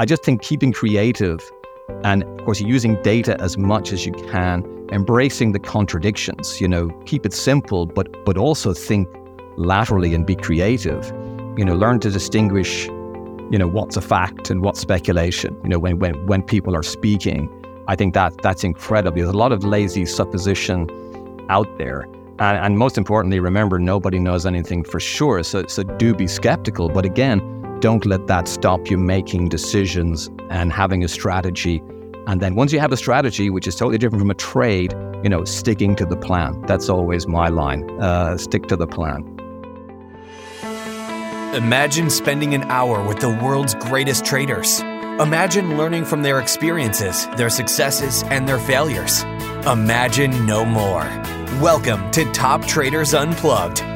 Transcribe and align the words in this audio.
I 0.00 0.06
just 0.06 0.22
think 0.22 0.40
keeping 0.40 0.72
creative 0.72 1.52
and 2.04 2.22
of 2.22 2.44
course 2.46 2.58
using 2.58 2.94
data 3.02 3.38
as 3.38 3.58
much 3.58 3.92
as 3.92 4.06
you 4.06 4.12
can, 4.12 4.64
embracing 4.90 5.52
the 5.52 5.58
contradictions, 5.58 6.58
you 6.58 6.66
know, 6.66 6.88
keep 7.04 7.26
it 7.26 7.34
simple, 7.34 7.84
but 7.84 8.24
but 8.24 8.38
also 8.38 8.72
think 8.72 9.06
laterally 9.58 10.14
and 10.14 10.24
be 10.26 10.34
creative. 10.34 11.12
You 11.58 11.66
know, 11.66 11.74
learn 11.74 12.00
to 12.00 12.10
distinguish, 12.10 12.86
you 12.86 13.58
know, 13.58 13.68
what's 13.68 13.98
a 13.98 14.00
fact 14.00 14.48
and 14.48 14.62
what's 14.62 14.80
speculation. 14.80 15.54
You 15.64 15.68
know, 15.68 15.78
when 15.78 15.98
when 15.98 16.14
when 16.26 16.42
people 16.44 16.74
are 16.74 16.82
speaking, 16.82 17.50
I 17.86 17.94
think 17.94 18.14
that 18.14 18.32
that's 18.42 18.64
incredible. 18.64 19.18
There's 19.18 19.28
a 19.28 19.36
lot 19.36 19.52
of 19.52 19.64
lazy 19.64 20.06
supposition 20.06 20.88
out 21.50 21.68
there. 21.76 22.08
And, 22.38 22.56
and 22.64 22.78
most 22.78 22.96
importantly, 22.96 23.38
remember 23.38 23.78
nobody 23.78 24.18
knows 24.18 24.46
anything 24.46 24.82
for 24.82 24.98
sure. 24.98 25.42
So 25.42 25.66
so 25.66 25.82
do 25.82 26.14
be 26.14 26.26
skeptical. 26.26 26.88
But 26.88 27.04
again, 27.04 27.59
don't 27.80 28.04
let 28.04 28.26
that 28.26 28.46
stop 28.46 28.90
you 28.90 28.98
making 28.98 29.48
decisions 29.48 30.30
and 30.50 30.72
having 30.72 31.02
a 31.02 31.08
strategy. 31.08 31.82
And 32.26 32.40
then 32.40 32.54
once 32.54 32.72
you 32.72 32.80
have 32.80 32.92
a 32.92 32.96
strategy, 32.96 33.50
which 33.50 33.66
is 33.66 33.74
totally 33.74 33.98
different 33.98 34.20
from 34.20 34.30
a 34.30 34.34
trade, 34.34 34.94
you 35.22 35.28
know, 35.28 35.44
sticking 35.44 35.96
to 35.96 36.04
the 36.04 36.16
plan. 36.16 36.60
That's 36.66 36.88
always 36.88 37.26
my 37.26 37.48
line. 37.48 37.90
Uh, 38.00 38.36
stick 38.36 38.66
to 38.68 38.76
the 38.76 38.86
plan. 38.86 39.24
Imagine 41.54 42.10
spending 42.10 42.54
an 42.54 42.62
hour 42.64 43.02
with 43.06 43.18
the 43.18 43.30
world's 43.42 43.74
greatest 43.74 44.24
traders. 44.24 44.80
Imagine 45.18 45.76
learning 45.76 46.04
from 46.04 46.22
their 46.22 46.38
experiences, 46.38 47.26
their 47.36 47.50
successes, 47.50 48.22
and 48.24 48.48
their 48.48 48.58
failures. 48.58 49.22
Imagine 49.66 50.46
no 50.46 50.64
more. 50.64 51.02
Welcome 51.60 52.10
to 52.12 52.24
Top 52.32 52.64
Traders 52.64 53.12
Unplugged, 53.12 53.80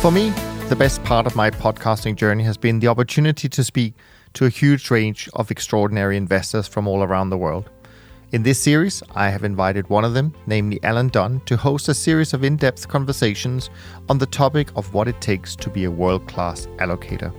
For 0.00 0.10
me, 0.10 0.30
the 0.70 0.76
best 0.76 1.04
part 1.04 1.26
of 1.26 1.36
my 1.36 1.50
podcasting 1.50 2.16
journey 2.16 2.42
has 2.44 2.56
been 2.56 2.80
the 2.80 2.88
opportunity 2.88 3.50
to 3.50 3.62
speak 3.62 3.92
to 4.32 4.46
a 4.46 4.48
huge 4.48 4.90
range 4.90 5.28
of 5.34 5.50
extraordinary 5.50 6.16
investors 6.16 6.66
from 6.66 6.88
all 6.88 7.02
around 7.02 7.28
the 7.28 7.36
world. 7.36 7.68
In 8.32 8.42
this 8.42 8.58
series, 8.58 9.02
I 9.14 9.28
have 9.28 9.44
invited 9.44 9.90
one 9.90 10.06
of 10.06 10.14
them, 10.14 10.34
namely 10.46 10.80
Alan 10.84 11.08
Dunne, 11.08 11.42
to 11.44 11.54
host 11.54 11.90
a 11.90 11.94
series 11.94 12.32
of 12.32 12.44
in 12.44 12.56
depth 12.56 12.88
conversations 12.88 13.68
on 14.08 14.16
the 14.16 14.24
topic 14.24 14.68
of 14.74 14.94
what 14.94 15.06
it 15.06 15.20
takes 15.20 15.54
to 15.56 15.68
be 15.68 15.84
a 15.84 15.90
world 15.90 16.26
class 16.26 16.64
allocator. 16.78 17.30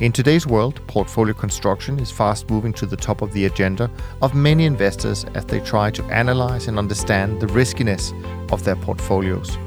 In 0.00 0.12
today's 0.12 0.46
world, 0.46 0.80
portfolio 0.86 1.34
construction 1.34 1.98
is 1.98 2.12
fast 2.12 2.48
moving 2.48 2.72
to 2.74 2.86
the 2.86 2.96
top 2.96 3.20
of 3.20 3.32
the 3.32 3.46
agenda 3.46 3.90
of 4.22 4.32
many 4.32 4.64
investors 4.64 5.24
as 5.34 5.44
they 5.44 5.58
try 5.58 5.90
to 5.90 6.04
analyze 6.04 6.68
and 6.68 6.78
understand 6.78 7.40
the 7.40 7.48
riskiness 7.48 8.12
of 8.52 8.62
their 8.62 8.76
portfolios. 8.76 9.58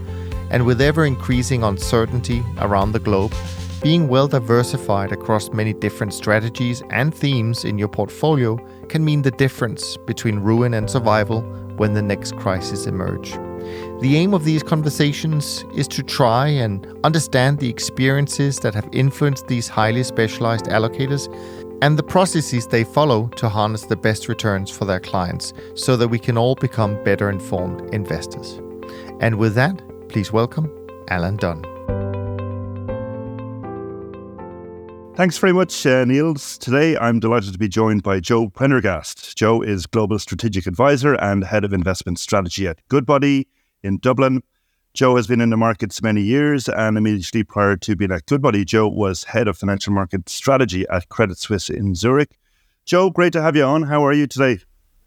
And 0.54 0.68
with 0.68 0.80
ever 0.82 1.04
increasing 1.04 1.64
uncertainty 1.64 2.44
around 2.60 2.92
the 2.92 3.00
globe, 3.00 3.34
being 3.82 4.08
well 4.08 4.28
diversified 4.28 5.12
across 5.12 5.50
many 5.50 5.74
different 5.74 6.14
strategies 6.14 6.84
and 6.92 7.14
themes 7.14 7.66
in 7.66 7.80
your 7.80 7.88
portfolio 7.88 8.58
can 8.88 9.04
mean 9.04 9.24
the 9.24 9.32
difference 9.32 9.98
between 9.98 10.40
ruin 10.40 10.76
and 10.76 10.88
survival 10.88 11.42
when 11.78 11.96
the 11.96 12.04
next 12.04 12.38
crisis 12.38 12.86
emerge. 12.86 13.32
The 14.00 14.16
aim 14.16 14.36
of 14.36 14.46
these 14.46 14.62
conversations 14.62 15.66
is 15.76 15.88
to 15.88 16.04
try 16.04 16.50
and 16.50 16.86
understand 17.04 17.58
the 17.58 17.70
experiences 17.70 18.60
that 18.60 18.76
have 18.76 18.88
influenced 18.92 19.48
these 19.48 19.68
highly 19.68 20.04
specialized 20.04 20.66
allocators 20.66 21.28
and 21.82 21.98
the 21.98 22.04
processes 22.04 22.68
they 22.68 22.84
follow 22.84 23.28
to 23.38 23.50
harness 23.50 23.86
the 23.86 23.96
best 23.96 24.30
returns 24.30 24.70
for 24.70 24.86
their 24.86 25.00
clients 25.00 25.52
so 25.74 25.98
that 25.98 26.10
we 26.10 26.20
can 26.20 26.38
all 26.38 26.54
become 26.56 27.04
better 27.04 27.30
informed 27.30 27.92
investors. 27.92 28.62
And 29.20 29.40
with 29.40 29.56
that, 29.56 29.82
Please 30.14 30.32
welcome 30.32 30.72
Alan 31.10 31.38
Dunne. 31.38 31.64
Thanks 35.16 35.40
very 35.40 35.54
much, 35.54 35.88
uh, 35.88 36.06
Niels. 36.06 36.60
Today 36.60 36.96
I'm 36.98 37.20
delighted 37.20 37.52
to 37.54 37.58
be 37.58 37.68
joined 37.68 38.04
by 38.04 38.20
Joe 38.20 38.48
Prendergast. 38.50 39.36
Joe 39.36 39.64
is 39.64 39.88
Global 39.88 40.20
Strategic 40.20 40.68
Advisor 40.68 41.16
and 41.16 41.44
Head 41.44 41.64
of 41.64 41.74
Investment 41.74 42.20
Strategy 42.20 42.68
at 42.68 42.80
Goodbody 42.90 43.48
in 43.82 43.98
Dublin. 43.98 44.44
Joe 44.94 45.16
has 45.16 45.26
been 45.26 45.42
in 45.42 45.50
the 45.50 45.58
markets 45.58 46.00
many 46.04 46.22
years, 46.22 46.70
and 46.70 46.96
immediately 46.96 47.44
prior 47.44 47.76
to 47.78 47.96
being 47.96 48.12
at 48.12 48.28
Goodbody, 48.28 48.64
Joe 48.64 48.88
was 48.88 49.24
Head 49.24 49.48
of 49.48 49.58
Financial 49.58 49.92
Market 49.92 50.30
Strategy 50.30 50.86
at 50.92 51.10
Credit 51.10 51.40
Suisse 51.40 51.72
in 51.72 51.96
Zurich. 51.96 52.38
Joe, 52.86 53.10
great 53.10 53.34
to 53.34 53.42
have 53.42 53.56
you 53.56 53.64
on. 53.64 53.82
How 53.82 54.06
are 54.06 54.14
you 54.14 54.28
today? 54.28 54.60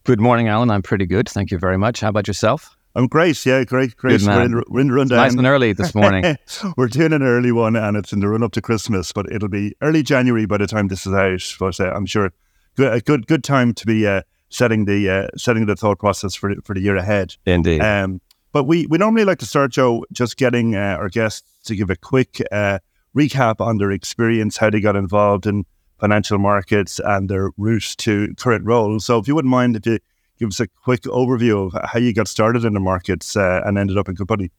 Good 0.03 0.21
morning, 0.21 0.49
Alan. 0.49 0.69
I'm 0.69 0.83
pretty 0.83 1.07
good. 1.07 1.29
Thank 1.29 1.53
you 1.53 1.59
very 1.59 1.79
much. 1.79 2.01
How 2.01 2.09
about 2.09 2.27
yourself? 2.27 2.76
I'm 2.97 3.09
great. 3.09 3.45
Yeah, 3.45 3.63
great, 3.65 3.95
great. 3.97 4.23
We're 4.23 4.43
in, 4.43 4.63
we're 4.69 4.81
in 4.81 4.89
the 4.89 4.95
rundown. 4.95 5.19
Nice 5.19 5.35
and 5.35 5.47
early 5.47 5.75
this 5.75 5.95
morning. 5.95 6.39
we're 6.79 6.89
doing 6.89 7.13
an 7.13 7.23
early 7.23 7.53
one, 7.53 7.77
and 7.77 7.95
it's 7.95 8.11
in 8.11 8.21
the 8.21 8.29
run 8.29 8.43
up 8.43 8.53
to 8.53 8.63
Christmas, 8.63 9.13
but 9.13 9.31
it'll 9.31 9.51
be 9.51 9.75
early 9.83 10.03
January 10.03 10.47
by 10.47 10.57
the 10.57 10.67
time 10.67 10.89
this 10.89 11.07
is 11.07 11.13
out. 11.13 11.43
But 11.61 11.79
uh, 11.79 11.93
I'm 11.95 12.07
sure 12.07 12.33
good, 12.75 12.93
a 12.95 13.01
good 13.01 13.27
good 13.27 13.45
time 13.45 13.75
to 13.75 13.87
be 13.87 14.07
uh, 14.07 14.23
setting 14.49 14.87
the 14.87 15.11
uh, 15.11 15.29
setting 15.37 15.67
the 15.67 15.77
thought 15.77 15.99
process 15.99 16.35
for 16.35 16.55
for 16.65 16.75
the 16.75 16.81
year 16.81 16.97
ahead. 16.97 17.35
Indeed. 17.45 17.83
Um, 17.83 18.23
but 18.53 18.65
we 18.65 18.87
we 18.87 18.97
normally 18.97 19.27
like 19.27 19.41
to 19.41 19.47
start, 19.47 19.73
Joe, 19.73 20.07
just 20.11 20.39
getting 20.39 20.75
uh, 20.75 20.97
our 20.99 21.11
guests 21.11 21.47
to 21.65 21.77
give 21.77 21.91
a 21.91 21.97
quick 21.97 22.41
uh, 22.51 22.79
recap 23.15 23.61
on 23.61 23.77
their 23.77 23.91
experience, 23.91 24.57
how 24.57 24.71
they 24.71 24.81
got 24.81 24.97
involved 24.97 25.47
in 25.47 25.67
financial 26.01 26.39
markets, 26.39 26.99
and 27.05 27.29
their 27.29 27.51
route 27.59 27.95
to 27.99 28.33
current 28.39 28.65
role. 28.65 28.99
So, 29.01 29.19
if 29.19 29.29
you 29.29 29.35
wouldn't 29.35 29.51
mind, 29.51 29.77
if 29.77 29.85
you 29.85 29.99
give 30.39 30.49
us 30.49 30.61
a 30.61 30.67
quick 30.67 31.03
overview 31.03 31.67
of 31.67 31.89
how 31.89 31.99
you 31.99 32.13
got 32.13 32.29
started 32.29 32.65
in 32.65 32.75
the 32.75 32.81
markets 32.81 33.37
uh, 33.37 33.63
and 33.65 33.79
ended 33.79 33.99
up 33.99 34.09
in 34.09 34.15
Goodbody. 34.15 34.51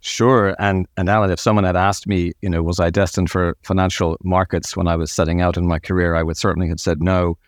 Sure, 0.00 0.56
and 0.58 0.86
and 0.96 1.08
Alan, 1.08 1.30
if 1.30 1.38
someone 1.38 1.62
had 1.62 1.76
asked 1.76 2.08
me, 2.08 2.32
you 2.42 2.50
know, 2.50 2.60
was 2.62 2.80
I 2.80 2.90
destined 2.90 3.30
for 3.30 3.56
financial 3.62 4.16
markets 4.24 4.76
when 4.76 4.88
I 4.88 4.96
was 4.96 5.12
setting 5.12 5.40
out 5.40 5.56
in 5.56 5.66
my 5.66 5.78
career, 5.78 6.16
I 6.16 6.24
would 6.24 6.36
certainly 6.36 6.68
have 6.68 6.80
said 6.80 7.00
no. 7.00 7.38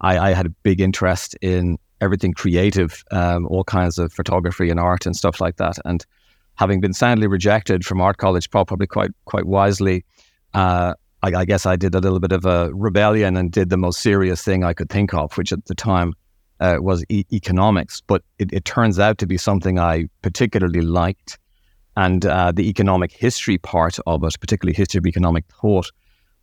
I, 0.00 0.30
I 0.30 0.32
had 0.32 0.46
a 0.46 0.50
big 0.50 0.80
interest 0.80 1.34
in 1.40 1.76
everything 2.00 2.32
creative, 2.32 3.02
um, 3.10 3.46
all 3.48 3.64
kinds 3.64 3.98
of 3.98 4.12
photography 4.12 4.70
and 4.70 4.78
art 4.78 5.06
and 5.06 5.16
stuff 5.16 5.40
like 5.40 5.56
that. 5.56 5.76
And 5.84 6.06
having 6.54 6.80
been 6.80 6.92
soundly 6.92 7.26
rejected 7.26 7.84
from 7.84 8.00
art 8.00 8.18
college, 8.18 8.48
probably 8.48 8.86
quite 8.86 9.10
quite 9.24 9.46
wisely, 9.46 10.04
uh, 10.52 10.94
I 11.32 11.44
guess 11.46 11.64
I 11.64 11.76
did 11.76 11.94
a 11.94 12.00
little 12.00 12.20
bit 12.20 12.32
of 12.32 12.44
a 12.44 12.70
rebellion 12.74 13.36
and 13.36 13.50
did 13.50 13.70
the 13.70 13.78
most 13.78 14.00
serious 14.00 14.42
thing 14.42 14.62
I 14.62 14.74
could 14.74 14.90
think 14.90 15.14
of, 15.14 15.36
which 15.38 15.52
at 15.52 15.64
the 15.64 15.74
time 15.74 16.12
uh, 16.64 16.80
was 16.80 17.04
e- 17.08 17.24
economics, 17.32 18.00
but 18.00 18.22
it, 18.38 18.52
it, 18.52 18.64
turns 18.64 18.98
out 18.98 19.18
to 19.18 19.26
be 19.26 19.36
something 19.36 19.78
I 19.78 20.06
particularly 20.22 20.80
liked. 20.80 21.38
And 21.96 22.26
uh, 22.26 22.52
the 22.52 22.68
economic 22.68 23.12
history 23.12 23.58
part 23.58 23.98
of 24.06 24.24
it, 24.24 24.36
particularly 24.40 24.74
history 24.74 24.98
of 24.98 25.06
economic 25.06 25.44
thought, 25.60 25.90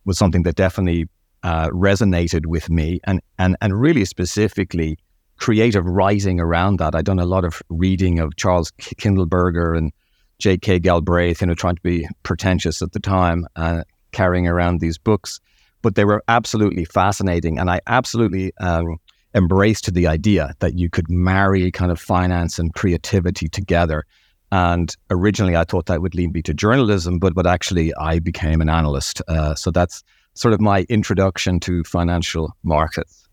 was 0.04 0.16
something 0.18 0.44
that 0.44 0.56
definitely 0.56 1.08
uh, 1.42 1.68
resonated 1.70 2.46
with 2.46 2.70
me. 2.70 3.00
And, 3.04 3.20
and, 3.38 3.56
and 3.60 3.78
really 3.80 4.04
specifically, 4.04 4.96
creative 5.42 5.84
writing 5.84 6.38
around 6.38 6.78
that. 6.78 6.94
I'd 6.94 7.04
done 7.04 7.18
a 7.18 7.26
lot 7.26 7.44
of 7.44 7.60
reading 7.68 8.20
of 8.20 8.36
Charles 8.36 8.70
Kindleberger 8.80 9.76
and 9.76 9.92
J.K. 10.38 10.78
Galbraith, 10.78 11.40
you 11.40 11.48
know, 11.48 11.54
trying 11.54 11.74
to 11.74 11.82
be 11.82 12.06
pretentious 12.22 12.80
at 12.80 12.92
the 12.92 13.00
time, 13.00 13.46
uh, 13.56 13.82
carrying 14.12 14.46
around 14.46 14.78
these 14.78 14.98
books. 14.98 15.40
But 15.82 15.96
they 15.96 16.04
were 16.04 16.22
absolutely 16.28 16.84
fascinating. 16.84 17.58
And 17.58 17.68
I 17.68 17.80
absolutely 17.88 18.52
um, 18.60 18.98
embraced 19.34 19.92
the 19.92 20.06
idea 20.06 20.54
that 20.60 20.78
you 20.78 20.90
could 20.90 21.10
marry 21.10 21.70
kind 21.70 21.90
of 21.90 22.00
finance 22.00 22.58
and 22.58 22.74
creativity 22.74 23.48
together. 23.48 24.04
And 24.50 24.94
originally, 25.10 25.56
I 25.56 25.64
thought 25.64 25.86
that 25.86 26.02
would 26.02 26.14
lead 26.14 26.34
me 26.34 26.42
to 26.42 26.52
journalism, 26.52 27.18
but 27.18 27.34
but 27.34 27.46
actually, 27.46 27.94
I 27.94 28.18
became 28.18 28.60
an 28.60 28.68
analyst. 28.68 29.22
Uh, 29.26 29.54
so 29.54 29.70
that's 29.70 30.02
sort 30.34 30.52
of 30.54 30.60
my 30.60 30.82
introduction 30.88 31.60
to 31.60 31.84
financial 31.84 32.54
markets. 32.62 33.26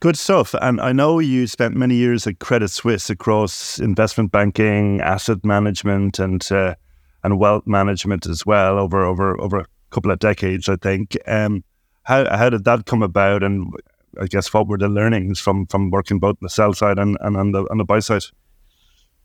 Good 0.00 0.18
stuff. 0.18 0.54
And 0.60 0.80
I 0.80 0.92
know 0.92 1.20
you 1.20 1.46
spent 1.46 1.76
many 1.76 1.94
years 1.94 2.26
at 2.26 2.40
Credit 2.40 2.68
Suisse 2.68 3.08
across 3.08 3.78
investment 3.78 4.32
banking, 4.32 5.00
asset 5.00 5.44
management, 5.44 6.18
and 6.18 6.50
uh, 6.50 6.74
and 7.22 7.38
wealth 7.38 7.66
management 7.66 8.26
as 8.26 8.44
well 8.44 8.78
over 8.78 9.04
over 9.04 9.40
over 9.40 9.58
a 9.60 9.66
couple 9.90 10.10
of 10.10 10.18
decades, 10.18 10.68
I 10.68 10.76
think. 10.76 11.16
Um, 11.26 11.62
how 12.02 12.28
how 12.36 12.50
did 12.50 12.64
that 12.64 12.86
come 12.86 13.02
about, 13.02 13.44
and 13.44 13.72
I 14.20 14.26
guess 14.26 14.52
what 14.52 14.68
were 14.68 14.78
the 14.78 14.88
learnings 14.88 15.40
from 15.40 15.66
from 15.66 15.90
working 15.90 16.18
both 16.18 16.36
the 16.40 16.48
sell 16.48 16.72
side 16.72 16.98
and, 16.98 17.16
and 17.20 17.36
on 17.36 17.52
the 17.52 17.64
on 17.70 17.78
the 17.78 17.84
buy 17.84 18.00
side? 18.00 18.24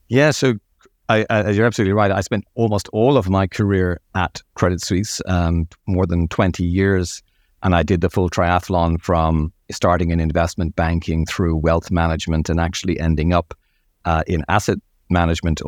Yeah, 0.09 0.31
so 0.31 0.55
I, 1.09 1.25
I, 1.29 1.49
you're 1.51 1.65
absolutely 1.65 1.93
right. 1.93 2.11
I 2.11 2.21
spent 2.21 2.45
almost 2.55 2.89
all 2.91 3.17
of 3.17 3.29
my 3.29 3.47
career 3.47 3.99
at 4.15 4.41
Credit 4.55 4.81
Suisse, 4.81 5.21
um, 5.25 5.67
more 5.85 6.05
than 6.05 6.27
20 6.27 6.65
years, 6.65 7.21
and 7.63 7.75
I 7.75 7.83
did 7.83 8.01
the 8.01 8.09
full 8.09 8.29
triathlon 8.29 9.01
from 9.01 9.53
starting 9.71 10.11
in 10.11 10.19
investment 10.19 10.75
banking 10.75 11.25
through 11.25 11.57
wealth 11.57 11.91
management 11.91 12.49
and 12.49 12.59
actually 12.59 12.99
ending 12.99 13.33
up 13.33 13.53
uh, 14.05 14.23
in 14.27 14.43
asset 14.49 14.79
management, 15.09 15.61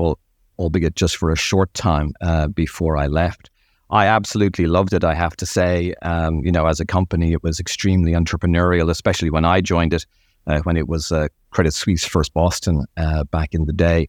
albeit 0.58 0.96
just 0.96 1.18
for 1.18 1.32
a 1.32 1.38
short 1.38 1.74
time 1.74 2.14
uh, 2.22 2.48
before 2.48 2.98
I 2.98 3.08
left. 3.08 3.50
I 3.92 4.06
absolutely 4.06 4.68
loved 4.68 4.94
it. 4.94 5.04
I 5.04 5.16
have 5.16 5.36
to 5.38 5.46
say, 5.46 5.96
um, 6.04 6.42
you 6.46 6.52
know, 6.52 6.68
as 6.68 6.80
a 6.80 6.86
company, 6.86 7.34
it 7.34 7.44
was 7.44 7.60
extremely 7.60 8.12
entrepreneurial, 8.12 8.90
especially 8.90 9.32
when 9.32 9.46
I 9.46 9.62
joined 9.62 9.94
it, 9.94 10.06
uh, 10.46 10.60
when 10.60 10.78
it 10.78 10.88
was 10.88 11.12
uh, 11.12 11.28
Credit 11.50 11.74
Suisse 11.74 12.06
First 12.06 12.34
Boston 12.34 12.86
uh, 12.98 13.24
back 13.26 13.54
in 13.54 13.66
the 13.66 13.74
day, 13.74 14.08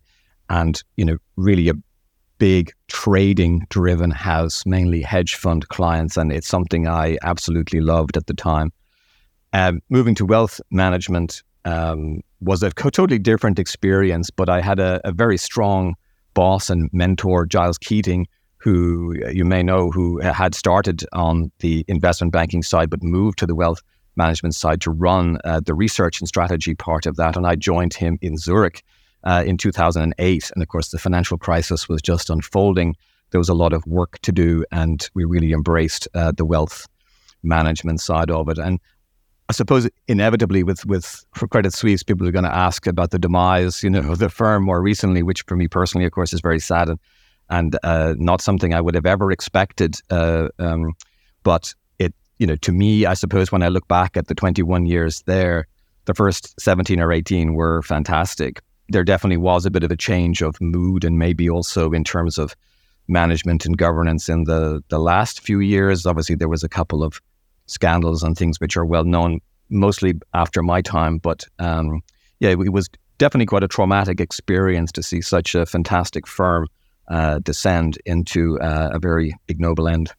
and 0.50 0.82
you 0.96 1.04
know, 1.04 1.16
really 1.36 1.68
a 1.70 1.74
big 2.36 2.72
trading 2.88 3.66
driven 3.70 4.10
house, 4.10 4.66
mainly 4.66 5.00
hedge 5.00 5.34
fund 5.34 5.68
clients, 5.68 6.16
and 6.16 6.30
it's 6.30 6.48
something 6.48 6.86
I 6.86 7.16
absolutely 7.22 7.80
loved 7.80 8.16
at 8.16 8.26
the 8.26 8.34
time. 8.34 8.72
Um, 9.52 9.80
moving 9.88 10.14
to 10.16 10.26
wealth 10.26 10.60
management 10.70 11.42
um, 11.64 12.20
was 12.40 12.62
a 12.62 12.70
totally 12.70 13.18
different 13.18 13.58
experience, 13.58 14.30
but 14.30 14.48
I 14.48 14.60
had 14.60 14.78
a, 14.78 15.00
a 15.04 15.12
very 15.12 15.38
strong 15.38 15.94
boss 16.34 16.70
and 16.70 16.88
mentor, 16.92 17.46
Giles 17.46 17.78
Keating 17.78 18.26
who 18.60 19.14
you 19.30 19.44
may 19.44 19.62
know, 19.62 19.90
who 19.90 20.18
had 20.18 20.54
started 20.54 21.04
on 21.12 21.50
the 21.60 21.84
investment 21.88 22.32
banking 22.32 22.62
side 22.62 22.90
but 22.90 23.02
moved 23.02 23.38
to 23.38 23.46
the 23.46 23.54
wealth 23.54 23.82
management 24.16 24.54
side 24.54 24.80
to 24.82 24.90
run 24.90 25.38
uh, 25.44 25.60
the 25.60 25.74
research 25.74 26.20
and 26.20 26.28
strategy 26.28 26.74
part 26.74 27.06
of 27.06 27.16
that. 27.16 27.36
And 27.36 27.46
I 27.46 27.56
joined 27.56 27.94
him 27.94 28.18
in 28.20 28.36
Zurich 28.36 28.82
uh, 29.24 29.42
in 29.46 29.56
2008. 29.56 30.50
And 30.54 30.62
of 30.62 30.68
course, 30.68 30.90
the 30.90 30.98
financial 30.98 31.38
crisis 31.38 31.88
was 31.88 32.02
just 32.02 32.28
unfolding. 32.28 32.96
There 33.30 33.38
was 33.40 33.48
a 33.48 33.54
lot 33.54 33.72
of 33.72 33.86
work 33.86 34.18
to 34.22 34.32
do, 34.32 34.64
and 34.72 35.08
we 35.14 35.24
really 35.24 35.52
embraced 35.52 36.08
uh, 36.14 36.32
the 36.36 36.44
wealth 36.44 36.86
management 37.42 38.00
side 38.00 38.30
of 38.30 38.48
it. 38.48 38.58
And 38.58 38.80
I 39.48 39.52
suppose 39.52 39.88
inevitably 40.06 40.62
with 40.62 40.84
with 40.86 41.24
for 41.34 41.48
Credit 41.48 41.72
Suisse, 41.72 42.02
people 42.02 42.26
are 42.26 42.32
going 42.32 42.44
to 42.44 42.54
ask 42.54 42.86
about 42.86 43.10
the 43.10 43.18
demise, 43.18 43.82
you 43.82 43.90
know, 43.90 44.12
of 44.12 44.18
the 44.18 44.28
firm 44.28 44.64
more 44.64 44.82
recently, 44.82 45.22
which 45.22 45.42
for 45.46 45.56
me 45.56 45.68
personally, 45.68 46.06
of 46.06 46.12
course, 46.12 46.32
is 46.32 46.40
very 46.40 46.60
sad. 46.60 46.88
And 46.88 46.98
and 47.50 47.76
uh, 47.82 48.14
not 48.17 48.41
something 48.41 48.73
I 48.73 48.81
would 48.81 48.94
have 48.94 49.06
ever 49.06 49.31
expected. 49.31 49.97
Uh, 50.08 50.49
um, 50.58 50.94
but 51.43 51.75
it, 51.99 52.14
you 52.38 52.47
know, 52.47 52.56
to 52.56 52.73
me, 52.73 53.06
I 53.06 53.14
suppose 53.14 53.52
when 53.52 53.62
I 53.62 53.69
look 53.69 53.87
back 53.88 54.17
at 54.17 54.29
the 54.29 54.35
21 54.35 54.87
years 54.87 55.23
there, 55.26 55.67
the 56.06 56.14
first 56.14 56.58
17 56.61 57.00
or 57.00 57.12
18 57.12 57.55
were 57.55 57.82
fantastic. 57.82 58.62
There 58.88 59.05
definitely 59.05 59.37
was 59.37 59.67
a 59.67 59.70
bit 59.70 59.85
of 59.85 59.91
a 59.91 59.97
change 59.97 60.43
of 60.43 60.61
mood, 60.61 61.05
and 61.05 61.19
maybe 61.19 61.50
also 61.50 61.93
in 61.93 62.05
terms 62.05 62.38
of 62.38 62.56
management 63.08 63.67
and 63.67 63.76
governance 63.76 64.29
in 64.29 64.44
the 64.44 64.82
the 64.88 64.99
last 64.99 65.41
few 65.41 65.61
years. 65.61 66.06
Obviously, 66.06 66.35
there 66.35 66.49
was 66.49 66.64
a 66.64 66.69
couple 66.69 67.05
of 67.05 67.20
scandals 67.67 68.23
and 68.23 68.37
things 68.37 68.58
which 68.58 68.76
are 68.76 68.85
well 68.85 69.05
known, 69.05 69.41
mostly 69.69 70.14
after 70.35 70.62
my 70.62 70.82
time. 70.82 71.19
But 71.19 71.44
um, 71.58 72.02
yeah, 72.41 72.50
it 72.50 72.73
was 72.73 72.88
definitely 73.19 73.47
quite 73.47 73.62
a 73.62 73.69
traumatic 73.69 74.20
experience 74.20 74.91
to 74.93 75.02
see 75.02 75.20
such 75.20 75.55
a 75.55 75.67
fantastic 75.67 76.26
firm 76.26 76.67
descend 77.42 77.98
into 78.06 78.58
uh, 78.60 78.90
a 78.92 78.98
very 78.98 79.34
ignoble 79.48 79.88
end. 79.88 80.12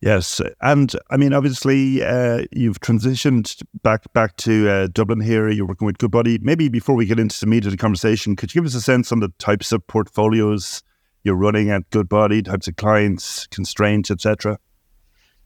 Yes, 0.00 0.40
and 0.60 0.94
I 1.10 1.16
mean, 1.16 1.32
obviously, 1.32 2.04
uh, 2.04 2.44
you've 2.52 2.78
transitioned 2.78 3.60
back 3.82 4.12
back 4.12 4.36
to 4.36 4.70
uh, 4.70 4.88
Dublin 4.92 5.20
here. 5.20 5.48
You're 5.48 5.66
working 5.66 5.86
with 5.86 5.98
Goodbody. 5.98 6.38
Maybe 6.40 6.68
before 6.68 6.94
we 6.94 7.04
get 7.04 7.18
into 7.18 7.38
the 7.40 7.46
meat 7.46 7.64
of 7.64 7.72
the 7.72 7.76
conversation, 7.76 8.36
could 8.36 8.54
you 8.54 8.60
give 8.60 8.66
us 8.66 8.76
a 8.76 8.80
sense 8.80 9.10
on 9.10 9.18
the 9.18 9.30
types 9.38 9.72
of 9.72 9.84
portfolios 9.88 10.84
you're 11.24 11.34
running 11.34 11.70
at 11.70 11.90
Goodbody, 11.90 12.42
types 12.42 12.68
of 12.68 12.76
clients, 12.76 13.48
constraints, 13.48 14.08
etc.? 14.08 14.56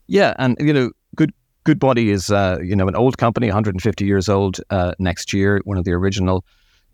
Yeah, 0.05 0.35
and 0.37 0.55
you 0.59 0.71
know, 0.71 0.91
Good 1.15 1.33
Goodbody 1.63 2.11
is 2.11 2.29
uh, 2.29 2.59
you 2.61 2.75
know 2.75 2.87
an 2.87 2.95
old 2.95 3.17
company, 3.17 3.47
150 3.47 4.05
years 4.05 4.29
old 4.29 4.59
uh, 4.69 4.93
next 4.99 5.33
year, 5.33 5.61
one 5.63 5.79
of 5.79 5.83
the 5.83 5.93
original 5.93 6.45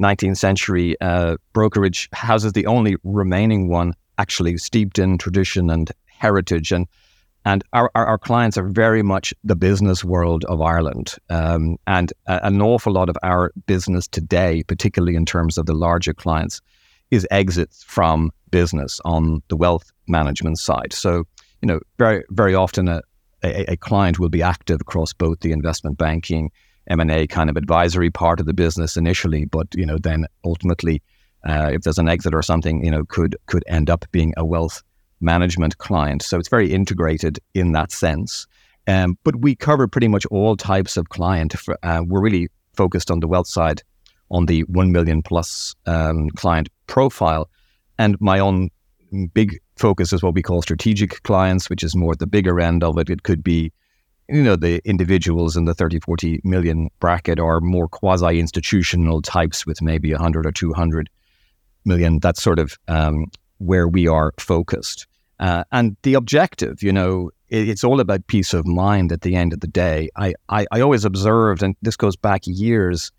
19th 0.01 0.37
century 0.37 0.95
uh, 1.01 1.37
brokerage 1.53 2.09
houses, 2.13 2.53
the 2.53 2.65
only 2.65 2.95
remaining 3.03 3.69
one 3.69 3.93
actually 4.17 4.57
steeped 4.57 4.99
in 4.99 5.17
tradition 5.17 5.69
and 5.69 5.91
heritage. 6.05 6.71
And 6.71 6.87
and 7.45 7.63
our, 7.71 7.89
our, 7.95 8.05
our 8.05 8.17
clients 8.17 8.57
are 8.57 8.67
very 8.67 9.01
much 9.01 9.33
the 9.45 9.55
business 9.55 10.03
world 10.03 10.43
of 10.45 10.61
Ireland. 10.61 11.15
Um, 11.29 11.77
and 11.87 12.11
a, 12.27 12.45
an 12.45 12.61
awful 12.61 12.93
lot 12.93 13.09
of 13.09 13.15
our 13.23 13.51
business 13.65 14.07
today, 14.07 14.63
particularly 14.63 15.15
in 15.15 15.25
terms 15.25 15.57
of 15.57 15.65
the 15.65 15.73
larger 15.73 16.13
clients, 16.13 16.61
is 17.11 17.25
exits 17.31 17.83
from 17.83 18.31
business 18.51 18.99
on 19.05 19.41
the 19.47 19.55
wealth 19.55 19.91
management 20.07 20.59
side. 20.59 20.91
So, 20.91 21.23
you 21.61 21.67
know, 21.67 21.79
very, 21.97 22.23
very 22.29 22.55
often 22.55 22.87
a, 22.87 23.01
a, 23.41 23.71
a 23.71 23.77
client 23.77 24.19
will 24.19 24.29
be 24.29 24.43
active 24.43 24.81
across 24.81 25.13
both 25.13 25.39
the 25.39 25.51
investment 25.51 25.97
banking 25.97 26.51
M&A 26.89 27.27
kind 27.27 27.49
of 27.49 27.57
advisory 27.57 28.09
part 28.09 28.39
of 28.39 28.45
the 28.45 28.53
business 28.53 28.97
initially, 28.97 29.45
but 29.45 29.67
you 29.75 29.85
know 29.85 29.97
then 29.97 30.25
ultimately, 30.43 31.01
uh, 31.47 31.69
if 31.71 31.81
there's 31.81 31.97
an 31.97 32.09
exit 32.09 32.33
or 32.33 32.41
something, 32.41 32.83
you 32.83 32.91
know 32.91 33.05
could 33.05 33.35
could 33.45 33.63
end 33.67 33.89
up 33.89 34.05
being 34.11 34.33
a 34.37 34.45
wealth 34.45 34.81
management 35.21 35.77
client. 35.77 36.21
So 36.21 36.37
it's 36.39 36.49
very 36.49 36.71
integrated 36.71 37.39
in 37.53 37.73
that 37.73 37.91
sense. 37.91 38.47
Um, 38.87 39.17
but 39.23 39.35
we 39.35 39.55
cover 39.55 39.87
pretty 39.87 40.07
much 40.07 40.25
all 40.27 40.55
types 40.55 40.97
of 40.97 41.09
client. 41.09 41.53
For, 41.53 41.77
uh, 41.83 42.01
we're 42.05 42.21
really 42.21 42.47
focused 42.73 43.11
on 43.11 43.19
the 43.19 43.27
wealth 43.27 43.47
side, 43.47 43.83
on 44.31 44.45
the 44.45 44.61
one 44.63 44.91
million 44.91 45.21
plus 45.21 45.75
um, 45.85 46.29
client 46.31 46.69
profile, 46.87 47.49
and 47.97 48.19
my 48.19 48.39
own 48.39 48.69
big 49.33 49.59
focus 49.75 50.13
is 50.13 50.23
what 50.23 50.33
we 50.33 50.41
call 50.41 50.61
strategic 50.61 51.21
clients, 51.23 51.69
which 51.69 51.83
is 51.83 51.95
more 51.95 52.13
at 52.13 52.19
the 52.19 52.27
bigger 52.27 52.59
end 52.59 52.83
of 52.83 52.97
it. 52.97 53.09
It 53.09 53.23
could 53.23 53.43
be 53.43 53.71
you 54.29 54.43
know, 54.43 54.55
the 54.55 54.81
individuals 54.85 55.57
in 55.57 55.65
the 55.65 55.73
30, 55.73 55.99
40 56.01 56.41
million 56.43 56.89
bracket 56.99 57.39
are 57.39 57.59
more 57.59 57.87
quasi 57.87 58.39
institutional 58.39 59.21
types 59.21 59.65
with 59.65 59.81
maybe 59.81 60.11
100 60.11 60.45
or 60.45 60.51
200 60.51 61.09
million. 61.85 62.19
That's 62.19 62.41
sort 62.41 62.59
of 62.59 62.77
um, 62.87 63.25
where 63.57 63.87
we 63.87 64.07
are 64.07 64.33
focused. 64.39 65.07
Uh, 65.39 65.63
and 65.71 65.95
the 66.03 66.13
objective, 66.13 66.83
you 66.83 66.91
know, 66.91 67.31
it, 67.47 67.69
it's 67.69 67.83
all 67.83 67.99
about 67.99 68.27
peace 68.27 68.53
of 68.53 68.67
mind 68.67 69.11
at 69.11 69.21
the 69.21 69.35
end 69.35 69.53
of 69.53 69.61
the 69.61 69.67
day. 69.67 70.09
I, 70.15 70.33
I, 70.49 70.67
I 70.71 70.81
always 70.81 71.05
observed, 71.05 71.63
and 71.63 71.75
this 71.81 71.95
goes 71.95 72.15
back 72.15 72.41
years 72.45 73.11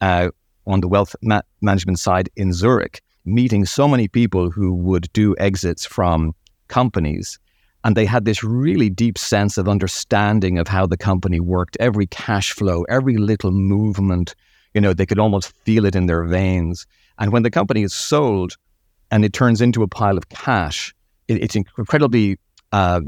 uh, 0.00 0.30
on 0.66 0.80
the 0.80 0.88
wealth 0.88 1.16
ma- 1.22 1.42
management 1.60 1.98
side 1.98 2.28
in 2.36 2.52
Zurich, 2.52 3.02
meeting 3.24 3.64
so 3.64 3.88
many 3.88 4.06
people 4.06 4.50
who 4.50 4.74
would 4.74 5.12
do 5.12 5.34
exits 5.38 5.84
from 5.86 6.34
companies 6.68 7.38
and 7.84 7.96
they 7.96 8.06
had 8.06 8.24
this 8.24 8.44
really 8.44 8.88
deep 8.88 9.18
sense 9.18 9.58
of 9.58 9.68
understanding 9.68 10.58
of 10.58 10.68
how 10.68 10.86
the 10.86 10.96
company 10.96 11.40
worked, 11.40 11.76
every 11.80 12.06
cash 12.06 12.52
flow, 12.52 12.84
every 12.84 13.16
little 13.16 13.50
movement. 13.50 14.34
You 14.74 14.80
know, 14.80 14.92
they 14.92 15.06
could 15.06 15.18
almost 15.18 15.52
feel 15.64 15.84
it 15.84 15.96
in 15.96 16.06
their 16.06 16.24
veins. 16.24 16.86
And 17.18 17.32
when 17.32 17.42
the 17.42 17.50
company 17.50 17.82
is 17.82 17.92
sold 17.92 18.56
and 19.10 19.24
it 19.24 19.32
turns 19.32 19.60
into 19.60 19.82
a 19.82 19.88
pile 19.88 20.16
of 20.16 20.28
cash, 20.28 20.94
it, 21.28 21.42
it's 21.42 21.56
incredibly, 21.56 22.38
uh, 22.70 23.00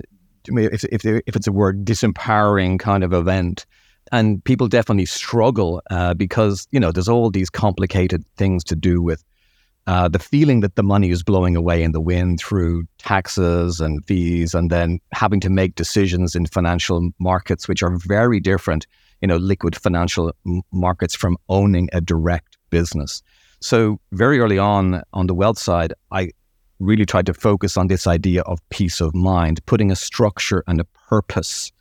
if, 0.47 0.85
if, 0.85 1.05
if 1.05 1.37
it's 1.37 1.47
a 1.47 1.53
word, 1.53 1.85
disempowering 1.85 2.79
kind 2.79 3.05
of 3.05 3.13
event. 3.13 3.67
And 4.13 4.45
people 4.45 4.69
definitely 4.69 5.07
struggle 5.07 5.83
uh, 5.91 6.15
because, 6.15 6.67
you 6.73 6.81
know, 6.81 6.93
there's 6.93 7.09
all 7.09 7.31
these 7.31 7.49
complicated 7.49 8.25
things 8.37 8.63
to 8.65 8.77
do 8.77 9.01
with 9.01 9.25
uh, 9.87 10.09
the 10.09 10.19
feeling 10.19 10.61
that 10.61 10.77
the 10.77 10.83
money 10.83 11.11
is 11.11 11.23
blowing 11.23 11.57
away 11.57 11.83
in 11.83 11.93
the 11.93 12.01
wind 12.01 12.41
through 12.41 12.85
taxes 12.99 13.81
and 13.81 14.05
fees, 14.07 14.55
and 14.55 14.71
then 14.71 14.99
having 15.13 15.41
to 15.41 15.51
make 15.51 15.75
decisions 15.75 16.35
in 16.35 16.47
financial 16.47 17.11
markets, 17.19 17.69
which 17.69 17.83
are 17.83 17.97
very 17.99 18.41
different, 18.41 18.87
you 19.21 19.29
know, 19.29 19.37
liquid 19.37 19.77
financial 19.77 20.33
markets 20.73 21.15
from 21.15 21.37
owning 21.49 21.89
a 21.93 22.01
direct 22.01 22.57
business. 22.71 23.23
So, 23.61 24.01
very 24.13 24.41
early 24.41 24.59
on 24.59 25.03
on 25.13 25.27
the 25.27 25.35
wealth 25.35 25.59
side, 25.59 25.93
I 26.11 26.31
really 26.81 27.07
tried 27.07 27.27
to 27.27 27.35
focus 27.35 27.77
on 27.77 27.89
this 27.89 28.07
idea 28.07 28.43
of 28.43 28.59
peace 28.71 29.01
of 29.01 29.15
mind, 29.15 29.65
putting 29.67 29.91
a 29.91 29.97
structure 29.97 30.65
and 30.67 30.81
a 30.81 30.85
purpose 30.85 31.73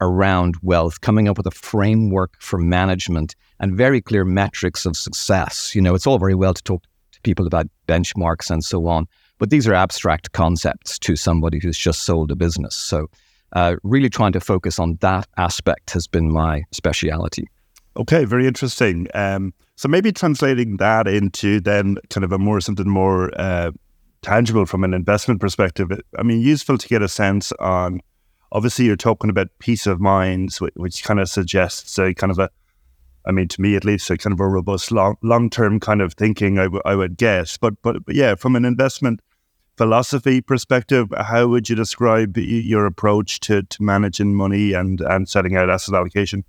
around 0.00 0.56
wealth, 0.62 1.00
coming 1.00 1.28
up 1.28 1.36
with 1.36 1.46
a 1.46 1.52
framework 1.52 2.34
for 2.40 2.58
management 2.58 3.36
and 3.60 3.76
very 3.76 4.00
clear 4.00 4.24
metrics 4.24 4.84
of 4.84 4.96
success. 4.96 5.74
You 5.74 5.80
know, 5.80 5.94
it's 5.94 6.06
all 6.06 6.18
very 6.18 6.34
well 6.34 6.54
to 6.54 6.62
talk 6.62 6.82
people 7.22 7.46
about 7.46 7.66
benchmarks 7.86 8.50
and 8.50 8.64
so 8.64 8.86
on. 8.86 9.06
But 9.38 9.50
these 9.50 9.66
are 9.66 9.74
abstract 9.74 10.32
concepts 10.32 10.98
to 11.00 11.16
somebody 11.16 11.58
who's 11.60 11.78
just 11.78 12.02
sold 12.02 12.30
a 12.30 12.36
business. 12.36 12.74
So, 12.74 13.08
uh, 13.54 13.76
really 13.82 14.08
trying 14.08 14.32
to 14.32 14.40
focus 14.40 14.78
on 14.78 14.96
that 15.00 15.26
aspect 15.36 15.90
has 15.90 16.06
been 16.06 16.32
my 16.32 16.62
speciality. 16.70 17.44
Okay, 17.96 18.24
very 18.24 18.46
interesting. 18.46 19.08
Um, 19.14 19.52
so 19.76 19.88
maybe 19.88 20.12
translating 20.12 20.78
that 20.78 21.06
into 21.06 21.60
then 21.60 21.96
kind 22.08 22.24
of 22.24 22.32
a 22.32 22.38
more 22.38 22.60
something 22.60 22.88
more 22.88 23.30
uh, 23.38 23.72
tangible 24.22 24.64
from 24.64 24.84
an 24.84 24.94
investment 24.94 25.40
perspective. 25.40 25.90
I 26.18 26.22
mean, 26.22 26.40
useful 26.40 26.78
to 26.78 26.88
get 26.88 27.02
a 27.02 27.08
sense 27.08 27.52
on 27.58 28.00
Obviously, 28.52 28.84
you're 28.84 28.96
talking 28.96 29.30
about 29.30 29.48
peace 29.58 29.86
of 29.86 29.98
mind, 29.98 30.54
which, 30.58 30.74
which 30.76 31.04
kind 31.04 31.18
of 31.18 31.28
suggests 31.28 31.98
a 31.98 32.12
kind 32.12 32.30
of 32.30 32.38
a, 32.38 32.50
I 33.26 33.32
mean, 33.32 33.48
to 33.48 33.60
me 33.60 33.76
at 33.76 33.84
least, 33.84 34.10
a 34.10 34.16
kind 34.16 34.32
of 34.32 34.40
a 34.40 34.48
robust 34.48 34.90
long 34.90 35.16
long 35.22 35.50
term 35.50 35.80
kind 35.80 36.02
of 36.02 36.14
thinking. 36.14 36.58
I, 36.58 36.64
w- 36.64 36.82
I 36.84 36.94
would 36.94 37.16
guess, 37.16 37.56
but, 37.56 37.74
but 37.82 38.04
but 38.04 38.14
yeah, 38.14 38.34
from 38.34 38.56
an 38.56 38.64
investment 38.64 39.20
philosophy 39.76 40.40
perspective, 40.40 41.08
how 41.16 41.46
would 41.48 41.68
you 41.68 41.76
describe 41.76 42.36
your 42.36 42.86
approach 42.86 43.40
to 43.40 43.62
to 43.62 43.82
managing 43.82 44.34
money 44.34 44.72
and 44.72 45.00
and 45.00 45.28
setting 45.28 45.56
out 45.56 45.70
asset 45.70 45.94
allocation? 45.94 46.44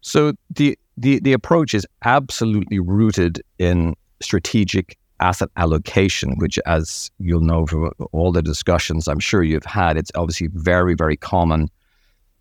So 0.00 0.32
the 0.50 0.78
the 0.96 1.20
the 1.20 1.32
approach 1.32 1.74
is 1.74 1.86
absolutely 2.04 2.78
rooted 2.78 3.42
in 3.58 3.94
strategic 4.20 4.96
asset 5.20 5.48
allocation, 5.56 6.36
which, 6.38 6.58
as 6.66 7.10
you'll 7.18 7.40
know 7.40 7.66
from 7.66 7.90
all 8.12 8.32
the 8.32 8.42
discussions 8.42 9.08
I'm 9.08 9.20
sure 9.20 9.42
you've 9.42 9.64
had, 9.64 9.96
it's 9.96 10.12
obviously 10.14 10.48
very, 10.52 10.94
very 10.94 11.16
common 11.16 11.68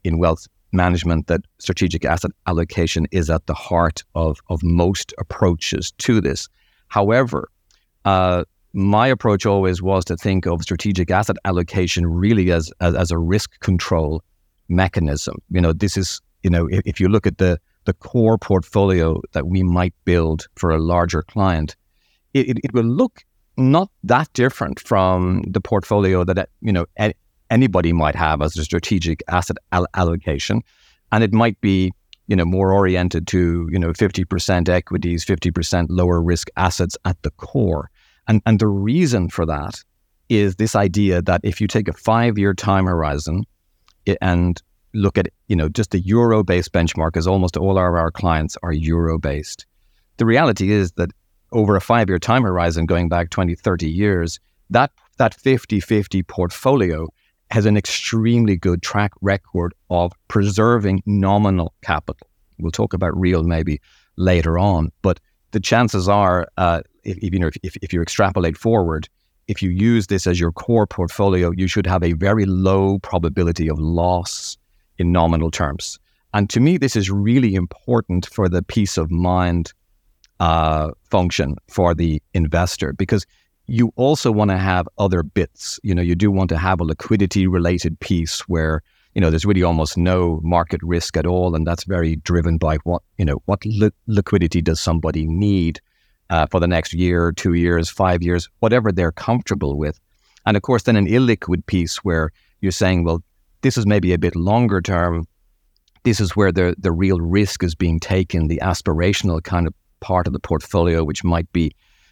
in 0.04 0.18
wealth 0.18 0.48
management 0.76 1.28
that 1.28 1.42
strategic 1.60 2.06
asset 2.06 2.32
allocation 2.48 3.08
is 3.12 3.30
at 3.30 3.46
the 3.46 3.54
heart 3.54 4.04
of, 4.14 4.40
of 4.50 4.62
most 4.64 5.14
approaches 5.18 5.92
to 6.00 6.22
this. 6.22 6.48
However, 6.88 7.50
uh, 8.04 8.44
my 8.74 9.08
approach 9.08 9.46
always 9.46 9.82
was 9.82 10.06
to 10.06 10.18
think 10.18 10.46
of 10.46 10.62
strategic 10.62 11.10
asset 11.10 11.38
allocation 11.46 12.06
really 12.06 12.52
as, 12.52 12.72
as, 12.82 12.94
as 12.94 13.12
a 13.12 13.18
risk 13.18 13.60
control 13.62 14.22
mechanism. 14.68 15.38
You 15.50 15.62
know, 15.62 15.74
this 15.74 15.98
is, 15.98 16.22
you 16.44 16.50
know, 16.50 16.68
if, 16.68 16.82
if 16.86 17.00
you 17.00 17.08
look 17.08 17.26
at 17.26 17.38
the, 17.38 17.60
the 17.86 17.94
core 17.94 18.38
portfolio 18.38 19.22
that 19.32 19.48
we 19.48 19.64
might 19.64 19.94
build 20.04 20.48
for 20.56 20.72
a 20.72 20.78
larger 20.78 21.22
client, 21.24 21.76
it, 22.34 22.60
it 22.64 22.74
will 22.74 22.84
look 22.84 23.24
not 23.58 23.90
that 24.04 24.32
different 24.34 24.80
from 24.80 25.44
the 25.48 25.62
portfolio 25.62 26.24
that 26.24 26.50
you 26.62 26.74
know 26.74 26.86
anybody 27.50 27.94
might 27.94 28.16
have 28.16 28.42
as 28.42 28.58
a 28.58 28.64
strategic 28.64 29.24
asset 29.28 29.58
al- 29.72 29.88
allocation, 29.94 30.62
and 31.12 31.24
it 31.24 31.34
might 31.34 31.60
be 31.62 31.92
you 32.28 32.36
know 32.36 32.46
more 32.46 32.72
oriented 32.72 33.28
to 33.28 33.68
you 33.72 33.80
know 33.80 33.92
50% 33.94 34.70
equities, 34.70 35.26
50% 35.26 35.88
lower 35.90 36.22
risk 36.22 36.50
assets 36.58 36.98
at 37.06 37.22
the 37.22 37.32
core, 37.32 37.90
and 38.28 38.42
and 38.46 38.60
the 38.60 38.68
reason 38.68 39.30
for 39.30 39.46
that 39.46 39.84
is 40.28 40.56
this 40.56 40.76
idea 40.76 41.22
that 41.22 41.42
if 41.44 41.62
you 41.62 41.68
take 41.68 41.88
a 41.88 41.94
five 41.94 42.38
year 42.38 42.54
time 42.54 42.86
horizon 42.86 43.44
and 44.22 44.62
look 44.94 45.18
at 45.18 45.28
you 45.48 45.56
know 45.56 45.70
just 45.70 45.92
the 45.92 46.00
euro 46.00 46.44
based 46.44 46.72
benchmark, 46.72 47.18
as 47.18 47.28
almost 47.28 47.58
all 47.58 47.72
of 47.72 47.78
our 47.78 48.12
clients 48.12 48.58
are 48.64 48.74
euro 48.74 49.20
based. 49.20 49.66
The 50.18 50.26
reality 50.26 50.72
is 50.72 50.94
that 50.94 51.12
over 51.52 51.76
a 51.76 51.82
five 51.82 52.10
year 52.10 52.20
time 52.20 52.44
horizon, 52.44 52.86
going 52.86 53.10
back 53.10 53.30
20, 53.30 53.56
30 53.56 53.90
years, 53.90 54.40
that, 54.70 54.92
that 55.18 55.34
50 55.34 55.80
50 55.80 56.24
portfolio 56.24 57.08
has 57.52 57.66
an 57.66 57.78
extremely 57.78 58.56
good 58.56 58.82
track 58.82 59.12
record 59.22 59.74
of 59.90 60.12
preserving 60.28 61.04
nominal 61.06 61.74
capital. 61.82 62.28
We'll 62.60 62.72
talk 62.72 62.94
about 62.94 63.18
real 63.18 63.44
maybe 63.44 63.82
later 64.18 64.58
on, 64.58 64.92
but 65.02 65.20
the 65.52 65.60
chances 65.60 66.10
are, 66.10 66.48
uh, 66.58 66.82
if, 67.04 67.18
if, 67.18 67.34
you 67.34 67.40
know, 67.40 67.50
if, 67.64 67.78
if 67.82 67.94
you 67.94 68.02
extrapolate 68.02 68.58
forward, 68.58 69.08
if 69.48 69.62
you 69.62 69.70
use 69.70 70.08
this 70.08 70.26
as 70.26 70.40
your 70.40 70.52
core 70.52 70.88
portfolio, 70.88 71.52
you 71.52 71.68
should 71.68 71.86
have 71.86 72.04
a 72.04 72.14
very 72.14 72.46
low 72.46 73.00
probability 73.00 73.70
of 73.70 73.80
loss 73.80 74.58
in 74.98 75.12
nominal 75.12 75.52
terms. 75.52 76.00
And 76.34 76.50
to 76.50 76.60
me, 76.60 76.78
this 76.78 76.96
is 76.96 77.10
really 77.10 77.56
important 77.56 78.26
for 78.26 78.50
the 78.50 78.62
peace 78.62 78.98
of 78.98 79.12
mind 79.12 79.72
uh, 80.40 80.92
function 81.10 81.56
for 81.70 81.94
the 81.94 82.22
investor 82.34 82.92
because 82.94 83.26
you 83.68 83.92
also 83.96 84.32
want 84.32 84.52
to 84.52 84.58
have 84.58 84.88
other 84.98 85.24
bits. 85.24 85.80
You 85.84 85.96
know, 85.96 86.02
you 86.02 86.16
do 86.16 86.32
want 86.32 86.50
to 86.50 86.58
have 86.58 86.80
a 86.80 86.84
liquidity 86.84 87.48
related 87.48 88.00
piece 88.00 88.42
where 88.42 88.82
you 89.14 89.22
know 89.22 89.30
there's 89.30 89.46
really 89.46 89.64
almost 89.64 89.98
no 89.98 90.40
market 90.44 90.82
risk 90.84 91.18
at 91.18 91.26
all, 91.26 91.56
and 91.56 91.66
that's 91.66 91.86
very 91.86 92.18
driven 92.18 92.58
by 92.58 92.78
what 92.84 93.02
you 93.18 93.26
know 93.26 93.42
what 93.46 93.66
li- 93.66 93.92
liquidity 94.08 94.62
does 94.62 94.80
somebody 94.80 95.26
need 95.26 95.80
uh, 96.30 96.46
for 96.52 96.60
the 96.60 96.68
next 96.68 96.94
year, 96.94 97.32
two 97.32 97.54
years, 97.54 97.90
five 97.90 98.22
years, 98.22 98.50
whatever 98.60 98.92
they're 98.92 99.12
comfortable 99.12 99.78
with. 99.78 100.00
And 100.46 100.58
of 100.58 100.64
course, 100.64 100.84
then 100.84 100.96
an 100.96 101.08
illiquid 101.08 101.66
piece 101.66 101.98
where 101.98 102.32
you're 102.62 102.72
saying, 102.72 103.04
well, 103.04 103.24
this 103.62 103.78
is 103.78 103.86
maybe 103.86 104.14
a 104.14 104.18
bit 104.18 104.36
longer 104.36 104.82
term. 104.82 105.28
This 106.04 106.20
is 106.20 106.36
where 106.36 106.52
the 106.52 106.76
the 106.78 106.92
real 106.92 107.20
risk 107.20 107.64
is 107.64 107.74
being 107.74 108.00
taken, 108.00 108.48
the 108.48 108.60
aspirational 108.62 109.44
kind 109.44 109.66
of 109.66 109.74
part 110.02 110.28
of 110.28 110.34
the 110.34 110.40
portfolio, 110.40 111.04
which 111.04 111.24
might 111.24 111.52
be, 111.52 111.72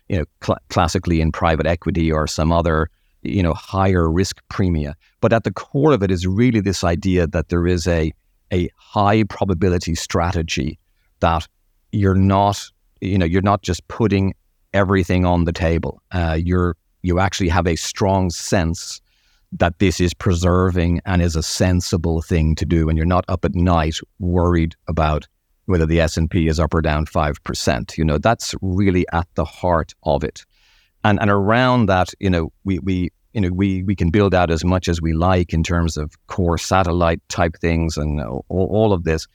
you 0.09 0.17
know, 0.17 0.25
cl- 0.43 0.59
classically 0.69 1.21
in 1.21 1.31
private 1.31 1.65
equity 1.65 2.11
or 2.11 2.27
some 2.27 2.51
other, 2.51 2.89
you 3.21 3.41
know, 3.41 3.53
higher 3.53 4.09
risk 4.11 4.41
premia. 4.51 4.93
But 5.21 5.33
at 5.33 5.43
the 5.43 5.51
core 5.51 5.93
of 5.93 6.03
it 6.03 6.11
is 6.11 6.27
really 6.27 6.59
this 6.59 6.83
idea 6.83 7.27
that 7.27 7.49
there 7.49 7.67
is 7.67 7.87
a 7.87 8.11
a 8.51 8.69
high 8.77 9.23
probability 9.23 9.95
strategy 9.95 10.77
that 11.21 11.47
you're 11.91 12.15
not, 12.15 12.63
you 13.01 13.17
know, 13.17 13.25
you're 13.25 13.41
not 13.41 13.63
just 13.63 13.87
putting 13.87 14.35
everything 14.73 15.25
on 15.25 15.45
the 15.45 15.53
table. 15.53 16.01
Uh, 16.11 16.37
you're 16.39 16.75
you 17.01 17.19
actually 17.19 17.49
have 17.49 17.67
a 17.67 17.75
strong 17.75 18.29
sense 18.29 19.01
that 19.51 19.77
this 19.79 19.99
is 19.99 20.13
preserving 20.13 20.99
and 21.05 21.21
is 21.21 21.35
a 21.35 21.43
sensible 21.43 22.21
thing 22.21 22.55
to 22.55 22.65
do 22.65 22.89
and 22.89 22.97
you're 22.97 23.05
not 23.05 23.25
up 23.27 23.45
at 23.45 23.53
night 23.53 23.97
worried 24.19 24.75
about 24.87 25.27
whether 25.65 25.85
the 25.85 26.01
S&P 26.01 26.47
is 26.47 26.59
up 26.59 26.73
or 26.73 26.81
down 26.81 27.05
5%. 27.05 27.97
You 27.97 28.05
know, 28.05 28.17
that's 28.17 28.53
really 28.61 29.05
at 29.13 29.27
the 29.35 29.45
heart 29.45 29.93
of 30.03 30.23
it. 30.23 30.43
And 31.03 31.19
and 31.19 31.29
around 31.29 31.87
that, 31.87 32.13
you 32.19 32.29
know, 32.29 32.51
we 32.63 32.79
we 32.79 33.09
you 33.33 33.41
know, 33.41 33.49
we 33.49 33.83
we 33.83 33.95
can 33.95 34.09
build 34.09 34.33
out 34.33 34.51
as 34.51 34.63
much 34.63 34.87
as 34.87 35.01
we 35.01 35.13
like 35.13 35.53
in 35.53 35.63
terms 35.63 35.97
of 35.97 36.13
core 36.27 36.57
satellite 36.57 37.21
type 37.29 37.55
things 37.59 37.97
and 37.97 38.21
all, 38.21 38.45
all 38.49 38.93
of 38.93 39.03
this. 39.03 39.27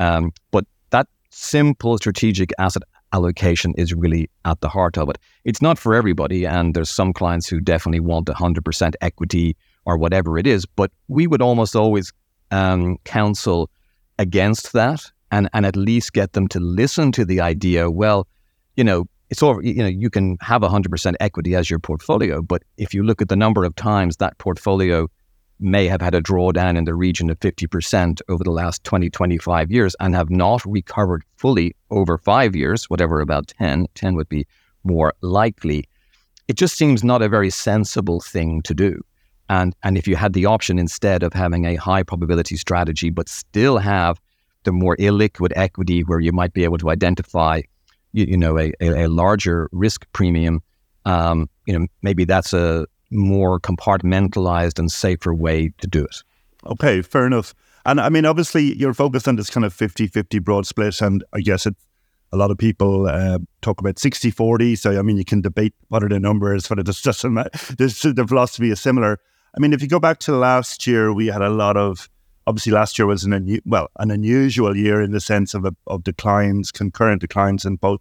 Um, 0.00 0.32
but 0.50 0.66
that 0.90 1.06
simple 1.30 1.96
strategic 1.98 2.52
asset 2.58 2.82
allocation 3.12 3.72
is 3.76 3.94
really 3.94 4.28
at 4.44 4.60
the 4.60 4.68
heart 4.68 4.98
of 4.98 5.08
it. 5.08 5.18
It's 5.44 5.62
not 5.62 5.78
for 5.78 5.94
everybody, 5.94 6.44
and 6.44 6.74
there's 6.74 6.90
some 6.90 7.12
clients 7.12 7.46
who 7.48 7.60
definitely 7.60 8.00
want 8.00 8.26
100% 8.26 8.94
equity 9.00 9.56
or 9.84 9.96
whatever 9.96 10.36
it 10.36 10.48
is. 10.48 10.66
But 10.66 10.90
we 11.06 11.28
would 11.28 11.40
almost 11.40 11.76
always 11.76 12.12
um, 12.50 12.98
counsel 13.04 13.70
against 14.18 14.72
that 14.72 15.12
and 15.34 15.48
and 15.52 15.66
at 15.66 15.76
least 15.76 16.12
get 16.12 16.32
them 16.32 16.46
to 16.48 16.60
listen 16.60 17.10
to 17.12 17.24
the 17.24 17.40
idea. 17.40 17.90
Well, 17.90 18.26
you 18.76 18.84
know, 18.84 19.06
it's 19.30 19.42
all 19.42 19.62
you 19.64 19.74
know. 19.74 19.88
You 19.88 20.10
can 20.10 20.38
have 20.40 20.62
hundred 20.62 20.90
percent 20.90 21.16
equity 21.20 21.56
as 21.56 21.68
your 21.68 21.80
portfolio, 21.80 22.40
but 22.40 22.62
if 22.76 22.94
you 22.94 23.02
look 23.02 23.20
at 23.20 23.28
the 23.28 23.36
number 23.36 23.64
of 23.64 23.74
times 23.74 24.18
that 24.18 24.38
portfolio 24.38 25.08
may 25.60 25.86
have 25.86 26.00
had 26.00 26.14
a 26.14 26.20
drawdown 26.20 26.76
in 26.76 26.84
the 26.84 26.94
region 26.94 27.30
of 27.30 27.38
50% 27.38 28.20
over 28.28 28.42
the 28.42 28.50
last 28.50 28.82
20, 28.82 29.08
25 29.08 29.70
years 29.70 29.94
and 30.00 30.12
have 30.12 30.28
not 30.28 30.60
recovered 30.66 31.22
fully 31.36 31.76
over 31.90 32.18
five 32.18 32.56
years, 32.56 32.90
whatever 32.90 33.20
about 33.20 33.46
10, 33.58 33.86
10 33.94 34.14
would 34.16 34.28
be 34.28 34.44
more 34.82 35.14
likely. 35.20 35.84
It 36.48 36.56
just 36.56 36.76
seems 36.76 37.04
not 37.04 37.22
a 37.22 37.28
very 37.28 37.50
sensible 37.50 38.20
thing 38.20 38.62
to 38.62 38.74
do. 38.74 39.00
And, 39.48 39.76
and 39.84 39.96
if 39.96 40.08
you 40.08 40.16
had 40.16 40.32
the 40.32 40.44
option 40.44 40.76
instead 40.76 41.22
of 41.22 41.32
having 41.32 41.66
a 41.66 41.76
high 41.76 42.02
probability 42.02 42.56
strategy, 42.56 43.10
but 43.10 43.28
still 43.28 43.78
have 43.78 44.20
the 44.64 44.72
more 44.72 44.96
illiquid 44.96 45.52
equity 45.56 46.02
where 46.02 46.20
you 46.20 46.32
might 46.32 46.52
be 46.52 46.64
able 46.64 46.78
to 46.78 46.90
identify, 46.90 47.62
you, 48.12 48.24
you 48.24 48.36
know, 48.36 48.58
a, 48.58 48.72
a, 48.80 49.04
a, 49.04 49.08
larger 49.08 49.68
risk 49.72 50.06
premium, 50.12 50.62
um, 51.04 51.48
you 51.66 51.78
know, 51.78 51.86
maybe 52.02 52.24
that's 52.24 52.52
a 52.52 52.86
more 53.10 53.60
compartmentalized 53.60 54.78
and 54.78 54.90
safer 54.90 55.34
way 55.34 55.70
to 55.80 55.86
do 55.86 56.04
it. 56.04 56.22
Okay, 56.66 57.02
fair 57.02 57.26
enough. 57.26 57.54
And 57.86 58.00
I 58.00 58.08
mean, 58.08 58.24
obviously, 58.24 58.74
you're 58.76 58.94
focused 58.94 59.28
on 59.28 59.36
this 59.36 59.50
kind 59.50 59.64
of 59.64 59.72
50 59.72 60.06
50 60.06 60.38
broad 60.38 60.66
split. 60.66 61.00
And 61.00 61.22
I 61.34 61.40
guess 61.40 61.66
it, 61.66 61.76
a 62.32 62.36
lot 62.36 62.50
of 62.50 62.58
people 62.58 63.06
uh, 63.06 63.38
talk 63.60 63.80
about 63.80 63.98
60 63.98 64.30
40. 64.30 64.76
So, 64.76 64.98
I 64.98 65.02
mean, 65.02 65.18
you 65.18 65.24
can 65.24 65.42
debate 65.42 65.74
what 65.88 66.02
are 66.02 66.08
the 66.08 66.18
numbers, 66.18 66.66
but 66.66 66.78
it 66.78 66.86
just 66.86 67.04
The 67.22 68.24
philosophy 68.26 68.70
is 68.70 68.80
similar. 68.80 69.20
I 69.56 69.60
mean, 69.60 69.72
if 69.72 69.82
you 69.82 69.88
go 69.88 70.00
back 70.00 70.18
to 70.20 70.32
last 70.32 70.86
year, 70.86 71.12
we 71.12 71.28
had 71.28 71.42
a 71.42 71.50
lot 71.50 71.76
of 71.76 72.08
obviously 72.46 72.72
last 72.72 72.98
year 72.98 73.06
was 73.06 73.24
an 73.24 73.32
unu- 73.32 73.62
well 73.64 73.88
an 73.98 74.10
unusual 74.10 74.76
year 74.76 75.00
in 75.00 75.12
the 75.12 75.20
sense 75.20 75.54
of 75.54 75.64
a, 75.64 75.74
of 75.86 76.04
declines, 76.04 76.70
concurrent 76.70 77.20
declines 77.20 77.64
in 77.64 77.76
both 77.76 78.00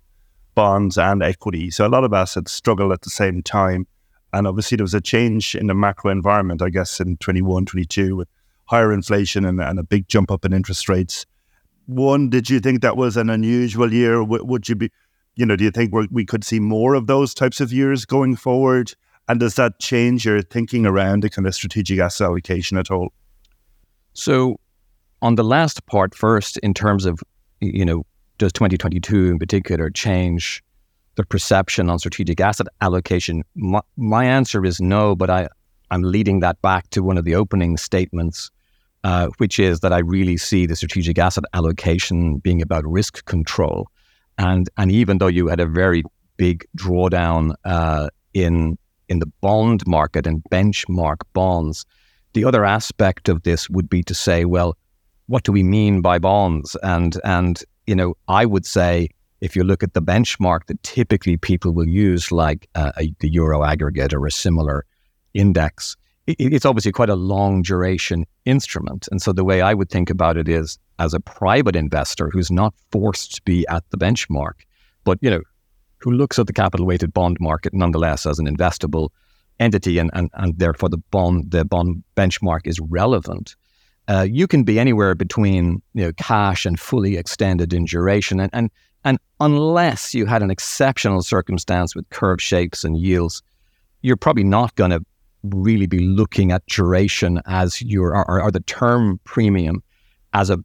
bonds 0.55 0.97
and 0.97 1.23
equity. 1.23 1.71
So 1.71 1.85
a 1.85 1.89
lot 1.89 2.03
of 2.03 2.13
assets 2.13 2.51
struggled 2.51 2.91
at 2.91 3.01
the 3.01 3.09
same 3.09 3.41
time, 3.41 3.87
and 4.31 4.47
obviously 4.47 4.77
there 4.77 4.83
was 4.83 4.93
a 4.93 5.01
change 5.01 5.55
in 5.55 5.67
the 5.67 5.73
macro 5.73 6.11
environment. 6.11 6.61
I 6.61 6.69
guess 6.69 6.99
in 6.99 7.17
21, 7.17 7.65
22 7.65 8.15
with 8.15 8.27
higher 8.65 8.93
inflation 8.93 9.45
and, 9.45 9.61
and 9.61 9.79
a 9.79 9.83
big 9.83 10.07
jump 10.07 10.31
up 10.31 10.45
in 10.45 10.53
interest 10.53 10.87
rates. 10.89 11.25
One, 11.85 12.29
did 12.29 12.49
you 12.49 12.59
think 12.59 12.81
that 12.81 12.95
was 12.95 13.17
an 13.17 13.29
unusual 13.29 13.91
year? 13.91 14.23
Would 14.23 14.69
you 14.69 14.75
be, 14.75 14.89
you 15.35 15.45
know, 15.45 15.55
do 15.55 15.65
you 15.65 15.71
think 15.71 15.93
we 16.11 16.25
could 16.25 16.43
see 16.43 16.59
more 16.59 16.93
of 16.93 17.07
those 17.07 17.33
types 17.33 17.59
of 17.59 17.73
years 17.73 18.05
going 18.05 18.37
forward? 18.37 18.93
And 19.27 19.39
does 19.39 19.55
that 19.55 19.79
change 19.79 20.25
your 20.25 20.41
thinking 20.41 20.85
around 20.85 21.23
the 21.23 21.29
kind 21.29 21.45
of 21.45 21.55
strategic 21.55 21.99
asset 21.99 22.27
allocation 22.27 22.77
at 22.77 22.89
all? 22.89 23.11
So, 24.13 24.59
on 25.21 25.35
the 25.35 25.43
last 25.43 25.85
part 25.85 26.13
first, 26.13 26.57
in 26.57 26.73
terms 26.73 27.05
of, 27.05 27.19
you 27.61 27.85
know, 27.85 28.05
does 28.37 28.51
2022 28.51 29.31
in 29.31 29.39
particular 29.39 29.89
change 29.89 30.61
the 31.15 31.25
perception 31.25 31.89
on 31.89 31.99
strategic 31.99 32.41
asset 32.41 32.67
allocation? 32.81 33.43
My, 33.55 33.81
my 33.95 34.25
answer 34.25 34.65
is 34.65 34.81
no, 34.81 35.15
but 35.15 35.29
I, 35.29 35.47
I'm 35.91 36.01
leading 36.03 36.41
that 36.41 36.61
back 36.61 36.89
to 36.89 37.01
one 37.03 37.17
of 37.17 37.25
the 37.25 37.35
opening 37.35 37.77
statements 37.77 38.51
uh, 39.03 39.27
which 39.37 39.59
is 39.59 39.81
that 39.81 39.91
I 39.91 39.99
really 39.99 40.37
see 40.37 40.65
the 40.65 40.75
strategic 40.75 41.17
asset 41.17 41.43
allocation 41.53 42.37
being 42.37 42.61
about 42.61 42.85
risk 42.85 43.25
control. 43.25 43.89
And, 44.37 44.69
and 44.77 44.91
even 44.91 45.17
though 45.17 45.27
you 45.27 45.47
had 45.47 45.59
a 45.59 45.65
very 45.65 46.03
big 46.37 46.65
drawdown 46.77 47.53
uh, 47.65 48.09
in, 48.33 48.77
in 49.09 49.19
the 49.19 49.25
bond 49.41 49.85
market 49.85 50.25
and 50.25 50.43
benchmark 50.49 51.17
bonds, 51.33 51.85
the 52.33 52.45
other 52.45 52.65
aspect 52.65 53.29
of 53.29 53.43
this 53.43 53.69
would 53.69 53.89
be 53.89 54.03
to 54.03 54.13
say, 54.13 54.45
well, 54.45 54.77
what 55.27 55.43
do 55.43 55.51
we 55.51 55.63
mean 55.63 56.01
by 56.01 56.19
bonds? 56.19 56.75
And, 56.83 57.17
and 57.23 57.63
you 57.87 57.95
know, 57.95 58.15
I 58.27 58.45
would 58.45 58.65
say 58.65 59.09
if 59.41 59.55
you 59.55 59.63
look 59.63 59.83
at 59.83 59.93
the 59.93 60.01
benchmark 60.01 60.67
that 60.67 60.81
typically 60.83 61.37
people 61.37 61.71
will 61.71 61.87
use, 61.87 62.31
like 62.31 62.69
uh, 62.75 62.91
a, 62.97 63.13
the 63.19 63.29
Euro 63.29 63.63
aggregate 63.63 64.13
or 64.13 64.25
a 64.25 64.31
similar 64.31 64.85
index, 65.33 65.95
it, 66.27 66.35
it's 66.39 66.65
obviously 66.65 66.91
quite 66.91 67.09
a 67.09 67.15
long 67.15 67.61
duration 67.61 68.25
instrument. 68.45 69.07
And 69.11 69.21
so 69.21 69.33
the 69.33 69.43
way 69.43 69.61
I 69.61 69.73
would 69.73 69.89
think 69.89 70.09
about 70.09 70.37
it 70.37 70.47
is 70.47 70.77
as 70.99 71.13
a 71.13 71.19
private 71.19 71.75
investor 71.75 72.29
who's 72.29 72.51
not 72.51 72.73
forced 72.91 73.35
to 73.35 73.41
be 73.43 73.65
at 73.67 73.83
the 73.89 73.97
benchmark, 73.97 74.53
but 75.03 75.17
you 75.21 75.29
know, 75.29 75.41
who 75.97 76.11
looks 76.11 76.37
at 76.37 76.47
the 76.47 76.53
capital 76.53 76.85
weighted 76.85 77.13
bond 77.13 77.37
market 77.39 77.73
nonetheless 77.73 78.25
as 78.25 78.39
an 78.39 78.45
investable 78.45 79.09
entity 79.59 79.97
and, 79.97 80.09
and, 80.13 80.29
and 80.33 80.57
therefore 80.57 80.89
the 80.89 80.97
bond 80.97 81.51
the 81.51 81.65
bond 81.65 82.03
benchmark 82.15 82.61
is 82.65 82.79
relevant. 82.79 83.55
Uh, 84.09 84.27
you 84.29 84.47
can 84.47 84.63
be 84.63 84.79
anywhere 84.79 85.15
between 85.15 85.81
you 85.93 86.05
know 86.05 86.11
cash 86.13 86.65
and 86.65 86.79
fully 86.79 87.17
extended 87.17 87.73
in 87.73 87.85
duration 87.85 88.39
and, 88.39 88.49
and 88.53 88.69
and 89.05 89.19
unless 89.39 90.13
you 90.13 90.25
had 90.25 90.41
an 90.41 90.49
exceptional 90.49 91.21
circumstance 91.21 91.95
with 91.95 92.09
curve 92.09 92.41
shapes 92.41 92.83
and 92.83 92.97
yields, 92.97 93.41
you're 94.01 94.17
probably 94.17 94.45
not 94.45 94.75
going 94.75 94.91
to 94.91 95.03
really 95.43 95.87
be 95.87 95.99
looking 95.99 96.51
at 96.51 96.65
duration 96.67 97.41
as 97.45 97.81
your 97.81 98.15
or, 98.15 98.41
or, 98.41 98.49
the 98.49 98.61
term 98.61 99.19
premium 99.25 99.83
as 100.33 100.49
a 100.49 100.57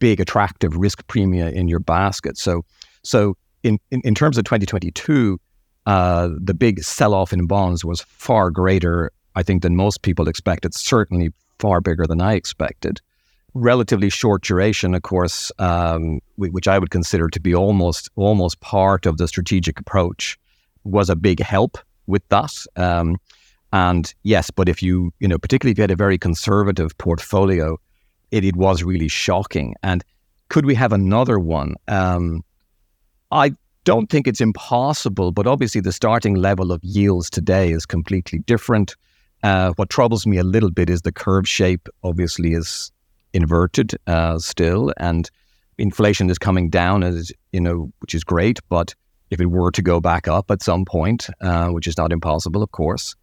big 0.00 0.18
attractive 0.18 0.76
risk 0.76 1.06
premium 1.06 1.48
in 1.48 1.68
your 1.68 1.78
basket. 1.78 2.36
So, 2.36 2.64
so 3.04 3.36
in, 3.62 3.78
in, 3.92 4.00
in 4.02 4.14
terms 4.14 4.36
of 4.36 4.44
2022, 4.44 5.38
uh, 5.86 6.30
the 6.38 6.54
big 6.54 6.82
sell 6.82 7.14
off 7.14 7.32
in 7.32 7.46
bonds 7.46 7.84
was 7.84 8.02
far 8.02 8.50
greater, 8.50 9.10
I 9.34 9.42
think, 9.42 9.62
than 9.62 9.76
most 9.76 10.02
people 10.02 10.28
expected. 10.28 10.74
Certainly 10.74 11.32
far 11.58 11.80
bigger 11.80 12.06
than 12.06 12.20
I 12.20 12.34
expected 12.34 13.00
relatively 13.54 14.10
short 14.10 14.42
duration, 14.42 14.94
of 14.94 15.02
course, 15.02 15.50
um, 15.58 16.20
which 16.36 16.68
I 16.68 16.78
would 16.78 16.90
consider 16.90 17.28
to 17.28 17.40
be 17.40 17.54
almost 17.54 18.10
almost 18.16 18.60
part 18.60 19.06
of 19.06 19.16
the 19.16 19.28
strategic 19.28 19.78
approach, 19.78 20.38
was 20.82 21.08
a 21.08 21.16
big 21.16 21.40
help 21.40 21.78
with 22.06 22.28
that. 22.28 22.52
Um, 22.76 23.16
and 23.72 24.12
yes, 24.22 24.50
but 24.50 24.68
if 24.68 24.82
you 24.82 25.12
you 25.20 25.28
know 25.28 25.38
particularly 25.38 25.72
if 25.72 25.78
you 25.78 25.82
had 25.82 25.90
a 25.90 25.96
very 25.96 26.18
conservative 26.18 26.96
portfolio, 26.98 27.78
it, 28.30 28.44
it 28.44 28.56
was 28.56 28.82
really 28.82 29.08
shocking. 29.08 29.74
And 29.82 30.04
could 30.48 30.66
we 30.66 30.74
have 30.74 30.92
another 30.92 31.38
one? 31.38 31.76
Um, 31.88 32.44
I 33.30 33.54
don't 33.84 34.10
think 34.10 34.26
it's 34.26 34.40
impossible, 34.40 35.30
but 35.30 35.46
obviously 35.46 35.80
the 35.80 35.92
starting 35.92 36.34
level 36.34 36.72
of 36.72 36.82
yields 36.82 37.30
today 37.30 37.70
is 37.70 37.86
completely 37.86 38.40
different. 38.40 38.96
Uh, 39.42 39.72
what 39.76 39.90
troubles 39.90 40.26
me 40.26 40.38
a 40.38 40.44
little 40.44 40.70
bit 40.70 40.88
is 40.88 41.02
the 41.02 41.12
curve 41.12 41.46
shape. 41.46 41.88
Obviously, 42.02 42.54
is 42.54 42.90
inverted 43.34 43.92
uh, 44.06 44.38
still, 44.38 44.92
and 44.96 45.30
inflation 45.76 46.30
is 46.30 46.38
coming 46.38 46.70
down, 46.70 47.02
as 47.02 47.30
you 47.52 47.60
know, 47.60 47.92
which 48.00 48.14
is 48.14 48.24
great. 48.24 48.58
But 48.70 48.94
if 49.30 49.40
it 49.40 49.46
were 49.46 49.70
to 49.72 49.82
go 49.82 50.00
back 50.00 50.26
up 50.28 50.50
at 50.50 50.62
some 50.62 50.86
point, 50.86 51.28
uh, 51.42 51.68
which 51.68 51.86
is 51.86 51.98
not 51.98 52.12
impossible, 52.12 52.62
of 52.62 52.72
course, 52.72 53.14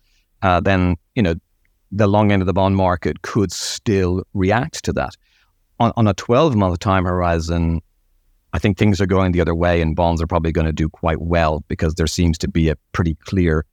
uh, 0.43 0.59
then 0.59 0.95
you 1.15 1.23
know 1.23 1.35
the 1.91 2.07
long 2.07 2.31
end 2.31 2.41
of 2.41 2.45
the 2.45 2.53
bond 2.53 2.75
market 2.75 3.23
could 3.23 3.51
still 3.51 4.23
react 4.33 4.83
to 4.85 4.93
that. 4.93 5.15
On, 5.79 5.91
on 5.97 6.07
a 6.07 6.13
12 6.13 6.55
month 6.55 6.79
time 6.79 7.05
horizon, 7.05 7.81
I 8.53 8.59
think 8.59 8.77
things 8.77 8.99
are 8.99 9.05
going 9.05 9.31
the 9.31 9.41
other 9.41 9.55
way, 9.55 9.81
and 9.81 9.95
bonds 9.95 10.21
are 10.21 10.27
probably 10.27 10.51
going 10.51 10.67
to 10.67 10.73
do 10.73 10.89
quite 10.89 11.21
well 11.21 11.63
because 11.67 11.95
there 11.95 12.07
seems 12.07 12.37
to 12.39 12.47
be 12.47 12.69
a 12.69 12.75
pretty 12.91 13.15
clear 13.15 13.65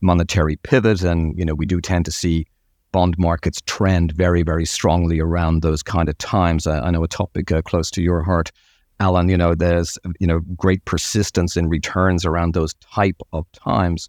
monetary 0.00 0.56
pivot, 0.56 1.02
and 1.02 1.38
you 1.38 1.44
know 1.44 1.54
we 1.54 1.66
do 1.66 1.80
tend 1.80 2.04
to 2.06 2.10
see 2.10 2.46
bond 2.92 3.16
markets 3.18 3.60
trend 3.66 4.12
very, 4.12 4.42
very 4.42 4.64
strongly 4.64 5.18
around 5.18 5.62
those 5.62 5.82
kind 5.82 6.08
of 6.08 6.16
times. 6.18 6.66
I, 6.66 6.78
I 6.78 6.90
know 6.90 7.02
a 7.02 7.08
topic 7.08 7.50
uh, 7.50 7.60
close 7.62 7.90
to 7.92 8.02
your 8.02 8.22
heart, 8.22 8.52
Alan. 9.00 9.28
You 9.28 9.36
know, 9.36 9.54
there's 9.54 9.98
you 10.18 10.26
know 10.26 10.40
great 10.56 10.84
persistence 10.84 11.56
in 11.56 11.68
returns 11.68 12.24
around 12.24 12.54
those 12.54 12.74
type 12.74 13.20
of 13.32 13.50
times, 13.52 14.08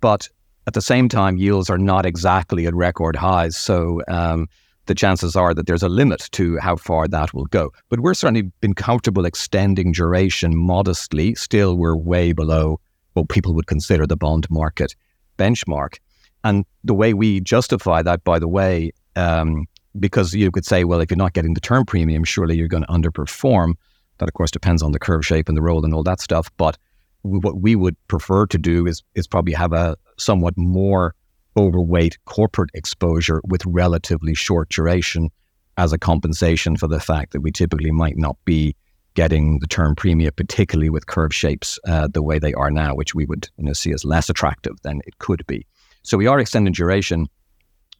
but 0.00 0.28
at 0.66 0.74
the 0.74 0.82
same 0.82 1.08
time, 1.08 1.38
yields 1.38 1.70
are 1.70 1.78
not 1.78 2.04
exactly 2.04 2.66
at 2.66 2.74
record 2.74 3.16
highs. 3.16 3.56
So 3.56 4.02
um, 4.06 4.48
the 4.88 4.94
chances 4.94 5.36
are 5.36 5.54
that 5.54 5.66
there's 5.66 5.82
a 5.82 5.88
limit 5.88 6.28
to 6.32 6.58
how 6.58 6.76
far 6.76 7.06
that 7.06 7.32
will 7.32 7.46
go. 7.46 7.70
But 7.88 8.00
we're 8.00 8.14
certainly 8.14 8.50
been 8.60 8.74
comfortable 8.74 9.24
extending 9.24 9.92
duration 9.92 10.56
modestly. 10.56 11.34
Still, 11.36 11.76
we're 11.76 11.96
way 11.96 12.32
below 12.32 12.80
what 13.12 13.28
people 13.28 13.54
would 13.54 13.66
consider 13.66 14.06
the 14.06 14.16
bond 14.16 14.48
market 14.50 14.96
benchmark. 15.38 15.98
And 16.42 16.64
the 16.84 16.94
way 16.94 17.14
we 17.14 17.40
justify 17.40 18.02
that, 18.02 18.24
by 18.24 18.38
the 18.38 18.48
way, 18.48 18.92
um, 19.14 19.66
because 19.98 20.34
you 20.34 20.50
could 20.50 20.64
say, 20.64 20.84
well, 20.84 21.00
if 21.00 21.10
you're 21.10 21.16
not 21.16 21.32
getting 21.32 21.54
the 21.54 21.60
term 21.60 21.84
premium, 21.84 22.24
surely 22.24 22.56
you're 22.56 22.68
going 22.68 22.84
to 22.84 22.92
underperform. 22.92 23.74
That, 24.18 24.28
of 24.28 24.34
course, 24.34 24.50
depends 24.50 24.82
on 24.82 24.92
the 24.92 24.98
curve 24.98 25.24
shape 25.24 25.48
and 25.48 25.56
the 25.56 25.62
roll 25.62 25.84
and 25.84 25.94
all 25.94 26.02
that 26.04 26.20
stuff. 26.20 26.50
But 26.56 26.76
what 27.22 27.60
we 27.60 27.76
would 27.76 27.96
prefer 28.08 28.46
to 28.46 28.58
do 28.58 28.86
is 28.86 29.02
is 29.14 29.26
probably 29.26 29.52
have 29.52 29.72
a 29.72 29.96
somewhat 30.16 30.54
more 30.56 31.14
overweight 31.58 32.16
corporate 32.24 32.70
exposure 32.72 33.42
with 33.44 33.62
relatively 33.66 34.34
short 34.34 34.68
duration 34.68 35.28
as 35.76 35.92
a 35.92 35.98
compensation 35.98 36.76
for 36.76 36.86
the 36.86 37.00
fact 37.00 37.32
that 37.32 37.40
we 37.40 37.50
typically 37.50 37.90
might 37.90 38.16
not 38.16 38.36
be 38.44 38.74
getting 39.14 39.58
the 39.58 39.66
term 39.66 39.96
premium, 39.96 40.32
particularly 40.36 40.88
with 40.88 41.08
curve 41.08 41.34
shapes 41.34 41.78
uh, 41.88 42.06
the 42.06 42.22
way 42.22 42.38
they 42.38 42.54
are 42.54 42.70
now, 42.70 42.94
which 42.94 43.14
we 43.14 43.26
would 43.26 43.48
you 43.56 43.64
know, 43.64 43.72
see 43.72 43.92
as 43.92 44.04
less 44.04 44.30
attractive 44.30 44.76
than 44.82 45.00
it 45.06 45.18
could 45.18 45.44
be. 45.48 45.66
So 46.02 46.16
we 46.16 46.28
are 46.28 46.38
extending 46.38 46.72
duration, 46.72 47.26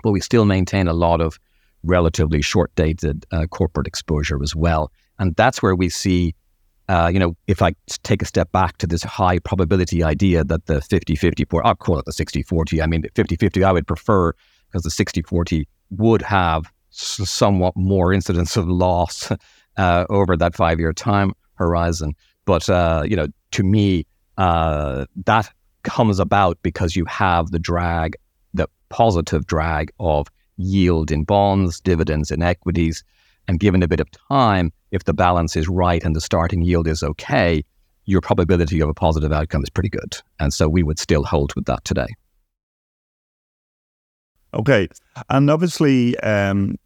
but 0.05 0.13
we 0.13 0.21
still 0.21 0.45
maintain 0.45 0.87
a 0.87 0.93
lot 0.93 1.21
of 1.21 1.39
relatively 1.83 2.41
short 2.41 2.73
dated 2.77 3.27
uh, 3.33 3.47
corporate 3.47 3.89
exposure 3.89 4.41
as 4.43 4.55
well. 4.55 4.93
And 5.19 5.35
that's 5.35 5.61
where 5.61 5.75
we 5.75 5.89
see, 5.89 6.35
uh, 6.89 7.11
you 7.13 7.19
know, 7.19 7.37
if 7.47 7.61
I 7.61 7.75
take 8.03 8.23
a 8.23 8.25
step 8.25 8.51
back 8.53 8.79
to 8.79 8.87
this 8.87 9.03
high 9.03 9.39
probability 9.39 10.03
idea 10.03 10.43
that 10.45 10.67
the 10.67 10.81
50 10.81 11.17
50, 11.17 11.45
port, 11.45 11.67
I'll 11.67 11.75
call 11.75 11.99
it 11.99 12.07
the 12.07 12.13
60 12.13 12.43
40. 12.43 12.81
I 12.81 12.87
mean, 12.87 13.05
50 13.15 13.37
50, 13.37 13.65
I 13.65 13.73
would 13.73 13.87
prefer 13.87 14.33
because 14.67 14.83
the 14.83 14.91
60 14.91 15.23
40 15.23 15.69
would 15.91 16.23
have 16.23 16.73
somewhat 16.91 17.77
more 17.77 18.13
incidence 18.13 18.57
of 18.57 18.69
loss 18.69 19.31
uh, 19.77 20.07
over 20.09 20.37
that 20.37 20.57
five 20.57 20.81
year 20.81 20.93
time 20.93 21.33
horizon. 21.55 22.15
But, 22.47 22.69
uh, 22.71 23.03
you 23.05 23.17
know, 23.17 23.29
to 23.53 23.63
me, 23.63 24.07
uh, 24.39 25.05
that 25.27 25.51
comes 25.83 26.19
about 26.19 26.59
because 26.63 26.97
you 26.97 27.05
have 27.05 27.51
the 27.51 27.59
drag, 27.59 28.17
the 28.55 28.69
positive 28.89 29.47
drag 29.47 29.91
of 30.01 30.29
yield 30.57 31.11
in 31.11 31.25
bonds, 31.25 31.81
dividends 31.81 32.31
in 32.31 32.43
equities. 32.43 33.05
And 33.49 33.59
given 33.59 33.83
a 33.83 33.89
bit 33.89 34.01
of 34.01 34.09
time, 34.29 34.73
if 34.91 35.05
the 35.05 35.15
balance 35.15 35.57
is 35.57 35.69
right 35.69 36.05
and 36.05 36.15
the 36.15 36.21
starting 36.21 36.63
yield 36.63 36.87
is 36.87 37.03
okay, 37.03 37.65
your 38.05 38.21
probability 38.21 38.81
of 38.81 38.89
a 38.89 38.95
positive 38.95 39.33
outcome 39.33 39.63
is 39.63 39.71
pretty 39.71 39.89
good. 39.89 40.19
And 40.39 40.53
so 40.53 40.69
we 40.69 40.83
would 40.83 40.99
still 40.99 41.25
hold 41.25 41.55
with 41.55 41.65
that 41.65 41.85
today. 41.85 42.09
Okay. 44.55 44.89
And 45.29 45.51
obviously, 45.51 46.19
um, 46.21 46.77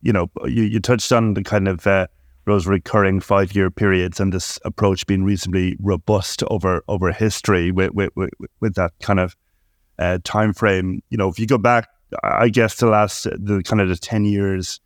you 0.00 0.12
know, 0.12 0.30
you, 0.44 0.64
you 0.64 0.80
touched 0.80 1.12
on 1.12 1.34
the 1.34 1.42
kind 1.42 1.68
of 1.68 1.86
uh, 1.86 2.06
those 2.46 2.66
recurring 2.66 3.20
five 3.20 3.54
year 3.54 3.70
periods 3.70 4.18
and 4.18 4.32
this 4.32 4.58
approach 4.64 5.06
being 5.06 5.24
reasonably 5.24 5.76
robust 5.80 6.42
over 6.48 6.82
over 6.88 7.12
history 7.12 7.70
with 7.70 7.92
with, 7.92 8.10
with, 8.16 8.30
with 8.60 8.74
that 8.74 8.92
kind 9.00 9.20
of 9.20 9.36
uh, 9.98 10.18
time 10.24 10.52
frame. 10.52 11.00
You 11.10 11.18
know, 11.18 11.28
if 11.28 11.38
you 11.38 11.46
go 11.46 11.58
back, 11.58 11.88
I 12.24 12.48
guess 12.48 12.76
the 12.76 12.86
last 12.86 13.24
the 13.24 13.62
kind 13.64 13.80
of 13.80 13.88
the 13.88 13.96
ten 13.96 14.24
years. 14.24 14.80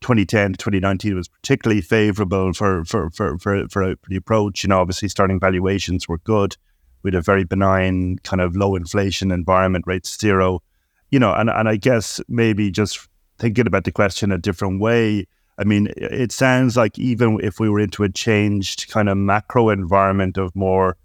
2010 0.00 0.52
to 0.52 0.58
2019 0.58 1.16
was 1.16 1.28
particularly 1.28 1.80
favorable 1.80 2.52
for 2.52 2.84
for, 2.84 3.10
for 3.10 3.38
for 3.38 3.68
for 3.68 3.94
the 4.08 4.16
approach. 4.16 4.62
You 4.62 4.68
know, 4.68 4.80
obviously 4.80 5.08
starting 5.08 5.40
valuations 5.40 6.08
were 6.08 6.18
good. 6.18 6.56
We 7.02 7.08
had 7.08 7.14
a 7.14 7.22
very 7.22 7.44
benign 7.44 8.18
kind 8.24 8.40
of 8.40 8.56
low 8.56 8.74
inflation 8.74 9.30
environment, 9.30 9.86
rates 9.86 10.18
zero. 10.18 10.62
You 11.10 11.18
know, 11.18 11.32
and 11.32 11.50
and 11.50 11.68
I 11.68 11.76
guess 11.76 12.20
maybe 12.28 12.70
just 12.70 13.08
thinking 13.38 13.66
about 13.66 13.84
the 13.84 13.92
question 13.92 14.32
a 14.32 14.38
different 14.38 14.80
way 14.80 15.26
I 15.58 15.64
mean, 15.64 15.88
it 15.96 16.30
sounds 16.30 16.76
like 16.76 16.98
even 16.98 17.40
if 17.42 17.58
we 17.58 17.68
were 17.68 17.80
into 17.80 18.04
a 18.04 18.08
changed 18.08 18.88
kind 18.90 19.08
of 19.08 19.16
macro 19.16 19.70
environment 19.70 20.38
of 20.38 20.54
more 20.54 20.96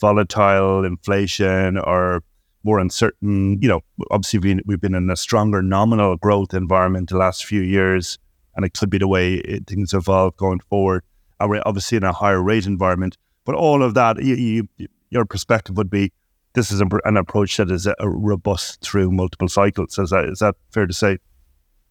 volatile 0.00 0.84
inflation 0.84 1.76
or 1.76 2.22
more 2.64 2.78
uncertain, 2.78 3.60
you 3.60 3.68
know, 3.68 3.80
obviously 4.10 4.38
we, 4.38 4.60
we've 4.64 4.80
been 4.80 4.94
in 4.94 5.10
a 5.10 5.16
stronger 5.16 5.60
nominal 5.60 6.16
growth 6.16 6.54
environment 6.54 7.10
the 7.10 7.18
last 7.18 7.44
few 7.44 7.60
years, 7.60 8.18
and 8.58 8.66
it 8.66 8.74
could 8.74 8.90
be 8.90 8.98
the 8.98 9.06
way 9.06 9.34
it, 9.34 9.68
things 9.68 9.94
evolve 9.94 10.36
going 10.36 10.58
forward. 10.58 11.04
And 11.38 11.48
we're 11.48 11.62
obviously 11.64 11.96
in 11.96 12.02
a 12.02 12.12
higher 12.12 12.42
rate 12.42 12.66
environment, 12.66 13.16
but 13.44 13.54
all 13.54 13.84
of 13.84 13.94
that, 13.94 14.20
you, 14.20 14.34
you, 14.34 14.88
your 15.10 15.24
perspective 15.24 15.76
would 15.76 15.88
be 15.88 16.12
this 16.54 16.72
is 16.72 16.80
an 16.80 17.16
approach 17.16 17.56
that 17.58 17.70
is 17.70 17.86
robust 18.00 18.80
through 18.80 19.12
multiple 19.12 19.46
cycles. 19.46 19.96
Is 19.96 20.10
that, 20.10 20.24
is 20.24 20.40
that 20.40 20.56
fair 20.72 20.88
to 20.88 20.92
say? 20.92 21.18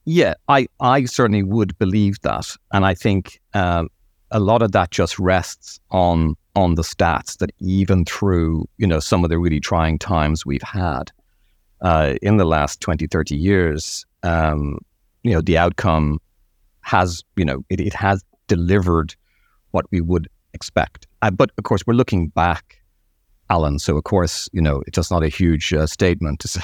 Yeah, 0.04 0.34
I, 0.50 0.68
I 0.82 1.06
certainly 1.06 1.42
would 1.42 1.78
believe 1.78 2.20
that. 2.24 2.54
And 2.74 2.86
I 2.86 2.94
think 2.94 3.40
um, 3.54 3.88
a 4.32 4.42
lot 4.42 4.62
of 4.62 4.74
that 4.74 4.92
just 4.92 5.18
rests 5.18 5.80
on 5.90 6.36
on 6.58 6.76
the 6.76 6.82
stats 6.82 7.38
that 7.38 7.52
even 7.60 8.04
through, 8.04 8.68
you 8.78 8.88
know, 8.88 9.00
some 9.00 9.24
of 9.24 9.30
the 9.30 9.38
really 9.38 9.60
trying 9.60 10.00
times 10.00 10.44
we've 10.44 10.64
had 10.64 11.12
uh, 11.82 12.16
in 12.24 12.38
the 12.38 12.46
last 12.46 12.82
20, 12.82 13.06
30 13.06 13.36
years, 13.36 14.06
um, 14.24 14.80
you 15.22 15.32
know, 15.32 15.40
the 15.40 15.56
outcome 15.56 16.20
has, 16.88 17.24
you 17.36 17.44
know, 17.44 17.64
it, 17.70 17.82
it 17.82 17.94
has 17.94 18.24
delivered 18.48 19.14
what 19.72 19.86
we 19.92 20.00
would 20.00 20.28
expect. 20.54 21.06
Uh, 21.22 21.32
but 21.32 21.52
of 21.58 21.64
course, 21.66 21.82
we're 21.86 21.94
looking 21.94 22.30
back, 22.30 22.82
Alan. 23.50 23.78
So 23.78 23.98
of 23.98 24.06
course, 24.06 24.50
you 24.54 24.62
know, 24.62 24.84
it's 24.88 24.96
just 24.96 25.12
not 25.12 25.24
a 25.24 25.28
huge 25.28 25.74
uh, 25.74 25.86
statement 25.86 26.40
to 26.40 26.48
say 26.48 26.62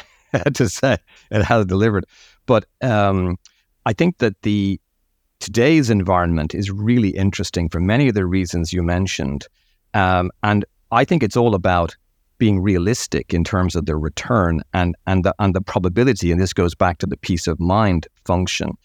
to 0.53 0.69
say 0.69 0.97
it 1.29 1.43
has 1.43 1.65
delivered. 1.65 2.05
But 2.45 2.65
um, 2.81 3.38
I 3.86 3.93
think 3.93 4.19
that 4.19 4.41
the 4.43 4.79
today's 5.39 5.89
environment 5.89 6.55
is 6.55 6.71
really 6.71 7.09
interesting 7.09 7.67
for 7.67 7.81
many 7.81 8.07
of 8.07 8.15
the 8.15 8.25
reasons 8.25 8.71
you 8.71 8.81
mentioned, 8.81 9.45
um, 9.93 10.31
and 10.41 10.63
I 10.91 11.03
think 11.03 11.21
it's 11.21 11.38
all 11.38 11.53
about 11.53 11.95
being 12.38 12.62
realistic 12.62 13.33
in 13.33 13.43
terms 13.43 13.75
of 13.75 13.86
the 13.86 13.95
return 13.95 14.62
and 14.73 14.95
and 15.05 15.25
the 15.25 15.36
and 15.39 15.53
the 15.53 15.62
probability. 15.62 16.31
And 16.31 16.39
this 16.41 16.53
goes 16.53 16.75
back 16.75 16.97
to 16.99 17.05
the 17.05 17.17
peace 17.17 17.45
of 17.45 17.59
mind 17.59 18.07
function. 18.25 18.77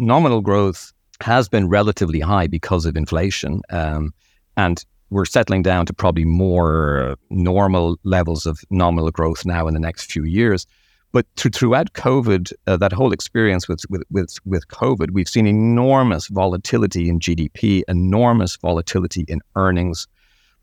Nominal 0.00 0.40
growth 0.40 0.94
has 1.20 1.46
been 1.46 1.68
relatively 1.68 2.20
high 2.20 2.46
because 2.46 2.86
of 2.86 2.96
inflation, 2.96 3.60
um, 3.68 4.14
and 4.56 4.82
we're 5.10 5.26
settling 5.26 5.60
down 5.60 5.84
to 5.84 5.92
probably 5.92 6.24
more 6.24 7.18
normal 7.28 7.98
levels 8.02 8.46
of 8.46 8.60
nominal 8.70 9.10
growth 9.10 9.44
now 9.44 9.68
in 9.68 9.74
the 9.74 9.80
next 9.80 10.10
few 10.10 10.24
years. 10.24 10.66
But 11.12 11.26
th- 11.36 11.54
throughout 11.54 11.92
COVID, 11.92 12.50
uh, 12.66 12.78
that 12.78 12.94
whole 12.94 13.12
experience 13.12 13.68
with, 13.68 13.82
with, 13.90 14.02
with, 14.10 14.38
with 14.46 14.68
COVID, 14.68 15.10
we've 15.10 15.28
seen 15.28 15.46
enormous 15.46 16.28
volatility 16.28 17.10
in 17.10 17.18
GDP, 17.18 17.82
enormous 17.86 18.56
volatility 18.56 19.26
in 19.28 19.40
earnings, 19.54 20.06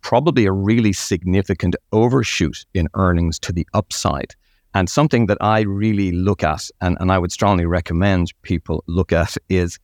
probably 0.01 0.47
a 0.47 0.51
really 0.51 0.93
significant 0.93 1.75
overshoot 1.91 2.65
in 2.73 2.87
earnings 2.95 3.37
to 3.41 3.51
the 3.51 3.67
upside. 3.75 4.33
And 4.73 4.89
something 4.89 5.25
that 5.27 5.37
I 5.41 5.61
really 5.61 6.11
look 6.11 6.43
at, 6.43 6.69
and, 6.81 6.97
and 6.99 7.11
I 7.11 7.17
would 7.17 7.31
strongly 7.31 7.65
recommend 7.65 8.33
people 8.43 8.83
look 8.87 9.11
at, 9.11 9.37
is 9.49 9.79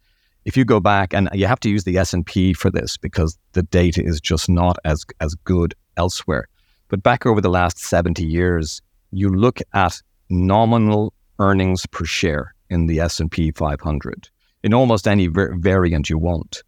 if 0.45 0.57
you 0.57 0.65
go 0.65 0.79
back, 0.79 1.13
and 1.13 1.29
you 1.33 1.47
have 1.47 1.59
to 1.61 1.69
use 1.69 1.85
the 1.85 1.97
S&P 1.97 2.53
for 2.53 2.69
this 2.69 2.97
because 2.97 3.37
the 3.53 3.63
data 3.63 4.03
is 4.03 4.19
just 4.19 4.49
not 4.49 4.77
as, 4.83 5.05
as 5.21 5.35
good 5.35 5.73
elsewhere. 5.95 6.47
But 6.89 7.01
back 7.01 7.25
over 7.25 7.39
the 7.39 7.49
last 7.49 7.79
70 7.79 8.25
years, 8.25 8.81
you 9.11 9.29
look 9.29 9.61
at 9.73 10.01
nominal 10.29 11.13
earnings 11.39 11.85
per 11.87 12.05
share 12.05 12.53
in 12.69 12.87
the 12.87 12.99
S&P 12.99 13.51
500 13.51 14.29
in 14.63 14.73
almost 14.73 15.07
any 15.07 15.27
variant 15.27 16.09
you 16.09 16.17
want 16.17 16.63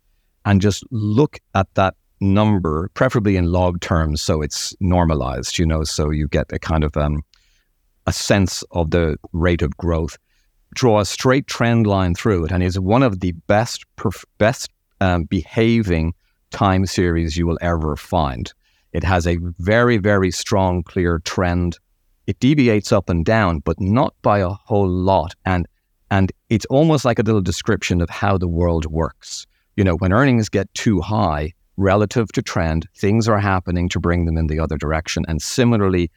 and 0.45 0.62
just 0.62 0.84
look 0.91 1.39
at 1.54 1.67
that 1.75 1.95
number 2.21 2.89
preferably 2.93 3.36
in 3.36 3.51
log 3.51 3.82
terms 3.82 4.21
so 4.21 4.41
it's 4.41 4.73
normalized 4.80 5.58
you 5.58 5.65
know 5.65 5.84
so 5.84 6.10
you 6.10 6.28
get 6.28 6.51
a 6.51 6.60
kind 6.60 6.84
of 6.84 6.95
um, 6.95 7.21
a 8.06 8.13
sense 8.13 8.63
of 8.72 8.91
the 8.91 9.18
rate 9.34 9.62
of 9.62 9.76
growth 9.78 10.18
draw 10.74 11.00
a 11.00 11.06
straight 11.06 11.48
trend 11.48 11.88
line 11.88 12.13
through 12.13 12.46
it 12.46 12.52
and 12.52 12.62
is 12.62 12.80
one 12.80 13.04
of 13.04 13.20
the 13.22 13.32
best 13.48 13.86
perf- 13.98 14.26
best 14.38 14.70
um, 15.02 15.24
behaving 15.24 16.13
time 16.52 16.86
series 16.86 17.38
you 17.38 17.48
will 17.48 17.58
ever 17.62 17.96
find 17.96 18.54
it 18.94 19.04
has 19.04 19.26
a 19.26 19.38
very 19.60 19.98
very 19.98 20.32
strong 20.32 20.84
clear 20.84 21.20
trend 21.20 21.78
it 22.28 22.39
deviates 22.39 22.91
up 22.91 23.10
and 23.10 23.24
down, 23.24 23.60
but 23.60 23.80
not 23.80 24.13
by 24.22 24.39
a 24.39 24.50
whole 24.50 24.88
lot. 24.88 25.36
And 25.46 25.68
and 26.12 26.32
it's 26.50 26.65
almost 26.65 27.04
like 27.04 27.20
a 27.20 27.24
little 27.24 27.41
description 27.41 28.00
of 28.02 28.10
how 28.10 28.38
the 28.38 28.48
world 28.48 28.86
works. 28.86 29.48
You 29.76 29.84
know, 29.84 29.96
when 29.96 30.13
earnings 30.13 30.50
get 30.50 30.74
too 30.74 31.02
high 31.02 31.54
relative 31.78 32.32
to 32.34 32.41
trend, 32.41 32.88
things 32.96 33.28
are 33.28 33.39
happening 33.39 33.89
to 33.89 34.00
bring 34.00 34.26
them 34.26 34.38
in 34.38 34.48
the 34.48 34.60
other 34.60 34.78
direction. 34.78 35.26
And 35.28 35.41
similarly 35.41 36.12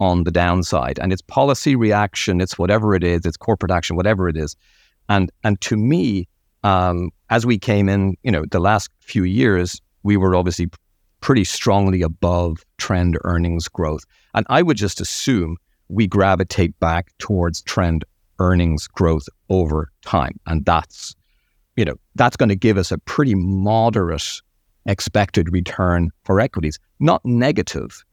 on 0.00 0.24
the 0.24 0.30
downside. 0.30 0.98
And 0.98 1.12
it's 1.12 1.22
policy 1.22 1.76
reaction, 1.76 2.40
it's 2.40 2.58
whatever 2.58 2.94
it 2.94 3.04
is, 3.04 3.24
it's 3.24 3.36
corporate 3.36 3.72
action, 3.72 3.96
whatever 3.96 4.28
it 4.28 4.36
is. 4.36 4.56
And 5.08 5.30
and 5.42 5.60
to 5.62 5.76
me, 5.76 6.28
um, 6.62 7.10
as 7.30 7.44
we 7.44 7.58
came 7.58 7.88
in, 7.88 8.16
you 8.22 8.30
know, 8.30 8.44
the 8.50 8.60
last 8.60 8.90
few 9.00 9.24
years, 9.24 9.80
we 10.02 10.16
were 10.16 10.34
obviously 10.34 10.68
pretty 11.20 11.44
strongly 11.44 12.02
above 12.02 12.64
trend 12.78 13.18
earnings 13.24 13.68
growth. 13.68 14.04
And 14.34 14.46
I 14.50 14.62
would 14.62 14.76
just 14.76 15.00
assume 15.00 15.56
we 15.88 16.06
gravitate 16.06 16.78
back 16.80 17.12
towards 17.18 17.62
trend 17.62 18.04
earnings 18.38 18.86
growth 18.86 19.26
over 19.48 19.90
time. 20.04 20.38
And 20.46 20.64
that's, 20.64 21.14
you 21.76 21.84
know, 21.84 21.94
that's 22.14 22.36
going 22.36 22.48
to 22.48 22.56
give 22.56 22.76
us 22.76 22.90
a 22.90 22.98
pretty 22.98 23.34
moderate 23.34 24.40
expected 24.86 25.52
return 25.52 26.10
for 26.24 26.40
equities. 26.40 26.78
Not 27.00 27.24
negative, 27.24 28.04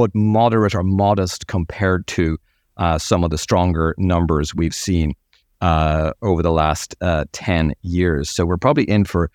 but 0.00 0.14
moderate 0.14 0.74
or 0.74 0.82
modest 0.82 1.46
compared 1.46 2.06
to 2.06 2.38
uh, 2.78 2.96
some 2.96 3.22
of 3.22 3.28
the 3.28 3.36
stronger 3.36 3.94
numbers 3.98 4.54
we've 4.54 4.74
seen 4.74 5.12
uh, 5.60 6.14
over 6.22 6.42
the 6.42 6.50
last 6.50 6.94
uh, 7.02 7.26
10 7.32 7.74
years. 7.82 8.30
So 8.30 8.46
we're 8.46 8.56
probably 8.56 8.84
in 8.84 9.04
for 9.04 9.30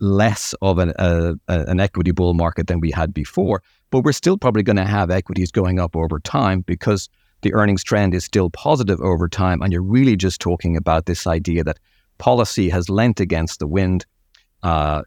less 0.00 0.52
of 0.62 0.78
an, 0.78 0.90
uh, 0.98 1.34
an 1.46 1.78
equity 1.78 2.10
bull 2.10 2.34
market 2.34 2.66
than 2.66 2.80
we 2.80 2.90
had 2.90 3.14
before, 3.14 3.62
but 3.92 4.00
we're 4.00 4.10
still 4.10 4.36
probably 4.36 4.64
going 4.64 4.78
to 4.78 4.84
have 4.84 5.12
equities 5.12 5.52
going 5.52 5.78
up 5.78 5.94
over 5.94 6.18
time 6.18 6.62
because 6.62 7.08
the 7.42 7.54
earnings 7.54 7.84
trend 7.84 8.12
is 8.12 8.24
still 8.24 8.50
positive 8.50 9.00
over 9.02 9.28
time. 9.28 9.62
And 9.62 9.72
you're 9.72 9.80
really 9.80 10.16
just 10.16 10.40
talking 10.40 10.76
about 10.76 11.06
this 11.06 11.24
idea 11.24 11.62
that 11.62 11.78
policy 12.18 12.68
has 12.70 12.88
lent 12.88 13.20
against 13.20 13.60
the 13.60 13.68
wind. 13.68 14.06
Uh, 14.64 15.02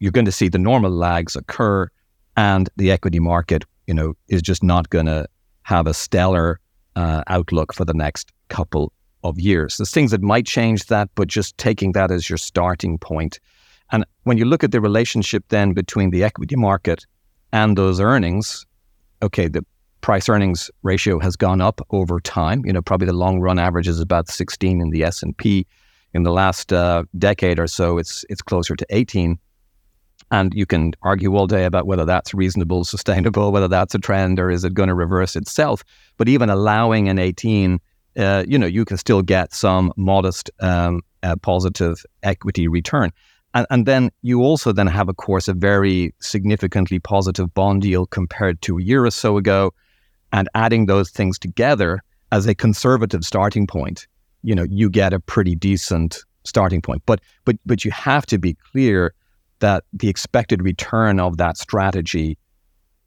you're 0.00 0.12
going 0.12 0.26
to 0.26 0.32
see 0.32 0.48
the 0.50 0.58
normal 0.58 0.90
lags 0.90 1.34
occur, 1.34 1.88
and 2.36 2.68
the 2.76 2.90
equity 2.90 3.20
market, 3.20 3.64
you 3.86 3.94
know, 3.94 4.14
is 4.28 4.42
just 4.42 4.62
not 4.62 4.90
going 4.90 5.06
to 5.06 5.26
have 5.62 5.86
a 5.86 5.94
stellar 5.94 6.60
uh, 6.96 7.22
outlook 7.26 7.74
for 7.74 7.84
the 7.84 7.94
next 7.94 8.32
couple 8.48 8.92
of 9.22 9.38
years. 9.38 9.78
There's 9.78 9.90
things 9.90 10.10
that 10.10 10.22
might 10.22 10.46
change 10.46 10.86
that, 10.86 11.08
but 11.14 11.28
just 11.28 11.56
taking 11.58 11.92
that 11.92 12.10
as 12.10 12.28
your 12.28 12.38
starting 12.38 12.98
point 12.98 13.40
and 13.90 14.04
when 14.24 14.38
you 14.38 14.44
look 14.44 14.64
at 14.64 14.72
the 14.72 14.80
relationship 14.80 15.44
then 15.48 15.72
between 15.72 16.10
the 16.10 16.24
equity 16.24 16.56
market 16.56 17.06
and 17.52 17.76
those 17.76 18.00
earnings, 18.00 18.66
okay, 19.22 19.48
the 19.48 19.64
price 20.00 20.28
earnings 20.28 20.70
ratio 20.82 21.18
has 21.18 21.36
gone 21.36 21.60
up 21.60 21.80
over 21.90 22.20
time. 22.20 22.64
You 22.64 22.72
know, 22.72 22.82
probably 22.82 23.06
the 23.06 23.12
long 23.12 23.40
run 23.40 23.58
average 23.58 23.88
is 23.88 24.00
about 24.00 24.28
16 24.28 24.80
in 24.80 24.90
the 24.90 25.04
S&P. 25.04 25.66
In 26.12 26.22
the 26.22 26.32
last 26.32 26.72
uh, 26.72 27.04
decade 27.18 27.58
or 27.58 27.66
so, 27.66 27.98
it's 27.98 28.24
it's 28.28 28.40
closer 28.40 28.76
to 28.76 28.86
18. 28.90 29.36
And 30.34 30.52
you 30.52 30.66
can 30.66 30.94
argue 31.02 31.36
all 31.36 31.46
day 31.46 31.64
about 31.64 31.86
whether 31.86 32.04
that's 32.04 32.34
reasonable, 32.34 32.84
sustainable, 32.84 33.52
whether 33.52 33.68
that's 33.68 33.94
a 33.94 34.00
trend, 34.00 34.40
or 34.40 34.50
is 34.50 34.64
it 34.64 34.74
going 34.74 34.88
to 34.88 34.94
reverse 34.94 35.36
itself. 35.36 35.84
But 36.16 36.28
even 36.28 36.50
allowing 36.50 37.08
an 37.08 37.20
18, 37.20 37.78
uh, 38.16 38.44
you 38.48 38.58
know, 38.58 38.66
you 38.66 38.84
can 38.84 38.96
still 38.96 39.22
get 39.22 39.54
some 39.54 39.92
modest 39.96 40.50
um, 40.58 41.02
uh, 41.22 41.36
positive 41.36 42.04
equity 42.24 42.66
return. 42.66 43.12
And, 43.54 43.64
and 43.70 43.86
then 43.86 44.10
you 44.22 44.42
also 44.42 44.72
then 44.72 44.88
have, 44.88 45.08
of 45.08 45.18
course, 45.18 45.46
a 45.46 45.54
very 45.54 46.12
significantly 46.18 46.98
positive 46.98 47.54
bond 47.54 47.84
yield 47.84 48.10
compared 48.10 48.60
to 48.62 48.78
a 48.78 48.82
year 48.82 49.04
or 49.04 49.12
so 49.12 49.36
ago. 49.36 49.72
And 50.32 50.48
adding 50.56 50.86
those 50.86 51.10
things 51.10 51.38
together 51.38 52.02
as 52.32 52.48
a 52.48 52.56
conservative 52.56 53.24
starting 53.24 53.68
point, 53.68 54.08
you 54.42 54.56
know, 54.56 54.66
you 54.68 54.90
get 54.90 55.12
a 55.12 55.20
pretty 55.20 55.54
decent 55.54 56.24
starting 56.42 56.82
point. 56.82 57.02
But 57.06 57.20
but 57.44 57.54
but 57.64 57.84
you 57.84 57.92
have 57.92 58.26
to 58.26 58.38
be 58.38 58.54
clear 58.72 59.14
that 59.60 59.84
the 59.92 60.08
expected 60.08 60.62
return 60.62 61.20
of 61.20 61.36
that 61.38 61.56
strategy 61.56 62.38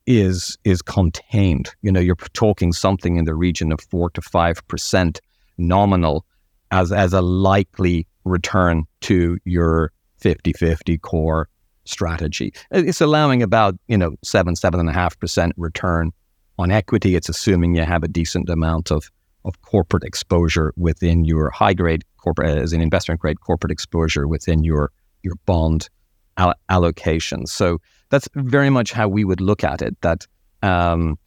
is 0.06 0.58
is 0.64 0.82
contained. 0.82 1.76
You 1.82 1.92
know, 1.92 2.00
you're 2.00 2.16
talking 2.34 2.72
something 2.72 3.18
in 3.18 3.26
the 3.26 3.36
region 3.36 3.72
of 3.72 3.82
four 3.82 4.10
to 4.12 4.22
five 4.22 4.66
percent 4.68 5.20
nominal 5.58 6.26
as 6.72 6.92
as 6.92 7.14
a 7.14 7.22
likely 7.22 8.08
return 8.24 8.84
to 9.02 9.38
your 9.46 9.92
50-50 10.22 11.00
core 11.02 11.48
strategy. 11.86 12.54
It's 12.72 13.02
allowing 13.02 13.42
about, 13.42 13.76
you 13.88 13.98
know, 13.98 14.16
seven, 14.24 14.56
seven 14.56 14.80
and 14.80 14.90
a 14.90 14.94
half 14.94 15.18
percent 15.20 15.54
return 15.58 16.12
on 16.58 16.72
equity. 16.72 17.16
It's 17.16 17.30
assuming 17.30 17.76
you 17.76 17.84
have 17.84 18.04
a 18.04 18.08
decent 18.08 18.50
amount 18.50 18.92
of, 18.92 19.10
of 19.46 19.62
corporate 19.62 20.04
exposure 20.04 20.74
within 20.76 21.24
your 21.24 21.50
high 21.50 21.74
grade 21.74 22.04
corporate 22.18 22.58
as 22.58 22.74
an 22.74 22.82
investment 22.82 23.22
grade 23.22 23.40
corporate 23.42 23.72
exposure 23.72 24.28
within 24.28 24.64
your 24.64 24.92
your 25.24 25.36
bond 25.46 25.90
all- 26.38 26.54
allocation. 26.69 27.45
So 27.47 27.80
that's 28.10 28.28
very 28.36 28.69
much 28.69 28.91
how 28.91 29.08
we 29.08 29.23
would 29.23 29.41
look 29.41 29.63
at 29.63 29.82
it. 29.82 30.00
That 30.02 30.28
um, 30.63 31.17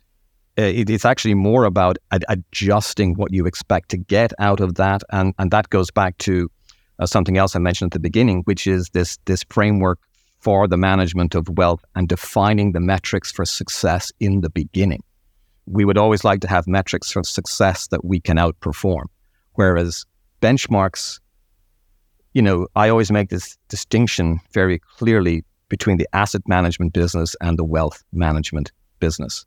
it, 0.57 0.91
it's 0.91 1.05
actually 1.05 1.35
more 1.35 1.65
about 1.65 1.99
ad- 2.11 2.25
adjusting 2.29 3.15
what 3.15 3.33
you 3.33 3.47
expect 3.47 3.89
to 3.91 3.97
get 3.97 4.33
out 4.39 4.61
of 4.61 4.75
that, 4.75 5.03
and 5.11 5.35
and 5.39 5.51
that 5.51 5.71
goes 5.71 5.91
back 5.91 6.17
to 6.19 6.51
uh, 6.99 7.07
something 7.07 7.39
else 7.39 7.57
I 7.57 7.59
mentioned 7.59 7.89
at 7.89 7.93
the 7.93 8.01
beginning, 8.01 8.43
which 8.45 8.67
is 8.67 8.91
this 8.91 9.19
this 9.25 9.45
framework 9.51 9.99
for 10.39 10.67
the 10.67 10.77
management 10.77 11.35
of 11.35 11.49
wealth 11.51 11.85
and 11.95 12.09
defining 12.09 12.73
the 12.73 12.81
metrics 12.81 13.31
for 13.31 13.45
success 13.45 14.11
in 14.21 14.41
the 14.41 14.49
beginning. 14.49 15.03
We 15.67 15.85
would 15.85 15.99
always 15.99 16.25
like 16.25 16.41
to 16.41 16.49
have 16.49 16.67
metrics 16.67 17.13
for 17.13 17.23
success 17.23 17.89
that 17.89 18.05
we 18.05 18.21
can 18.21 18.39
outperform, 18.39 19.05
whereas 19.53 20.07
benchmarks 20.41 21.21
you 22.33 22.43
know, 22.43 22.67
I 22.77 22.89
always 22.89 23.11
make 23.11 23.31
this 23.31 23.57
distinction 23.69 24.41
very 24.53 24.79
clearly 24.79 25.45
between 25.69 25.99
the 25.99 26.09
asset 26.13 26.43
management 26.47 26.93
business 26.93 27.35
and 27.41 27.59
the 27.59 27.65
wealth 27.65 28.03
management 28.13 28.73
business. 28.99 29.45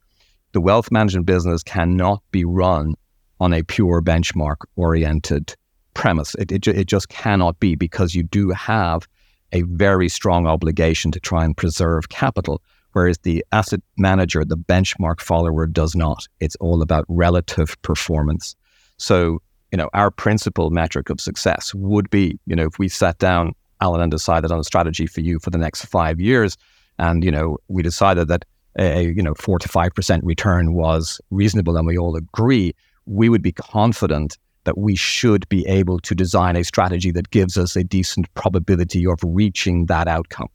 The 0.54 0.62
wealth 0.62 0.91
management 0.91 1.26
business 1.26 1.63
cannot 1.63 2.22
be 2.32 2.46
run 2.46 2.96
on 3.39 3.54
a 3.54 3.63
pure 3.63 4.02
benchmark 4.02 4.58
oriented 4.76 5.56
premise. 5.93 6.36
It, 6.36 6.52
it, 6.52 6.67
it 6.67 6.88
just 6.88 7.10
cannot 7.10 7.60
be 7.60 7.76
because 7.76 8.15
you 8.15 8.24
do 8.24 8.50
have 8.52 9.08
a 9.52 9.62
very 9.63 10.10
strong 10.10 10.48
obligation 10.48 11.12
to 11.12 11.19
try 11.19 11.46
and 11.46 11.56
preserve 11.56 12.10
capital, 12.10 12.62
whereas 12.93 13.17
the 13.19 13.46
asset 13.52 13.82
manager, 13.98 14.43
the 14.43 14.58
benchmark 14.58 15.22
follower, 15.22 15.67
does 15.67 15.96
not. 15.96 16.28
It's 16.39 16.56
all 16.58 16.82
about 16.82 17.06
relative 17.08 17.80
performance. 17.82 18.56
So, 18.98 19.41
you 19.74 19.78
know, 19.78 19.90
our 19.96 20.12
principal 20.12 20.70
metric 20.70 21.10
of 21.10 21.20
success 21.20 21.74
would 21.74 22.08
be, 22.12 22.40
you 22.46 22.56
know, 22.56 22.68
if 22.68 22.78
we 22.78 22.88
sat 22.88 23.18
down, 23.18 23.56
Alan, 23.82 24.02
and 24.02 24.12
decided 24.12 24.52
on 24.52 24.60
a 24.60 24.64
strategy 24.64 25.08
for 25.08 25.22
you 25.22 25.40
for 25.40 25.50
the 25.50 25.58
next 25.58 25.86
five 25.86 26.22
years, 26.22 26.58
and, 27.00 27.24
you 27.24 27.32
know, 27.32 27.58
we 27.70 27.82
decided 27.82 28.28
that 28.28 28.46
a, 28.78 29.06
you 29.06 29.24
know, 29.24 29.34
four 29.34 29.58
to 29.58 29.68
5% 29.68 30.20
return 30.22 30.76
was 30.76 31.20
reasonable 31.32 31.76
and 31.76 31.88
we 31.88 31.98
all 31.98 32.16
agree, 32.16 32.76
we 33.08 33.30
would 33.30 33.42
be 33.42 33.52
confident 33.52 34.38
that 34.66 34.78
we 34.78 34.96
should 34.96 35.50
be 35.50 35.66
able 35.66 36.00
to 36.02 36.14
design 36.14 36.56
a 36.56 36.64
strategy 36.64 37.10
that 37.10 37.32
gives 37.32 37.58
us 37.58 37.76
a 37.76 37.84
decent 37.84 38.32
probability 38.36 39.08
of 39.08 39.18
reaching 39.24 39.88
that 39.88 40.08
outcome. 40.08 40.50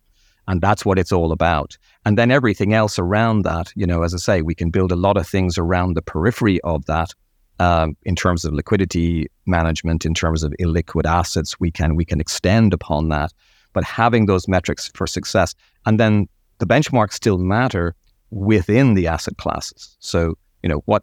And 0.47 0.61
that's 0.61 0.85
what 0.85 0.97
it's 0.97 1.13
all 1.13 1.33
about. 1.33 1.77
And 2.05 2.17
then 2.17 2.31
everything 2.31 2.73
else 2.73 3.01
around 3.01 3.43
that, 3.43 3.73
you 3.75 3.87
know, 3.87 4.03
as 4.03 4.15
I 4.15 4.19
say, 4.19 4.43
we 4.43 4.55
can 4.55 4.71
build 4.71 4.93
a 4.93 4.97
lot 4.97 5.17
of 5.17 5.27
things 5.27 5.59
around 5.59 5.95
the 5.95 6.03
periphery 6.03 6.61
of 6.61 6.85
that. 6.87 7.13
Um, 7.61 7.97
in 8.05 8.15
terms 8.15 8.45
of 8.45 8.53
liquidity 8.53 9.27
management, 9.47 10.07
in 10.07 10.15
terms 10.15 10.45
of 10.45 10.53
illiquid 10.61 11.07
assets, 11.07 11.59
we 11.59 11.71
can 11.73 11.97
we 11.97 12.05
can 12.05 12.21
extend 12.21 12.73
upon 12.73 13.09
that. 13.09 13.33
But 13.73 13.85
having 13.85 14.27
those 14.27 14.47
metrics 14.47 14.91
for 14.95 15.07
success, 15.07 15.55
and 15.85 15.99
then 15.99 16.29
the 16.59 16.67
benchmarks 16.67 17.15
still 17.15 17.39
matter 17.39 17.95
within 18.31 18.95
the 18.95 19.09
asset 19.09 19.37
classes. 19.39 19.97
So 19.99 20.39
you 20.63 20.69
know 20.69 20.83
what 20.87 21.03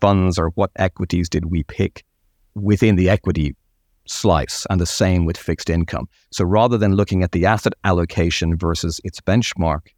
funds 0.00 0.38
or 0.38 0.48
what 0.50 0.70
equities 0.76 1.28
did 1.28 1.46
we 1.46 1.64
pick 1.64 2.04
within 2.54 2.96
the 2.96 3.10
equity 3.10 3.54
slice, 4.06 4.66
and 4.70 4.80
the 4.80 4.86
same 4.86 5.24
with 5.24 5.36
fixed 5.36 5.70
income. 5.70 6.08
So 6.30 6.44
rather 6.44 6.78
than 6.78 6.94
looking 6.94 7.22
at 7.22 7.32
the 7.32 7.46
asset 7.46 7.72
allocation 7.84 8.56
versus 8.56 9.00
its 9.04 9.20
benchmark, 9.20 9.88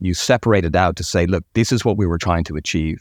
you 0.00 0.14
separate 0.14 0.64
it 0.64 0.76
out 0.76 0.96
to 0.96 1.04
say, 1.04 1.26
look, 1.26 1.44
this 1.54 1.72
is 1.72 1.84
what 1.84 1.96
we 1.96 2.06
were 2.06 2.18
trying 2.18 2.44
to 2.44 2.56
achieve. 2.56 3.00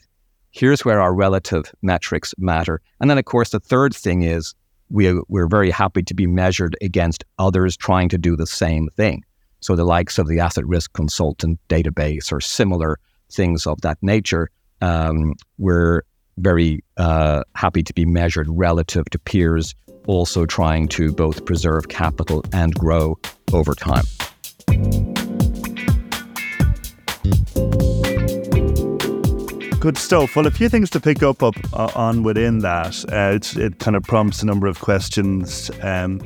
Here's 0.55 0.85
where 0.85 1.01
our 1.01 1.13
relative 1.13 1.69
metrics 1.81 2.33
matter. 2.37 2.79
And 3.01 3.09
then, 3.09 3.17
of 3.17 3.25
course, 3.25 3.49
the 3.49 3.59
third 3.59 3.93
thing 3.93 4.21
is 4.21 4.55
we, 4.89 5.19
we're 5.27 5.49
very 5.49 5.69
happy 5.69 6.01
to 6.03 6.13
be 6.13 6.27
measured 6.27 6.77
against 6.81 7.25
others 7.37 7.75
trying 7.75 8.07
to 8.07 8.17
do 8.17 8.37
the 8.37 8.47
same 8.47 8.87
thing. 8.95 9.25
So 9.59 9.75
the 9.75 9.83
likes 9.83 10.17
of 10.17 10.29
the 10.29 10.39
asset 10.39 10.65
risk 10.65 10.93
consultant 10.93 11.59
database 11.67 12.31
or 12.31 12.39
similar 12.39 12.99
things 13.29 13.67
of 13.67 13.81
that 13.81 13.97
nature, 14.01 14.49
um, 14.79 15.33
we're 15.57 16.03
very 16.37 16.81
uh, 16.95 17.43
happy 17.55 17.83
to 17.83 17.93
be 17.93 18.05
measured 18.05 18.47
relative 18.49 19.09
to 19.09 19.19
peers, 19.19 19.75
also 20.07 20.45
trying 20.45 20.87
to 20.87 21.11
both 21.11 21.43
preserve 21.43 21.89
capital 21.89 22.45
and 22.53 22.73
grow 22.75 23.19
over 23.51 23.73
time. 23.75 24.05
Good 29.85 29.99
stuff. 29.99 30.35
Well, 30.35 30.47
a 30.47 30.49
few 30.49 30.67
things 30.67 30.89
to 30.89 30.99
pick 30.99 31.21
up, 31.21 31.43
up 31.43 31.53
uh, 31.71 31.91
on 31.93 32.23
within 32.23 32.57
that. 32.57 33.05
Uh, 33.07 33.37
it 33.61 33.77
kind 33.77 33.95
of 33.95 34.01
prompts 34.01 34.41
a 34.41 34.47
number 34.47 34.65
of 34.65 34.79
questions. 34.79 35.69
Um, 35.83 36.19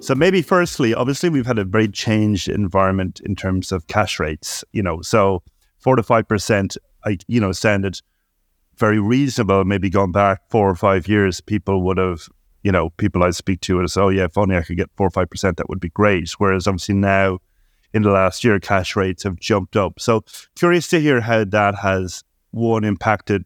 so 0.00 0.14
maybe 0.14 0.42
firstly, 0.42 0.92
obviously 0.92 1.30
we've 1.30 1.46
had 1.46 1.58
a 1.58 1.64
very 1.64 1.88
changed 1.88 2.50
environment 2.50 3.22
in 3.24 3.34
terms 3.34 3.72
of 3.72 3.86
cash 3.86 4.20
rates. 4.20 4.62
You 4.72 4.82
know, 4.82 5.00
so 5.00 5.42
four 5.78 5.96
to 5.96 6.02
five 6.02 6.28
percent, 6.28 6.76
you 7.26 7.40
know 7.40 7.50
sounded 7.52 7.98
very 8.76 9.00
reasonable. 9.00 9.64
Maybe 9.64 9.88
going 9.88 10.12
back 10.12 10.42
four 10.50 10.68
or 10.68 10.74
five 10.74 11.08
years, 11.08 11.40
people 11.40 11.80
would 11.84 11.96
have, 11.96 12.28
you 12.62 12.70
know, 12.70 12.90
people 12.98 13.24
I 13.24 13.30
speak 13.30 13.62
to 13.62 13.78
would 13.78 13.90
say, 13.90 14.02
"Oh 14.02 14.10
yeah, 14.10 14.24
if 14.24 14.36
only 14.36 14.58
I 14.58 14.62
could 14.62 14.76
get 14.76 14.90
four 14.98 15.06
or 15.06 15.12
five 15.12 15.30
percent, 15.30 15.56
that 15.56 15.70
would 15.70 15.80
be 15.80 15.88
great." 15.88 16.32
Whereas 16.32 16.66
obviously 16.66 16.96
now, 16.96 17.38
in 17.94 18.02
the 18.02 18.10
last 18.10 18.44
year, 18.44 18.60
cash 18.60 18.96
rates 18.96 19.22
have 19.22 19.40
jumped 19.40 19.76
up. 19.78 19.98
So 19.98 20.24
curious 20.56 20.88
to 20.88 21.00
hear 21.00 21.22
how 21.22 21.44
that 21.44 21.76
has 21.76 22.22
one 22.50 22.84
impacted 22.84 23.44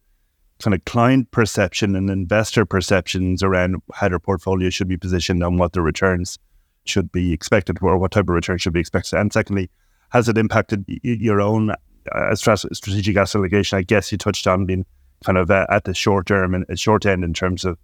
kind 0.62 0.75
of 0.75 0.85
client 0.85 1.31
perception 1.33 1.97
and 1.97 2.09
investor 2.09 2.65
perceptions 2.65 3.43
around 3.43 3.83
how 3.95 4.09
their 4.09 4.21
portfolio 4.21 4.71
should 4.71 4.88
be 4.88 4.97
positioned 4.97 5.43
and 5.43 5.59
what 5.59 5.73
the 5.73 5.83
returns 5.83 6.38
should 6.85 7.11
be 7.11 7.33
expected 7.33 7.79
or 7.83 7.99
what 7.99 8.12
type 8.12 8.25
of 8.25 8.29
return 8.29 8.59
should 8.59 8.73
be 8.73 8.81
expected. 8.81 9.19
And 9.19 9.33
secondly, 9.33 9.71
has 10.11 10.29
it 10.29 10.38
impacted 10.38 10.85
your 11.03 11.41
own 11.41 11.75
uh, 12.12 12.35
strategic 12.35 13.17
asset 13.17 13.41
allocation? 13.41 13.79
I 13.79 13.83
guess 13.83 14.12
you 14.12 14.19
touched 14.19 14.47
on 14.47 14.67
being 14.67 14.85
kind 15.25 15.38
of 15.38 15.51
uh, 15.51 15.67
at 15.69 15.85
the 15.85 15.95
short 15.95 16.27
term 16.27 16.55
and 16.55 16.79
short 16.79 17.07
end 17.07 17.25
in 17.25 17.33
terms 17.33 17.65
of 17.65 17.79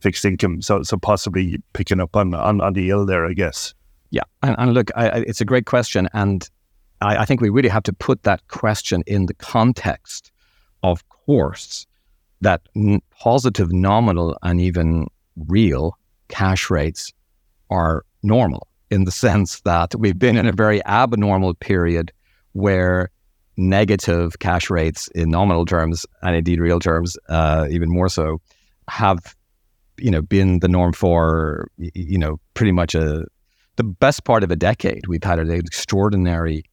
fixed 0.00 0.24
income. 0.24 0.62
So, 0.62 0.82
so 0.82 0.96
possibly 0.96 1.62
picking 1.72 2.00
up 2.00 2.16
on 2.16 2.34
on, 2.34 2.60
on 2.60 2.72
the 2.72 2.82
yield 2.82 3.08
there, 3.08 3.26
I 3.26 3.32
guess. 3.32 3.74
Yeah, 4.10 4.22
and, 4.42 4.54
and 4.58 4.74
look, 4.74 4.90
I, 4.96 5.08
I, 5.08 5.16
it's 5.18 5.40
a 5.40 5.44
great 5.44 5.66
question, 5.66 6.08
and 6.12 6.48
I, 7.00 7.18
I, 7.18 7.24
think 7.24 7.40
we 7.40 7.50
really 7.50 7.68
have 7.68 7.82
to 7.84 7.92
put 7.92 8.22
that 8.22 8.46
question 8.46 9.02
in 9.06 9.26
the 9.26 9.34
context 9.34 10.30
of 10.90 11.08
course 11.08 11.86
that 12.40 12.62
n- 12.74 13.00
positive 13.10 13.72
nominal 13.72 14.36
and 14.42 14.60
even 14.60 15.06
real 15.48 15.96
cash 16.28 16.70
rates 16.70 17.12
are 17.70 18.04
normal 18.22 18.66
in 18.90 19.04
the 19.04 19.10
sense 19.26 19.60
that 19.62 19.94
we've 19.98 20.18
been 20.18 20.36
in 20.36 20.46
a 20.46 20.52
very 20.52 20.84
abnormal 20.86 21.54
period 21.54 22.12
where 22.52 23.10
negative 23.56 24.38
cash 24.38 24.68
rates 24.70 25.08
in 25.08 25.30
nominal 25.30 25.64
terms 25.64 26.04
and 26.22 26.36
indeed 26.36 26.60
real 26.60 26.78
terms, 26.78 27.16
uh, 27.28 27.66
even 27.70 27.90
more 27.90 28.08
so, 28.08 28.40
have 28.88 29.34
you 29.98 30.10
know 30.10 30.22
been 30.22 30.60
the 30.60 30.68
norm 30.68 30.92
for 30.92 31.68
you 31.78 32.18
know 32.18 32.38
pretty 32.54 32.72
much 32.72 32.94
a 32.94 33.24
the 33.76 33.84
best 33.84 34.24
part 34.24 34.42
of 34.42 34.50
a 34.50 34.56
decade. 34.56 35.06
We've 35.06 35.22
had 35.22 35.38
an 35.38 35.50
extraordinary 35.50 36.64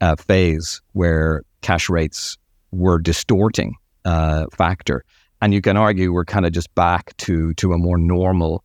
uh, 0.00 0.16
phase 0.16 0.80
where 0.92 1.42
cash 1.62 1.88
rates 1.88 2.36
were 2.70 2.98
distorting 2.98 3.74
uh, 4.04 4.46
factor, 4.52 5.04
and 5.40 5.54
you 5.54 5.60
can 5.60 5.76
argue 5.76 6.12
we're 6.12 6.24
kind 6.24 6.46
of 6.46 6.52
just 6.52 6.74
back 6.74 7.16
to 7.18 7.54
to 7.54 7.72
a 7.72 7.78
more 7.78 7.98
normal 7.98 8.64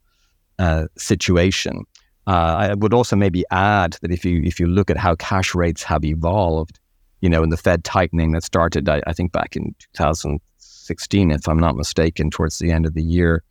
uh, 0.58 0.86
situation. 0.96 1.84
Uh, 2.26 2.70
I 2.70 2.74
would 2.74 2.94
also 2.94 3.16
maybe 3.16 3.44
add 3.50 3.96
that 4.00 4.10
if 4.10 4.24
you 4.24 4.42
if 4.44 4.58
you 4.58 4.66
look 4.66 4.90
at 4.90 4.96
how 4.96 5.14
cash 5.14 5.54
rates 5.54 5.82
have 5.82 6.04
evolved, 6.04 6.78
you 7.20 7.28
know, 7.28 7.42
in 7.42 7.50
the 7.50 7.56
Fed 7.56 7.84
tightening 7.84 8.32
that 8.32 8.44
started, 8.44 8.88
I, 8.88 9.02
I 9.06 9.12
think, 9.12 9.32
back 9.32 9.56
in 9.56 9.74
2016, 9.94 11.30
if 11.30 11.48
I'm 11.48 11.58
not 11.58 11.76
mistaken, 11.76 12.30
towards 12.30 12.58
the 12.58 12.70
end 12.70 12.86
of 12.86 12.94
the 12.94 13.02
year, 13.02 13.42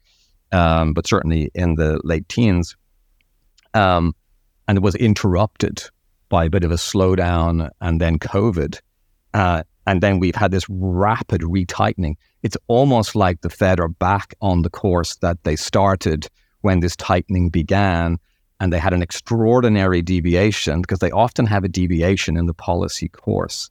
um, 0.51 0.93
but 0.93 1.07
certainly 1.07 1.51
in 1.53 1.75
the 1.75 1.99
late 2.03 2.27
teens. 2.29 2.75
Um, 3.73 4.15
and 4.67 4.77
it 4.77 4.83
was 4.83 4.95
interrupted 4.95 5.83
by 6.29 6.45
a 6.45 6.49
bit 6.49 6.63
of 6.63 6.71
a 6.71 6.75
slowdown 6.75 7.69
and 7.81 8.01
then 8.01 8.17
COVID. 8.17 8.79
Uh, 9.33 9.63
and 9.85 10.01
then 10.01 10.19
we've 10.19 10.35
had 10.35 10.51
this 10.51 10.65
rapid 10.69 11.41
retightening. 11.41 12.15
It's 12.41 12.57
almost 12.67 13.15
like 13.15 13.41
the 13.41 13.49
Fed 13.49 13.79
are 13.79 13.89
back 13.89 14.33
on 14.41 14.61
the 14.61 14.69
course 14.69 15.15
that 15.17 15.43
they 15.43 15.55
started 15.55 16.27
when 16.61 16.79
this 16.79 16.95
tightening 16.95 17.49
began 17.49 18.17
and 18.59 18.71
they 18.71 18.79
had 18.79 18.93
an 18.93 19.01
extraordinary 19.01 20.01
deviation 20.01 20.81
because 20.81 20.99
they 20.99 21.11
often 21.11 21.45
have 21.45 21.65
a 21.65 21.67
deviation 21.67 22.37
in 22.37 22.45
the 22.45 22.53
policy 22.53 23.09
course. 23.09 23.69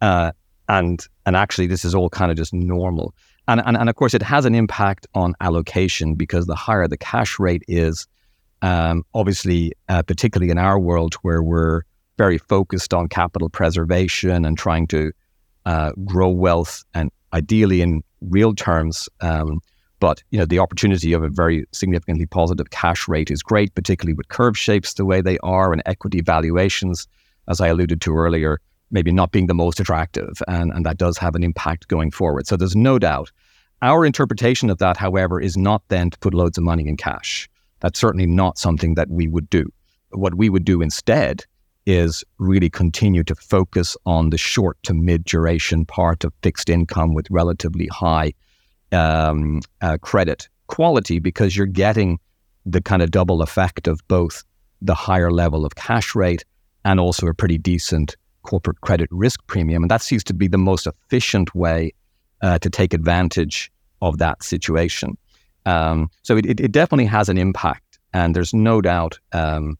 Uh, 0.00 0.32
and 0.68 1.06
and 1.26 1.36
actually, 1.36 1.66
this 1.66 1.84
is 1.84 1.94
all 1.94 2.08
kind 2.08 2.30
of 2.30 2.36
just 2.36 2.54
normal. 2.54 3.14
And, 3.48 3.60
and, 3.66 3.76
and 3.76 3.88
of 3.88 3.96
course, 3.96 4.14
it 4.14 4.22
has 4.22 4.44
an 4.44 4.54
impact 4.54 5.06
on 5.14 5.34
allocation 5.40 6.14
because 6.14 6.46
the 6.46 6.54
higher 6.54 6.86
the 6.86 6.96
cash 6.96 7.38
rate 7.38 7.62
is, 7.68 8.06
um, 8.62 9.04
obviously, 9.12 9.72
uh, 9.88 10.02
particularly 10.02 10.50
in 10.50 10.58
our 10.58 10.78
world 10.78 11.14
where 11.22 11.42
we're 11.42 11.82
very 12.16 12.38
focused 12.38 12.94
on 12.94 13.08
capital 13.08 13.48
preservation 13.48 14.44
and 14.44 14.56
trying 14.56 14.86
to 14.86 15.12
uh, 15.66 15.92
grow 16.04 16.28
wealth 16.28 16.84
and 16.94 17.10
ideally 17.32 17.80
in 17.80 18.02
real 18.20 18.54
terms, 18.54 19.08
um, 19.20 19.60
but 20.00 20.22
you 20.30 20.38
know, 20.38 20.46
the 20.46 20.58
opportunity 20.58 21.12
of 21.12 21.22
a 21.22 21.28
very 21.28 21.66
significantly 21.72 22.26
positive 22.26 22.70
cash 22.70 23.06
rate 23.06 23.30
is 23.30 23.42
great, 23.42 23.74
particularly 23.74 24.14
with 24.14 24.28
curve 24.28 24.58
shapes 24.58 24.94
the 24.94 25.04
way 25.04 25.20
they 25.20 25.38
are 25.38 25.72
and 25.72 25.82
equity 25.86 26.22
valuations, 26.22 27.06
as 27.48 27.60
I 27.60 27.68
alluded 27.68 28.00
to 28.00 28.16
earlier, 28.16 28.60
maybe 28.90 29.12
not 29.12 29.30
being 29.30 29.46
the 29.46 29.54
most 29.54 29.78
attractive. 29.78 30.42
And, 30.48 30.72
and 30.72 30.84
that 30.86 30.96
does 30.96 31.18
have 31.18 31.34
an 31.34 31.44
impact 31.44 31.88
going 31.88 32.10
forward. 32.10 32.46
So 32.46 32.56
there's 32.56 32.76
no 32.76 32.98
doubt. 32.98 33.30
Our 33.82 34.04
interpretation 34.04 34.70
of 34.70 34.78
that, 34.78 34.96
however, 34.96 35.40
is 35.40 35.56
not 35.56 35.82
then 35.88 36.10
to 36.10 36.18
put 36.18 36.34
loads 36.34 36.58
of 36.58 36.64
money 36.64 36.86
in 36.88 36.96
cash. 36.96 37.48
That's 37.80 37.98
certainly 37.98 38.26
not 38.26 38.58
something 38.58 38.94
that 38.94 39.08
we 39.08 39.26
would 39.28 39.48
do. 39.48 39.70
What 40.10 40.34
we 40.34 40.48
would 40.48 40.64
do 40.64 40.82
instead 40.82 41.44
is 41.86 42.24
really 42.38 42.70
continue 42.70 43.24
to 43.24 43.34
focus 43.34 43.96
on 44.06 44.30
the 44.30 44.38
short 44.38 44.76
to 44.82 44.94
mid 44.94 45.24
duration 45.24 45.84
part 45.84 46.24
of 46.24 46.32
fixed 46.42 46.68
income 46.68 47.14
with 47.14 47.26
relatively 47.30 47.86
high 47.86 48.32
um, 48.92 49.60
uh, 49.80 49.96
credit 50.00 50.48
quality 50.66 51.18
because 51.18 51.56
you're 51.56 51.66
getting 51.66 52.18
the 52.66 52.80
kind 52.80 53.02
of 53.02 53.10
double 53.10 53.42
effect 53.42 53.88
of 53.88 54.00
both 54.08 54.44
the 54.82 54.94
higher 54.94 55.30
level 55.30 55.64
of 55.64 55.74
cash 55.74 56.14
rate 56.14 56.44
and 56.84 57.00
also 57.00 57.26
a 57.26 57.34
pretty 57.34 57.58
decent 57.58 58.16
corporate 58.42 58.80
credit 58.80 59.08
risk 59.10 59.40
premium. 59.46 59.82
And 59.82 59.90
that 59.90 60.02
seems 60.02 60.24
to 60.24 60.34
be 60.34 60.48
the 60.48 60.58
most 60.58 60.86
efficient 60.86 61.54
way 61.54 61.92
uh, 62.42 62.58
to 62.58 62.70
take 62.70 62.94
advantage 62.94 63.70
of 64.00 64.18
that 64.18 64.42
situation. 64.42 65.16
Um, 65.66 66.10
so 66.22 66.36
it, 66.36 66.46
it, 66.58 66.72
definitely 66.72 67.04
has 67.06 67.28
an 67.28 67.36
impact. 67.36 67.98
And 68.14 68.34
there's 68.34 68.54
no 68.54 68.80
doubt, 68.80 69.18
um, 69.32 69.76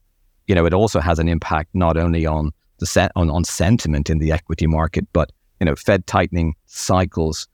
you 0.51 0.55
know, 0.55 0.65
it 0.65 0.73
also 0.73 0.99
has 0.99 1.17
an 1.17 1.29
impact 1.29 1.69
not 1.73 1.95
only 1.95 2.25
on 2.25 2.51
the 2.79 2.85
set 2.85 3.09
on, 3.15 3.29
on 3.29 3.45
sentiment 3.45 4.09
in 4.09 4.19
the 4.19 4.33
equity 4.33 4.67
market, 4.67 5.07
but, 5.13 5.31
you 5.61 5.65
know, 5.65 5.77
Fed 5.77 6.05
tightening 6.07 6.55
cycles 6.65 7.47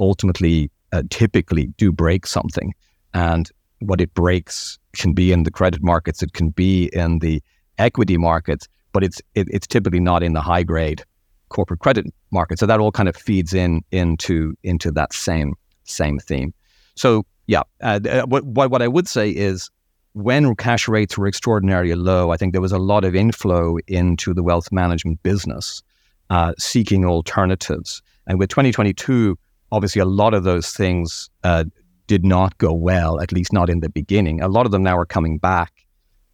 ultimately 0.00 0.70
uh, 0.92 1.02
typically 1.10 1.66
do 1.76 1.92
break 1.92 2.26
something. 2.26 2.72
And 3.12 3.50
what 3.80 4.00
it 4.00 4.14
breaks 4.14 4.78
can 4.94 5.12
be 5.12 5.30
in 5.30 5.42
the 5.42 5.50
credit 5.50 5.82
markets, 5.82 6.22
it 6.22 6.32
can 6.32 6.48
be 6.48 6.88
in 6.94 7.18
the 7.18 7.42
equity 7.76 8.16
markets, 8.16 8.66
but 8.92 9.04
it's 9.04 9.20
it, 9.34 9.46
it's 9.50 9.66
typically 9.66 10.00
not 10.00 10.22
in 10.22 10.32
the 10.32 10.40
high 10.40 10.62
grade 10.62 11.04
corporate 11.50 11.80
credit 11.80 12.06
market. 12.30 12.58
So 12.58 12.64
that 12.64 12.80
all 12.80 12.92
kind 12.92 13.10
of 13.10 13.16
feeds 13.16 13.52
in 13.52 13.82
into 13.90 14.54
into 14.62 14.90
that 14.92 15.12
same 15.12 15.52
same 15.84 16.18
theme. 16.18 16.54
So 16.94 17.26
yeah, 17.46 17.64
uh, 17.82 18.00
uh 18.08 18.22
what 18.22 18.46
what 18.46 18.80
I 18.80 18.88
would 18.88 19.06
say 19.06 19.28
is 19.28 19.70
when 20.18 20.56
cash 20.56 20.88
rates 20.88 21.16
were 21.16 21.28
extraordinarily 21.28 21.94
low, 21.94 22.32
I 22.32 22.36
think 22.36 22.52
there 22.52 22.60
was 22.60 22.72
a 22.72 22.78
lot 22.78 23.04
of 23.04 23.14
inflow 23.14 23.78
into 23.86 24.34
the 24.34 24.42
wealth 24.42 24.72
management 24.72 25.22
business, 25.22 25.80
uh, 26.28 26.54
seeking 26.58 27.04
alternatives. 27.04 28.02
And 28.26 28.38
with 28.38 28.50
2022, 28.50 29.38
obviously 29.70 30.00
a 30.00 30.04
lot 30.04 30.34
of 30.34 30.42
those 30.42 30.72
things 30.72 31.30
uh, 31.44 31.64
did 32.08 32.24
not 32.24 32.58
go 32.58 32.72
well, 32.72 33.20
at 33.20 33.30
least 33.32 33.52
not 33.52 33.70
in 33.70 33.78
the 33.78 33.88
beginning. 33.88 34.40
A 34.40 34.48
lot 34.48 34.66
of 34.66 34.72
them 34.72 34.82
now 34.82 34.98
are 34.98 35.06
coming 35.06 35.38
back 35.38 35.72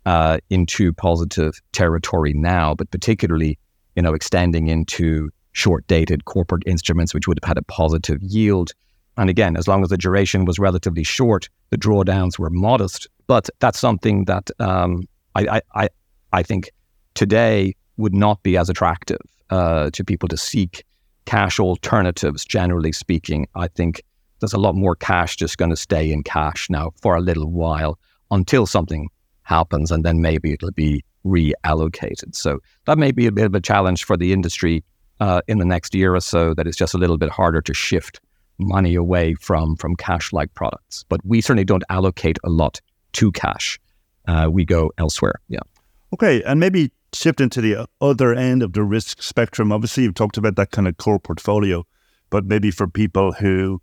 uh, 0.06 0.38
into 0.48 0.94
positive 0.94 1.60
territory 1.72 2.32
now, 2.32 2.74
but 2.74 2.90
particularly, 2.90 3.58
you 3.96 4.02
know, 4.02 4.14
extending 4.14 4.68
into 4.68 5.28
short-dated 5.52 6.24
corporate 6.24 6.62
instruments, 6.66 7.12
which 7.12 7.28
would 7.28 7.38
have 7.42 7.48
had 7.48 7.58
a 7.58 7.62
positive 7.62 8.18
yield. 8.22 8.72
And 9.16 9.30
again, 9.30 9.56
as 9.56 9.68
long 9.68 9.82
as 9.82 9.90
the 9.90 9.96
duration 9.96 10.44
was 10.44 10.58
relatively 10.58 11.04
short, 11.04 11.48
the 11.70 11.78
drawdowns 11.78 12.38
were 12.38 12.50
modest. 12.50 13.08
But 13.26 13.48
that's 13.60 13.78
something 13.78 14.24
that 14.24 14.50
um, 14.58 15.04
I, 15.34 15.62
I, 15.74 15.88
I 16.32 16.42
think 16.42 16.70
today 17.14 17.74
would 17.96 18.14
not 18.14 18.42
be 18.42 18.56
as 18.56 18.68
attractive 18.68 19.20
uh, 19.50 19.90
to 19.90 20.04
people 20.04 20.28
to 20.28 20.36
seek 20.36 20.84
cash 21.26 21.58
alternatives, 21.60 22.44
generally 22.44 22.92
speaking. 22.92 23.46
I 23.54 23.68
think 23.68 24.02
there's 24.40 24.52
a 24.52 24.58
lot 24.58 24.74
more 24.74 24.96
cash 24.96 25.36
just 25.36 25.58
going 25.58 25.70
to 25.70 25.76
stay 25.76 26.10
in 26.10 26.22
cash 26.22 26.68
now 26.68 26.92
for 27.00 27.16
a 27.16 27.20
little 27.20 27.50
while 27.50 27.98
until 28.30 28.66
something 28.66 29.08
happens, 29.42 29.90
and 29.90 30.04
then 30.04 30.20
maybe 30.20 30.52
it'll 30.52 30.72
be 30.72 31.04
reallocated. 31.24 32.34
So 32.34 32.58
that 32.86 32.98
may 32.98 33.12
be 33.12 33.26
a 33.26 33.32
bit 33.32 33.46
of 33.46 33.54
a 33.54 33.60
challenge 33.60 34.04
for 34.04 34.16
the 34.16 34.32
industry 34.32 34.84
uh, 35.20 35.40
in 35.46 35.58
the 35.58 35.64
next 35.64 35.94
year 35.94 36.14
or 36.14 36.20
so. 36.20 36.52
That 36.54 36.66
it's 36.66 36.76
just 36.76 36.94
a 36.94 36.98
little 36.98 37.18
bit 37.18 37.30
harder 37.30 37.62
to 37.62 37.74
shift 37.74 38.20
money 38.58 38.94
away 38.94 39.34
from 39.34 39.76
from 39.76 39.96
cash-like 39.96 40.54
products. 40.54 41.04
But 41.08 41.20
we 41.24 41.40
certainly 41.40 41.64
don't 41.64 41.84
allocate 41.88 42.38
a 42.44 42.50
lot 42.50 42.80
to 43.14 43.32
cash. 43.32 43.78
Uh, 44.26 44.48
we 44.50 44.64
go 44.64 44.92
elsewhere. 44.98 45.40
Yeah. 45.48 45.60
Okay, 46.12 46.42
and 46.44 46.60
maybe 46.60 46.92
shifting 47.12 47.44
into 47.44 47.60
the 47.60 47.86
other 48.00 48.34
end 48.34 48.62
of 48.62 48.72
the 48.72 48.82
risk 48.82 49.22
spectrum. 49.22 49.72
Obviously, 49.72 50.04
you've 50.04 50.14
talked 50.14 50.36
about 50.36 50.56
that 50.56 50.70
kind 50.70 50.88
of 50.88 50.96
core 50.96 51.18
portfolio, 51.18 51.84
but 52.30 52.44
maybe 52.44 52.70
for 52.70 52.88
people 52.88 53.32
who 53.32 53.80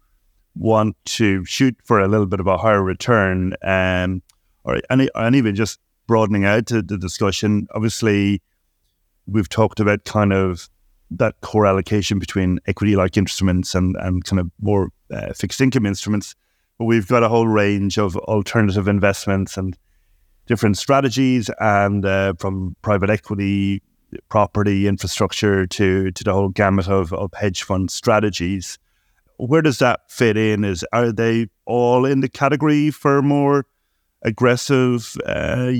want 0.56 0.96
to 1.06 1.46
shoot 1.46 1.76
for 1.84 2.00
a 2.00 2.08
little 2.08 2.26
bit 2.26 2.40
of 2.40 2.48
a 2.48 2.58
higher 2.58 2.84
return, 2.84 3.54
um, 3.64 4.22
or 4.64 4.80
and, 4.90 5.10
and 5.16 5.36
even 5.36 5.56
just 5.56 5.80
broadening 6.08 6.46
out 6.46 6.66
to 6.68 6.82
the 6.82 6.98
discussion. 6.98 7.68
Obviously, 7.74 8.42
we've 9.28 9.50
talked 9.50 9.80
about 9.80 10.04
kind 10.04 10.34
of 10.34 10.70
that 11.12 11.40
core 11.42 11.66
allocation 11.66 12.20
between 12.20 12.60
equity-like 12.68 13.18
instruments 13.18 13.76
and 13.76 13.96
and 14.00 14.24
kind 14.24 14.40
of 14.40 14.50
more 14.62 14.90
uh, 15.14 15.34
fixed 15.34 15.62
income 15.62 15.86
instruments. 15.86 16.36
But 16.78 16.86
we've 16.86 17.08
got 17.08 17.24
a 17.24 17.30
whole 17.30 17.48
range 17.48 17.98
of 17.98 18.18
alternative 18.18 18.88
investments 18.88 19.58
and 19.58 19.78
different 20.48 20.78
strategies, 20.78 21.50
and 21.60 22.06
uh, 22.06 22.34
from 22.40 22.76
private 22.82 23.10
equity, 23.10 23.84
property, 24.30 24.88
infrastructure 24.88 25.68
to 25.68 26.12
to 26.12 26.24
the 26.24 26.34
whole 26.34 26.50
gamut 26.50 26.88
of, 26.88 27.14
of 27.14 27.32
hedge 27.34 27.64
fund 27.64 27.92
strategies 27.92 28.80
where 29.48 29.64
does 29.64 29.80
that 29.80 30.02
fit 30.08 30.38
in? 30.38 30.64
Is 30.64 30.86
are 30.94 31.12
they 31.12 31.48
all 31.66 32.06
in 32.06 32.22
the 32.22 32.30
category 32.30 32.92
for 32.92 33.22
more 33.22 33.66
aggressive, 34.24 35.16
uh, 35.26 35.74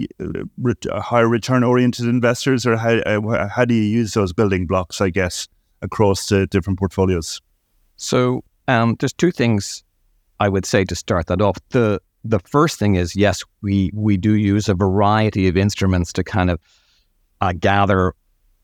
higher 0.94 1.28
return 1.28 1.64
oriented 1.64 2.06
investors, 2.06 2.66
or 2.66 2.78
how 2.78 2.96
uh, 2.96 3.48
how 3.48 3.66
do 3.66 3.74
you 3.74 3.84
use 3.84 4.14
those 4.14 4.34
building 4.34 4.68
blocks? 4.68 5.02
I 5.02 5.10
guess 5.10 5.48
across 5.82 6.30
the 6.30 6.48
different 6.48 6.80
portfolios. 6.80 7.42
So 7.98 8.44
um, 8.68 8.96
there's 9.00 9.14
two 9.14 9.32
things 9.32 9.84
I 10.40 10.50
would 10.50 10.66
say 10.66 10.86
to 10.86 10.96
start 10.96 11.28
that 11.28 11.42
off. 11.42 11.58
The 11.70 12.02
the 12.24 12.40
first 12.40 12.78
thing 12.78 12.96
is 12.96 13.16
yes, 13.16 13.44
we 13.62 13.92
we 13.94 14.18
do 14.18 14.34
use 14.34 14.70
a 14.70 14.76
variety 14.76 15.48
of 15.48 15.58
instruments 15.58 16.14
to 16.14 16.24
kind 16.24 16.50
of 16.50 16.60
uh, 17.42 17.54
gather 17.54 18.14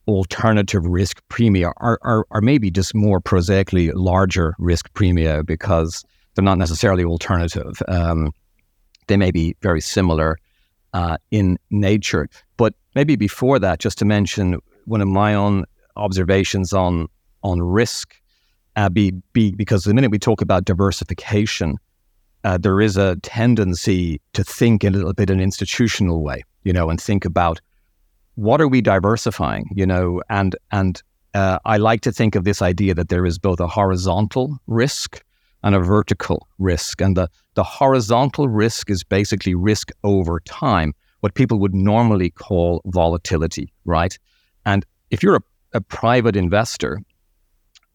alternative 0.06 0.86
risk 0.86 1.22
premia 1.28 1.72
or, 1.76 1.98
are, 2.02 2.26
are 2.30 2.40
maybe 2.40 2.70
just 2.70 2.94
more 2.94 3.20
prosaically 3.20 3.90
larger 3.92 4.54
risk 4.58 4.90
premia 4.94 5.44
because 5.44 6.02
they're 6.34 6.44
not 6.44 6.56
necessarily 6.56 7.04
alternative. 7.04 7.82
Um, 7.88 8.32
they 9.08 9.16
may 9.16 9.30
be 9.30 9.56
very 9.60 9.80
similar 9.80 10.38
uh, 10.94 11.16
in 11.30 11.58
nature. 11.70 12.28
But 12.56 12.74
maybe 12.94 13.16
before 13.16 13.58
that, 13.58 13.80
just 13.80 13.98
to 13.98 14.04
mention 14.04 14.58
one 14.84 15.00
of 15.00 15.08
my 15.08 15.34
own 15.34 15.64
observations 15.96 16.72
on 16.72 17.08
on 17.42 17.62
risk, 17.62 18.14
uh, 18.76 18.88
be, 18.88 19.12
be 19.32 19.52
because 19.52 19.84
the 19.84 19.94
minute 19.94 20.10
we 20.10 20.18
talk 20.18 20.40
about 20.40 20.64
diversification, 20.64 21.76
uh, 22.44 22.58
there 22.58 22.80
is 22.80 22.96
a 22.96 23.16
tendency 23.22 24.20
to 24.32 24.42
think 24.42 24.82
in 24.82 24.94
a 24.94 24.96
little 24.96 25.12
bit 25.12 25.30
an 25.30 25.40
institutional 25.40 26.22
way, 26.22 26.42
you 26.64 26.72
know, 26.72 26.90
and 26.90 27.00
think 27.00 27.24
about 27.24 27.60
what 28.34 28.60
are 28.60 28.68
we 28.68 28.80
diversifying? 28.80 29.68
You 29.74 29.86
know, 29.86 30.22
and 30.30 30.56
and 30.70 31.02
uh, 31.34 31.58
I 31.64 31.76
like 31.76 32.00
to 32.02 32.12
think 32.12 32.34
of 32.34 32.44
this 32.44 32.62
idea 32.62 32.94
that 32.94 33.08
there 33.08 33.26
is 33.26 33.38
both 33.38 33.60
a 33.60 33.66
horizontal 33.66 34.58
risk 34.66 35.22
and 35.62 35.74
a 35.74 35.80
vertical 35.80 36.46
risk, 36.58 37.00
and 37.00 37.16
the 37.16 37.28
the 37.54 37.64
horizontal 37.64 38.48
risk 38.48 38.90
is 38.90 39.02
basically 39.02 39.54
risk 39.54 39.90
over 40.04 40.40
time, 40.40 40.94
what 41.20 41.34
people 41.34 41.58
would 41.58 41.74
normally 41.74 42.30
call 42.30 42.80
volatility, 42.86 43.72
right? 43.84 44.16
And 44.64 44.86
if 45.10 45.22
you're 45.22 45.36
a, 45.36 45.42
a 45.72 45.80
private 45.80 46.36
investor, 46.36 47.00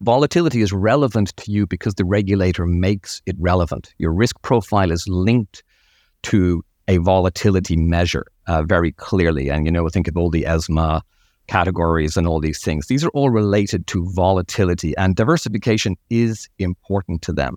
volatility 0.02 0.60
is 0.60 0.72
relevant 0.72 1.34
to 1.38 1.50
you 1.50 1.66
because 1.66 1.94
the 1.94 2.04
regulator 2.04 2.66
makes 2.66 3.22
it 3.24 3.36
relevant. 3.38 3.94
Your 3.98 4.12
risk 4.12 4.40
profile 4.42 4.90
is 4.90 5.08
linked 5.08 5.62
to 6.24 6.62
a 6.88 6.98
volatility 6.98 7.76
measure 7.76 8.26
uh, 8.46 8.62
very 8.62 8.92
clearly. 8.92 9.48
And, 9.48 9.64
you 9.64 9.72
know, 9.72 9.88
think 9.88 10.08
of 10.08 10.16
all 10.16 10.30
the 10.30 10.44
ESMA 10.44 11.00
categories 11.46 12.16
and 12.16 12.26
all 12.26 12.40
these 12.40 12.62
things. 12.62 12.86
These 12.86 13.04
are 13.04 13.10
all 13.10 13.30
related 13.30 13.86
to 13.88 14.08
volatility, 14.10 14.96
and 14.96 15.16
diversification 15.16 15.96
is 16.10 16.48
important 16.58 17.22
to 17.22 17.32
them. 17.32 17.56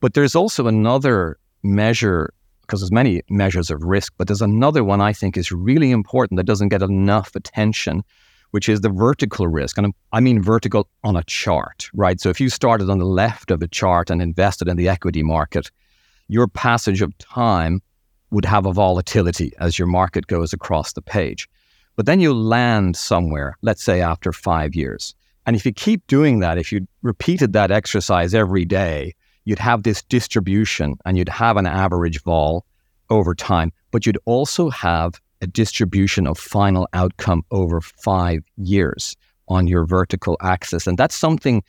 But 0.00 0.14
there's 0.14 0.34
also 0.34 0.66
another 0.66 1.38
measure, 1.62 2.32
because 2.62 2.80
there's 2.80 2.92
many 2.92 3.22
measures 3.28 3.70
of 3.70 3.82
risk, 3.82 4.12
but 4.16 4.26
there's 4.26 4.42
another 4.42 4.84
one 4.84 5.00
I 5.00 5.12
think 5.12 5.36
is 5.36 5.52
really 5.52 5.90
important 5.90 6.36
that 6.36 6.44
doesn't 6.44 6.68
get 6.68 6.82
enough 6.82 7.34
attention, 7.34 8.02
which 8.50 8.68
is 8.68 8.80
the 8.80 8.90
vertical 8.90 9.48
risk. 9.48 9.78
And 9.78 9.92
I 10.12 10.20
mean 10.20 10.42
vertical 10.42 10.88
on 11.04 11.16
a 11.16 11.24
chart, 11.24 11.88
right? 11.94 12.20
So 12.20 12.28
if 12.28 12.40
you 12.40 12.48
started 12.48 12.88
on 12.90 12.98
the 12.98 13.04
left 13.04 13.50
of 13.50 13.62
a 13.62 13.68
chart 13.68 14.10
and 14.10 14.22
invested 14.22 14.68
in 14.68 14.76
the 14.76 14.88
equity 14.88 15.22
market, 15.22 15.70
your 16.28 16.48
passage 16.48 17.02
of 17.02 17.16
time 17.18 17.82
would 18.30 18.44
have 18.44 18.66
a 18.66 18.72
volatility 18.72 19.52
as 19.58 19.78
your 19.78 19.88
market 19.88 20.26
goes 20.26 20.52
across 20.52 20.92
the 20.92 21.02
page. 21.02 21.48
But 21.96 22.06
then 22.06 22.20
you 22.20 22.34
land 22.34 22.96
somewhere, 22.96 23.56
let's 23.62 23.82
say 23.82 24.00
after 24.00 24.32
five 24.32 24.74
years. 24.74 25.14
And 25.46 25.56
if 25.56 25.64
you 25.64 25.72
keep 25.72 26.06
doing 26.06 26.40
that, 26.40 26.58
if 26.58 26.70
you 26.72 26.86
repeated 27.02 27.52
that 27.52 27.70
exercise 27.70 28.34
every 28.34 28.64
day, 28.64 29.14
you'd 29.44 29.58
have 29.58 29.82
this 29.82 30.02
distribution 30.02 30.96
and 31.04 31.16
you'd 31.16 31.28
have 31.28 31.56
an 31.56 31.66
average 31.66 32.22
vol 32.22 32.66
over 33.08 33.34
time, 33.34 33.72
but 33.92 34.04
you'd 34.04 34.18
also 34.24 34.68
have 34.70 35.20
a 35.40 35.46
distribution 35.46 36.26
of 36.26 36.38
final 36.38 36.88
outcome 36.92 37.42
over 37.50 37.80
five 37.80 38.42
years 38.56 39.16
on 39.48 39.66
your 39.66 39.86
vertical 39.86 40.36
axis. 40.40 40.86
And 40.86 40.98
that's 40.98 41.14
something 41.14 41.62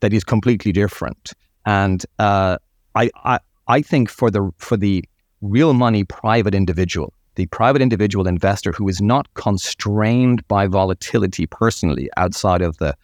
that 0.00 0.12
is 0.12 0.24
completely 0.24 0.72
different. 0.72 1.32
And 1.64 2.04
uh, 2.18 2.58
I, 2.94 3.10
I, 3.24 3.38
I 3.68 3.82
think 3.82 4.10
for 4.10 4.30
the 4.30 4.50
for 4.58 4.76
the 4.76 5.04
real 5.40 5.72
money 5.72 6.04
private 6.04 6.54
individual, 6.54 7.12
the 7.36 7.46
private 7.46 7.82
individual 7.82 8.26
investor 8.26 8.72
who 8.72 8.88
is 8.88 9.00
not 9.00 9.32
constrained 9.34 10.46
by 10.48 10.66
volatility 10.66 11.46
personally 11.46 12.08
outside 12.16 12.62
of 12.62 12.76
the 12.78 12.96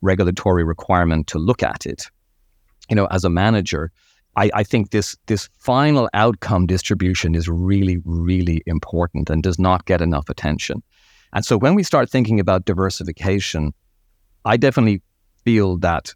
regulatory 0.00 0.64
requirement 0.64 1.26
to 1.28 1.38
look 1.38 1.62
at 1.62 1.86
it, 1.86 2.04
you 2.88 2.96
know, 2.96 3.06
as 3.06 3.24
a 3.24 3.30
manager, 3.30 3.90
I, 4.36 4.50
I 4.54 4.62
think 4.62 4.90
this 4.90 5.16
this 5.26 5.48
final 5.58 6.08
outcome 6.14 6.66
distribution 6.66 7.34
is 7.34 7.48
really, 7.48 7.98
really 8.04 8.62
important 8.66 9.30
and 9.30 9.42
does 9.42 9.58
not 9.58 9.84
get 9.86 10.00
enough 10.00 10.28
attention. 10.28 10.82
And 11.32 11.44
so 11.44 11.58
when 11.58 11.74
we 11.74 11.82
start 11.82 12.08
thinking 12.08 12.40
about 12.40 12.64
diversification, 12.64 13.74
I 14.44 14.56
definitely 14.56 15.02
feel 15.44 15.76
that 15.78 16.14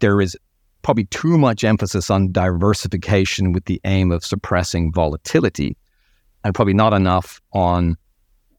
there 0.00 0.20
is 0.20 0.36
probably 0.82 1.04
too 1.04 1.38
much 1.38 1.62
emphasis 1.62 2.10
on 2.10 2.32
diversification 2.32 3.52
with 3.52 3.64
the 3.66 3.80
aim 3.84 4.10
of 4.10 4.24
suppressing 4.24 4.92
volatility 4.92 5.76
and 6.44 6.54
probably 6.54 6.74
not 6.74 6.92
enough 6.92 7.40
on 7.52 7.96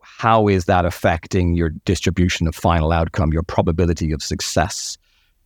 how 0.02 0.48
is 0.48 0.66
that 0.66 0.86
affecting 0.86 1.54
your 1.54 1.70
distribution 1.86 2.48
of 2.48 2.56
final 2.56 2.92
outcome, 2.92 3.34
your 3.34 3.44
probability 3.44 4.12
of 4.12 4.22
success 4.22 4.98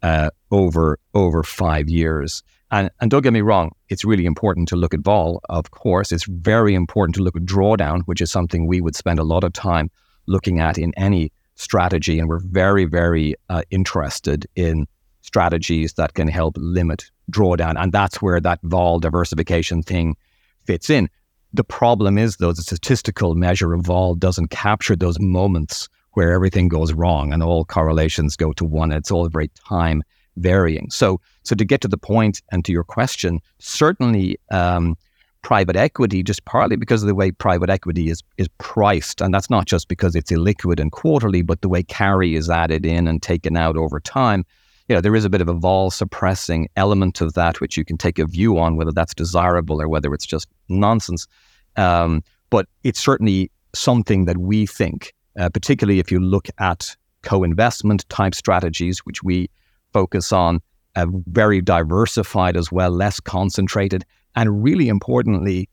uh, 0.03 0.29
over 0.51 0.99
over 1.13 1.43
five 1.43 1.89
years. 1.89 2.43
And, 2.69 2.89
and 2.99 3.09
don't 3.09 3.21
get 3.21 3.33
me 3.33 3.41
wrong, 3.41 3.71
it's 3.87 4.03
really 4.03 4.25
important 4.25 4.67
to 4.69 4.75
look 4.75 4.93
at 4.93 4.99
vol, 4.99 5.39
of 5.49 5.71
course. 5.71 6.11
It's 6.11 6.25
very 6.25 6.75
important 6.75 7.15
to 7.15 7.23
look 7.23 7.35
at 7.35 7.43
drawdown, 7.43 8.01
which 8.05 8.19
is 8.19 8.29
something 8.29 8.67
we 8.67 8.81
would 8.81 8.95
spend 8.95 9.19
a 9.19 9.23
lot 9.23 9.45
of 9.45 9.53
time 9.53 9.89
looking 10.25 10.59
at 10.59 10.77
in 10.77 10.93
any 10.97 11.31
strategy. 11.55 12.19
And 12.19 12.27
we're 12.27 12.41
very, 12.41 12.83
very 12.83 13.35
uh, 13.49 13.61
interested 13.71 14.45
in 14.55 14.85
strategies 15.21 15.93
that 15.93 16.13
can 16.13 16.27
help 16.27 16.55
limit 16.57 17.09
drawdown. 17.31 17.75
And 17.77 17.91
that's 17.91 18.21
where 18.21 18.41
that 18.41 18.59
vol 18.63 18.99
diversification 18.99 19.81
thing 19.81 20.17
fits 20.65 20.89
in. 20.89 21.09
The 21.53 21.63
problem 21.63 22.17
is, 22.17 22.37
though, 22.37 22.53
the 22.53 22.61
statistical 22.61 23.35
measure 23.35 23.73
of 23.73 23.85
vol 23.85 24.15
doesn't 24.15 24.49
capture 24.49 24.95
those 24.95 25.19
moments 25.19 25.89
where 26.13 26.33
everything 26.33 26.67
goes 26.67 26.93
wrong 26.93 27.31
and 27.31 27.43
all 27.43 27.63
correlations 27.63 28.35
go 28.35 28.51
to 28.53 28.65
one. 28.65 28.91
It's 28.91 29.11
all 29.11 29.27
very 29.29 29.49
time 29.67 30.03
varying. 30.35 30.89
So, 30.89 31.19
so 31.43 31.55
to 31.55 31.65
get 31.65 31.81
to 31.81 31.87
the 31.87 31.97
point 31.97 32.41
and 32.51 32.65
to 32.65 32.71
your 32.71 32.83
question, 32.83 33.39
certainly 33.59 34.39
um, 34.51 34.97
private 35.41 35.75
equity, 35.75 36.23
just 36.23 36.43
partly 36.45 36.75
because 36.75 37.03
of 37.03 37.07
the 37.07 37.15
way 37.15 37.31
private 37.31 37.69
equity 37.69 38.09
is 38.09 38.21
is 38.37 38.49
priced, 38.57 39.21
and 39.21 39.33
that's 39.33 39.49
not 39.49 39.65
just 39.65 39.87
because 39.87 40.15
it's 40.15 40.31
illiquid 40.31 40.79
and 40.79 40.91
quarterly, 40.91 41.41
but 41.41 41.61
the 41.61 41.69
way 41.69 41.83
carry 41.83 42.35
is 42.35 42.49
added 42.49 42.85
in 42.85 43.07
and 43.07 43.21
taken 43.21 43.55
out 43.55 43.77
over 43.77 43.99
time. 43.99 44.45
You 44.87 44.95
know, 44.95 45.01
there 45.01 45.15
is 45.15 45.25
a 45.25 45.29
bit 45.29 45.41
of 45.41 45.49
a 45.49 45.53
vol 45.53 45.91
suppressing 45.91 46.69
element 46.77 47.19
of 47.19 47.33
that, 47.33 47.59
which 47.59 47.75
you 47.75 47.83
can 47.83 47.97
take 47.97 48.19
a 48.19 48.25
view 48.25 48.57
on 48.57 48.77
whether 48.77 48.91
that's 48.91 49.13
desirable 49.13 49.81
or 49.81 49.89
whether 49.89 50.13
it's 50.13 50.25
just 50.25 50.47
nonsense. 50.69 51.27
Um, 51.75 52.23
but 52.49 52.67
it's 52.83 52.99
certainly 52.99 53.51
something 53.75 54.25
that 54.25 54.37
we 54.37 54.65
think, 54.65 55.13
uh, 55.37 55.49
particularly 55.49 55.99
if 55.99 56.11
you 56.11 56.19
look 56.19 56.47
at 56.59 56.95
co-investment 57.23 58.07
type 58.09 58.33
strategies, 58.33 58.99
which 58.99 59.23
we 59.23 59.49
focus 59.91 60.31
on, 60.31 60.61
uh, 60.95 61.07
very 61.27 61.61
diversified 61.61 62.55
as 62.55 62.71
well, 62.71 62.89
less 62.89 63.19
concentrated, 63.19 64.05
and 64.35 64.63
really 64.63 64.87
importantly, 64.87 65.69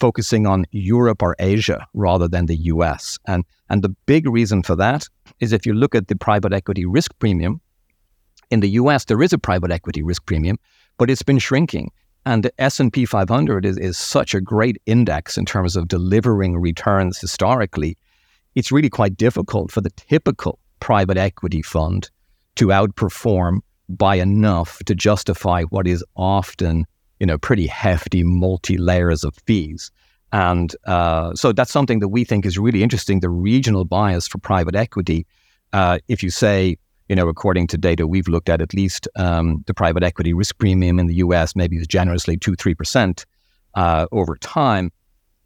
focusing 0.00 0.46
on 0.46 0.64
Europe 0.70 1.22
or 1.22 1.36
Asia 1.38 1.86
rather 1.94 2.28
than 2.28 2.46
the 2.46 2.56
US. 2.56 3.18
And, 3.26 3.44
and 3.68 3.82
the 3.82 3.94
big 4.06 4.28
reason 4.28 4.62
for 4.62 4.76
that 4.76 5.06
is 5.40 5.52
if 5.52 5.66
you 5.66 5.74
look 5.74 5.94
at 5.94 6.08
the 6.08 6.16
private 6.16 6.52
equity 6.52 6.86
risk 6.86 7.12
premium, 7.18 7.60
in 8.50 8.60
the 8.60 8.70
US, 8.70 9.04
there 9.04 9.22
is 9.22 9.32
a 9.32 9.38
private 9.38 9.70
equity 9.70 10.02
risk 10.02 10.24
premium, 10.26 10.58
but 10.96 11.10
it's 11.10 11.22
been 11.22 11.38
shrinking. 11.38 11.90
And 12.26 12.42
the 12.42 12.52
S&P 12.60 13.04
500 13.04 13.64
is, 13.64 13.78
is 13.78 13.96
such 13.96 14.34
a 14.34 14.40
great 14.40 14.80
index 14.86 15.38
in 15.38 15.46
terms 15.46 15.76
of 15.76 15.88
delivering 15.88 16.58
returns 16.58 17.18
historically. 17.18 17.96
It's 18.54 18.72
really 18.72 18.90
quite 18.90 19.16
difficult 19.16 19.70
for 19.70 19.80
the 19.80 19.90
typical 19.90 20.58
private 20.80 21.16
equity 21.16 21.62
fund 21.62 22.10
to 22.56 22.66
outperform 22.68 23.60
by 23.88 24.16
enough 24.16 24.78
to 24.84 24.94
justify 24.94 25.62
what 25.64 25.86
is 25.86 26.04
often, 26.16 26.84
you 27.20 27.26
know, 27.26 27.38
pretty 27.38 27.66
hefty 27.66 28.22
multi 28.22 28.76
layers 28.76 29.24
of 29.24 29.34
fees. 29.46 29.90
And 30.32 30.74
uh, 30.86 31.34
so 31.34 31.52
that's 31.52 31.72
something 31.72 32.00
that 32.00 32.08
we 32.08 32.24
think 32.24 32.44
is 32.44 32.58
really 32.58 32.82
interesting. 32.82 33.20
The 33.20 33.30
regional 33.30 33.84
bias 33.84 34.28
for 34.28 34.38
private 34.38 34.74
equity. 34.74 35.26
Uh, 35.72 35.98
if 36.08 36.22
you 36.22 36.30
say, 36.30 36.76
you 37.08 37.16
know, 37.16 37.28
according 37.28 37.66
to 37.68 37.78
data 37.78 38.06
we've 38.06 38.28
looked 38.28 38.48
at, 38.48 38.60
at 38.60 38.74
least 38.74 39.08
um, 39.16 39.64
the 39.66 39.74
private 39.74 40.02
equity 40.02 40.32
risk 40.32 40.58
premium 40.58 40.98
in 40.98 41.06
the 41.06 41.16
US 41.16 41.56
maybe 41.56 41.76
is 41.76 41.86
generously 41.86 42.36
two, 42.36 42.54
three 42.54 42.74
percent 42.74 43.24
uh, 43.74 44.06
over 44.12 44.36
time. 44.36 44.92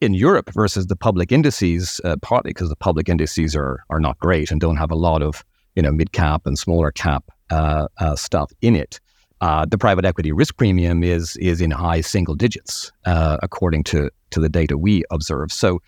In 0.01 0.15
Europe 0.15 0.51
versus 0.53 0.89
the 0.89 0.97
public 0.97 1.31
indices, 1.31 2.01
uh, 2.05 2.17
partly 2.23 2.51
because 2.51 2.69
the 2.69 2.77
public 2.77 3.09
indices 3.09 3.55
are 3.55 3.85
are 3.89 4.01
not 4.01 4.19
great 4.19 4.51
and 4.51 4.61
don't 4.61 4.77
have 4.77 4.91
a 4.91 4.97
lot 4.97 5.23
of 5.23 5.45
you 5.77 5.83
know 5.83 5.93
mid 5.93 6.13
cap 6.13 6.47
and 6.47 6.59
smaller 6.59 6.91
cap 6.91 7.31
uh, 7.51 7.87
uh 7.99 8.17
stuff 8.17 8.51
in 8.61 8.75
it. 8.75 9.01
Uh, 9.41 9.65
the 9.65 9.79
private 9.79 10.05
equity 10.05 10.33
risk 10.33 10.57
premium 10.57 11.05
is 11.05 11.37
is 11.37 11.61
in 11.61 11.71
high 11.71 12.01
single 12.01 12.35
digits 12.35 12.91
uh, 13.07 13.37
according 13.43 13.85
to 13.85 14.11
to 14.31 14.41
the 14.41 14.49
data 14.49 14.77
we 14.77 15.05
observe. 15.13 15.53
So 15.53 15.81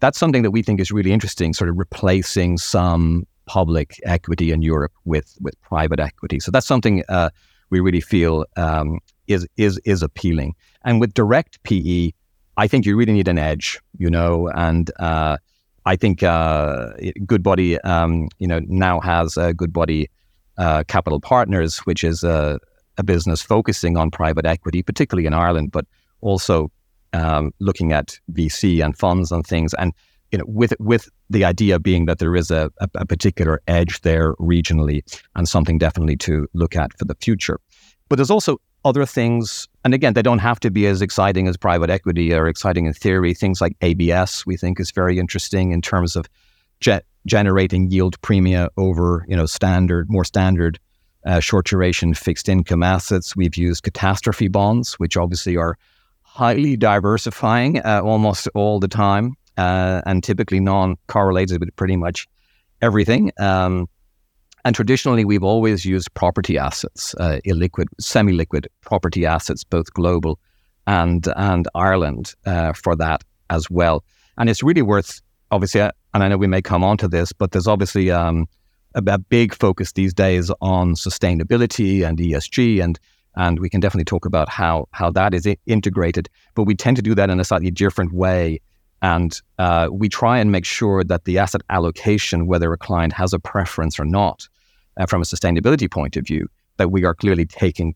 that's 0.00 0.18
something 0.18 0.42
that 0.42 0.50
we 0.50 0.62
think 0.62 0.80
is 0.80 0.90
really 0.90 1.12
interesting, 1.12 1.54
sort 1.54 1.70
of 1.70 1.78
replacing 1.78 2.58
some 2.58 3.24
public 3.46 4.00
equity 4.04 4.52
in 4.52 4.62
Europe 4.62 4.92
with 5.04 5.36
with 5.40 5.60
private 5.62 6.00
equity. 6.00 6.40
So 6.40 6.50
that's 6.50 6.66
something 6.66 7.02
uh, 7.08 7.30
we 7.70 7.80
really 7.80 8.00
feel 8.00 8.44
um, 8.56 9.00
is 9.26 9.46
is 9.56 9.78
is 9.84 10.02
appealing. 10.02 10.54
And 10.84 11.00
with 11.00 11.14
direct 11.14 11.62
PE, 11.62 12.12
I 12.56 12.68
think 12.68 12.86
you 12.86 12.96
really 12.96 13.12
need 13.12 13.28
an 13.28 13.38
edge, 13.38 13.80
you 13.98 14.10
know, 14.10 14.48
and 14.48 14.90
uh, 14.98 15.38
I 15.84 15.96
think 15.96 16.22
uh, 16.22 16.90
Goodbody, 17.26 17.80
um, 17.80 18.28
you 18.38 18.46
know, 18.46 18.60
now 18.66 19.00
has 19.00 19.36
a 19.36 19.54
Goodbody 19.54 20.10
uh, 20.58 20.84
Capital 20.86 21.20
Partners, 21.20 21.78
which 21.80 22.04
is 22.04 22.22
a, 22.22 22.60
a, 22.98 23.02
business 23.02 23.40
focusing 23.40 23.96
on 23.96 24.10
private 24.10 24.44
equity, 24.44 24.82
particularly 24.82 25.26
in 25.26 25.32
Ireland, 25.32 25.72
but 25.72 25.86
also 26.20 26.70
um, 27.14 27.52
looking 27.58 27.92
at 27.92 28.18
VC 28.32 28.84
and 28.84 28.96
funds 28.96 29.32
and 29.32 29.46
things. 29.46 29.74
And 29.74 29.92
you 30.32 30.38
know, 30.38 30.44
with 30.48 30.72
with 30.80 31.08
the 31.30 31.44
idea 31.44 31.78
being 31.78 32.06
that 32.06 32.18
there 32.18 32.34
is 32.34 32.50
a, 32.50 32.70
a, 32.78 32.88
a, 32.94 33.06
particular 33.06 33.60
edge 33.68 34.00
there 34.00 34.34
regionally 34.36 35.02
and 35.36 35.48
something 35.48 35.78
definitely 35.78 36.16
to 36.16 36.48
look 36.54 36.74
at 36.74 36.98
for 36.98 37.04
the 37.04 37.14
future. 37.20 37.60
But 38.08 38.16
there's 38.16 38.30
also 38.30 38.58
other 38.84 39.06
things, 39.06 39.68
and 39.84 39.94
again, 39.94 40.14
they 40.14 40.22
don't 40.22 40.40
have 40.40 40.58
to 40.60 40.70
be 40.70 40.86
as 40.86 41.02
exciting 41.02 41.46
as 41.46 41.56
private 41.56 41.90
equity 41.90 42.34
or 42.34 42.48
exciting 42.48 42.86
in 42.86 42.94
theory. 42.94 43.34
Things 43.34 43.60
like 43.60 43.76
ABS, 43.82 44.44
we 44.44 44.56
think, 44.56 44.80
is 44.80 44.90
very 44.90 45.18
interesting 45.18 45.70
in 45.70 45.82
terms 45.82 46.16
of 46.16 46.26
ge- 46.80 47.02
generating 47.26 47.90
yield 47.90 48.20
premia 48.22 48.70
over, 48.76 49.24
you 49.28 49.36
know, 49.36 49.46
standard, 49.46 50.10
more 50.10 50.24
standard 50.24 50.80
uh, 51.24 51.38
short 51.38 51.66
duration 51.66 52.14
fixed 52.14 52.48
income 52.48 52.82
assets. 52.82 53.36
We've 53.36 53.56
used 53.56 53.84
catastrophe 53.84 54.48
bonds, 54.48 54.94
which 54.94 55.16
obviously 55.16 55.56
are 55.56 55.78
highly 56.22 56.76
diversifying 56.76 57.78
uh, 57.80 58.00
almost 58.02 58.48
all 58.54 58.80
the 58.80 58.88
time 58.88 59.36
uh, 59.56 60.02
and 60.06 60.22
typically 60.22 60.60
non-correlated 60.60 61.60
with 61.60 61.74
pretty 61.76 61.96
much 61.96 62.28
everything. 62.80 63.32
Um, 63.38 63.88
and 64.64 64.74
traditionally, 64.76 65.24
we've 65.24 65.42
always 65.42 65.84
used 65.84 66.12
property 66.14 66.56
assets, 66.56 67.14
uh, 67.18 67.40
illiquid, 67.44 67.86
semi-liquid 67.98 68.68
property 68.80 69.26
assets, 69.26 69.64
both 69.64 69.92
global 69.92 70.38
and 70.86 71.26
and 71.36 71.66
Ireland 71.74 72.34
uh, 72.46 72.72
for 72.72 72.96
that 72.96 73.22
as 73.50 73.70
well. 73.70 74.04
And 74.38 74.48
it's 74.48 74.62
really 74.62 74.82
worth, 74.82 75.20
obviously, 75.50 75.80
uh, 75.80 75.90
and 76.14 76.22
I 76.22 76.28
know 76.28 76.36
we 76.36 76.46
may 76.46 76.62
come 76.62 76.84
on 76.84 76.96
to 76.98 77.08
this, 77.08 77.32
but 77.32 77.52
there's 77.52 77.66
obviously 77.66 78.10
um, 78.10 78.46
a, 78.94 79.02
a, 79.06 79.18
big 79.18 79.54
focus 79.54 79.92
these 79.92 80.14
days 80.14 80.50
on 80.60 80.94
sustainability 80.94 82.06
and 82.06 82.18
ESG, 82.18 82.82
and 82.82 82.98
and 83.34 83.58
we 83.58 83.68
can 83.68 83.80
definitely 83.80 84.04
talk 84.04 84.26
about 84.26 84.48
how 84.48 84.88
how 84.92 85.10
that 85.10 85.34
is 85.34 85.46
integrated. 85.66 86.28
But 86.54 86.64
we 86.64 86.74
tend 86.74 86.96
to 86.98 87.02
do 87.02 87.14
that 87.14 87.30
in 87.30 87.40
a 87.40 87.44
slightly 87.44 87.70
different 87.70 88.12
way 88.12 88.60
and 89.02 89.40
uh, 89.58 89.88
we 89.90 90.08
try 90.08 90.38
and 90.38 90.52
make 90.52 90.64
sure 90.64 91.02
that 91.02 91.24
the 91.24 91.38
asset 91.38 91.60
allocation, 91.70 92.46
whether 92.46 92.72
a 92.72 92.78
client 92.78 93.12
has 93.12 93.32
a 93.32 93.38
preference 93.38 93.98
or 93.98 94.04
not, 94.04 94.48
uh, 94.96 95.06
from 95.06 95.20
a 95.20 95.24
sustainability 95.24 95.90
point 95.90 96.16
of 96.16 96.24
view, 96.24 96.48
that 96.76 96.92
we 96.92 97.04
are 97.04 97.14
clearly 97.14 97.44
taking 97.44 97.94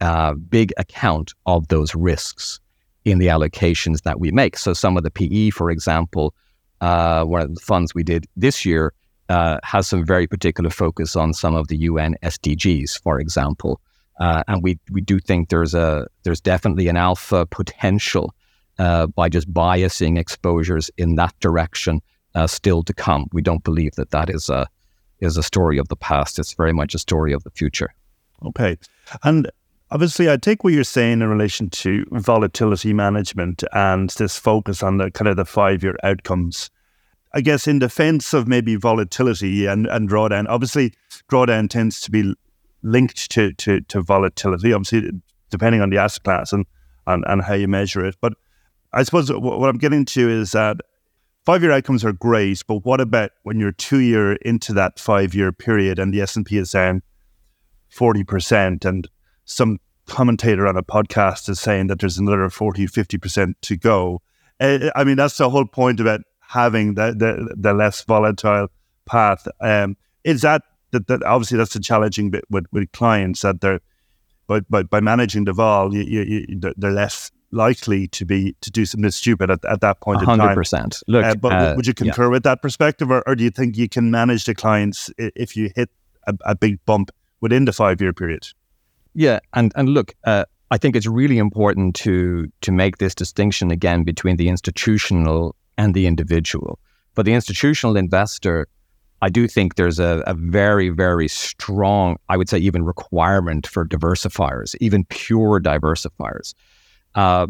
uh, 0.00 0.34
big 0.34 0.72
account 0.76 1.32
of 1.46 1.66
those 1.68 1.94
risks 1.94 2.60
in 3.04 3.18
the 3.18 3.26
allocations 3.26 4.02
that 4.02 4.20
we 4.20 4.30
make. 4.30 4.56
So 4.56 4.72
some 4.72 4.96
of 4.96 5.02
the 5.02 5.10
PE, 5.10 5.50
for 5.50 5.70
example, 5.70 6.34
uh, 6.80 7.24
one 7.24 7.42
of 7.42 7.54
the 7.54 7.60
funds 7.60 7.94
we 7.94 8.02
did 8.02 8.26
this 8.36 8.64
year 8.64 8.92
uh, 9.28 9.58
has 9.64 9.88
some 9.88 10.04
very 10.04 10.26
particular 10.26 10.70
focus 10.70 11.16
on 11.16 11.32
some 11.32 11.54
of 11.54 11.68
the 11.68 11.78
UN 11.78 12.14
SDGs, 12.22 13.02
for 13.02 13.18
example. 13.18 13.80
Uh, 14.20 14.44
and 14.46 14.62
we, 14.62 14.78
we 14.90 15.00
do 15.00 15.18
think 15.18 15.48
there's 15.48 15.74
a 15.74 16.06
there's 16.22 16.40
definitely 16.40 16.86
an 16.86 16.96
alpha 16.96 17.46
potential 17.46 18.32
uh, 18.78 19.06
by 19.06 19.28
just 19.28 19.52
biasing 19.52 20.18
exposures 20.18 20.90
in 20.96 21.14
that 21.16 21.34
direction 21.40 22.00
uh, 22.34 22.46
still 22.46 22.82
to 22.82 22.92
come. 22.92 23.26
We 23.32 23.42
don't 23.42 23.64
believe 23.64 23.94
that 23.96 24.10
that 24.10 24.30
is 24.30 24.48
a 24.48 24.68
is 25.20 25.36
a 25.36 25.42
story 25.42 25.78
of 25.78 25.88
the 25.88 25.96
past. 25.96 26.38
It's 26.38 26.54
very 26.54 26.72
much 26.72 26.94
a 26.94 26.98
story 26.98 27.32
of 27.32 27.44
the 27.44 27.50
future. 27.50 27.94
Okay, 28.44 28.76
and 29.22 29.50
obviously, 29.90 30.30
I 30.30 30.36
take 30.36 30.64
what 30.64 30.72
you're 30.72 30.84
saying 30.84 31.22
in 31.22 31.28
relation 31.28 31.70
to 31.70 32.04
volatility 32.10 32.92
management 32.92 33.62
and 33.72 34.10
this 34.10 34.38
focus 34.38 34.82
on 34.82 34.98
the 34.98 35.10
kind 35.10 35.28
of 35.28 35.36
the 35.36 35.44
five 35.44 35.82
year 35.82 35.96
outcomes. 36.02 36.70
I 37.36 37.40
guess 37.40 37.66
in 37.66 37.80
defense 37.80 38.32
of 38.32 38.46
maybe 38.46 38.76
volatility 38.76 39.66
and, 39.66 39.88
and 39.88 40.08
drawdown, 40.08 40.46
obviously 40.48 40.94
drawdown 41.28 41.68
tends 41.68 42.00
to 42.02 42.10
be 42.12 42.32
linked 42.82 43.28
to, 43.32 43.52
to, 43.54 43.80
to 43.80 44.02
volatility, 44.02 44.72
obviously 44.72 45.10
depending 45.50 45.80
on 45.80 45.90
the 45.90 45.98
asset 45.98 46.22
class. 46.22 46.52
And 46.52 46.64
and, 47.06 47.24
and 47.26 47.42
how 47.42 47.54
you 47.54 47.68
measure 47.68 48.04
it. 48.04 48.16
But 48.20 48.34
I 48.94 49.02
suppose 49.02 49.30
what 49.30 49.68
I'm 49.68 49.78
getting 49.78 50.04
to 50.06 50.30
is 50.30 50.52
that 50.52 50.76
five 51.44 51.62
year 51.62 51.72
outcomes 51.72 52.04
are 52.04 52.12
great, 52.12 52.62
but 52.66 52.84
what 52.84 53.00
about 53.00 53.32
when 53.42 53.58
you're 53.58 53.72
two 53.72 53.98
year 53.98 54.34
into 54.34 54.72
that 54.74 54.98
five 54.98 55.34
year 55.34 55.52
period 55.52 55.98
and 55.98 56.14
the 56.14 56.20
S 56.20 56.36
and 56.36 56.46
P 56.46 56.58
is 56.58 56.70
down 56.70 57.02
forty 57.90 58.24
percent, 58.24 58.84
and 58.84 59.08
some 59.44 59.78
commentator 60.06 60.66
on 60.66 60.76
a 60.76 60.82
podcast 60.82 61.48
is 61.48 61.58
saying 61.58 61.88
that 61.88 61.98
there's 61.98 62.18
another 62.18 62.48
40, 62.48 62.86
50 62.86 63.18
percent 63.18 63.56
to 63.62 63.76
go. 63.76 64.22
I 64.60 65.04
mean, 65.04 65.16
that's 65.16 65.36
the 65.36 65.50
whole 65.50 65.66
point 65.66 65.98
about 66.00 66.20
having 66.40 66.94
the 66.94 67.12
the, 67.12 67.54
the 67.56 67.74
less 67.74 68.02
volatile 68.02 68.68
path. 69.06 69.46
Um, 69.60 69.96
is 70.22 70.42
that, 70.42 70.62
that 70.92 71.08
that 71.08 71.22
obviously 71.24 71.58
that's 71.58 71.74
a 71.74 71.80
challenging 71.80 72.30
bit 72.30 72.44
with, 72.48 72.66
with 72.72 72.92
clients 72.92 73.42
that 73.42 73.60
they're 73.60 73.80
but 74.46 74.68
by, 74.68 74.82
by 74.82 75.00
managing 75.00 75.44
the 75.44 75.52
vol, 75.52 75.94
you, 75.94 76.02
you, 76.02 76.44
you, 76.48 76.74
they're 76.76 76.90
less 76.90 77.30
likely 77.54 78.08
to 78.08 78.24
be 78.24 78.54
to 78.60 78.70
do 78.70 78.84
something 78.84 79.10
stupid 79.10 79.50
at, 79.50 79.64
at 79.64 79.80
that 79.80 80.00
point 80.00 80.20
100%. 80.20 80.32
in 80.32 80.38
time. 80.38 80.56
100%. 80.56 81.02
Look, 81.06 81.24
uh, 81.24 81.34
but 81.36 81.52
uh, 81.52 81.74
would 81.76 81.86
you 81.86 81.94
concur 81.94 82.24
yeah. 82.24 82.28
with 82.28 82.42
that 82.42 82.62
perspective, 82.62 83.10
or, 83.10 83.22
or, 83.26 83.34
do 83.34 83.44
you 83.44 83.50
think 83.50 83.76
you 83.76 83.88
can 83.88 84.10
manage 84.10 84.44
the 84.44 84.54
clients 84.54 85.10
if 85.18 85.56
you 85.56 85.70
hit 85.74 85.90
a, 86.26 86.34
a 86.44 86.54
big 86.54 86.84
bump 86.84 87.10
within 87.40 87.64
the 87.64 87.72
five 87.72 88.00
year 88.00 88.12
period? 88.12 88.48
Yeah, 89.14 89.38
and 89.52 89.72
and 89.76 89.90
look, 89.90 90.14
uh, 90.24 90.44
I 90.70 90.78
think 90.78 90.96
it's 90.96 91.06
really 91.06 91.38
important 91.38 91.94
to 91.96 92.50
to 92.62 92.72
make 92.72 92.98
this 92.98 93.14
distinction 93.14 93.70
again 93.70 94.02
between 94.02 94.36
the 94.36 94.48
institutional 94.48 95.54
and 95.78 95.94
the 95.94 96.06
individual. 96.06 96.78
For 97.14 97.22
the 97.22 97.32
institutional 97.32 97.96
investor, 97.96 98.66
I 99.22 99.30
do 99.30 99.46
think 99.48 99.76
there's 99.76 99.98
a, 99.98 100.22
a, 100.26 100.34
very, 100.34 100.90
very 100.90 101.28
strong, 101.28 102.16
I 102.28 102.36
would 102.36 102.48
say, 102.48 102.58
even 102.58 102.84
requirement 102.84 103.66
for 103.66 103.86
diversifiers, 103.86 104.74
even 104.80 105.04
pure 105.06 105.60
diversifiers. 105.60 106.54
Uh, 107.14 107.46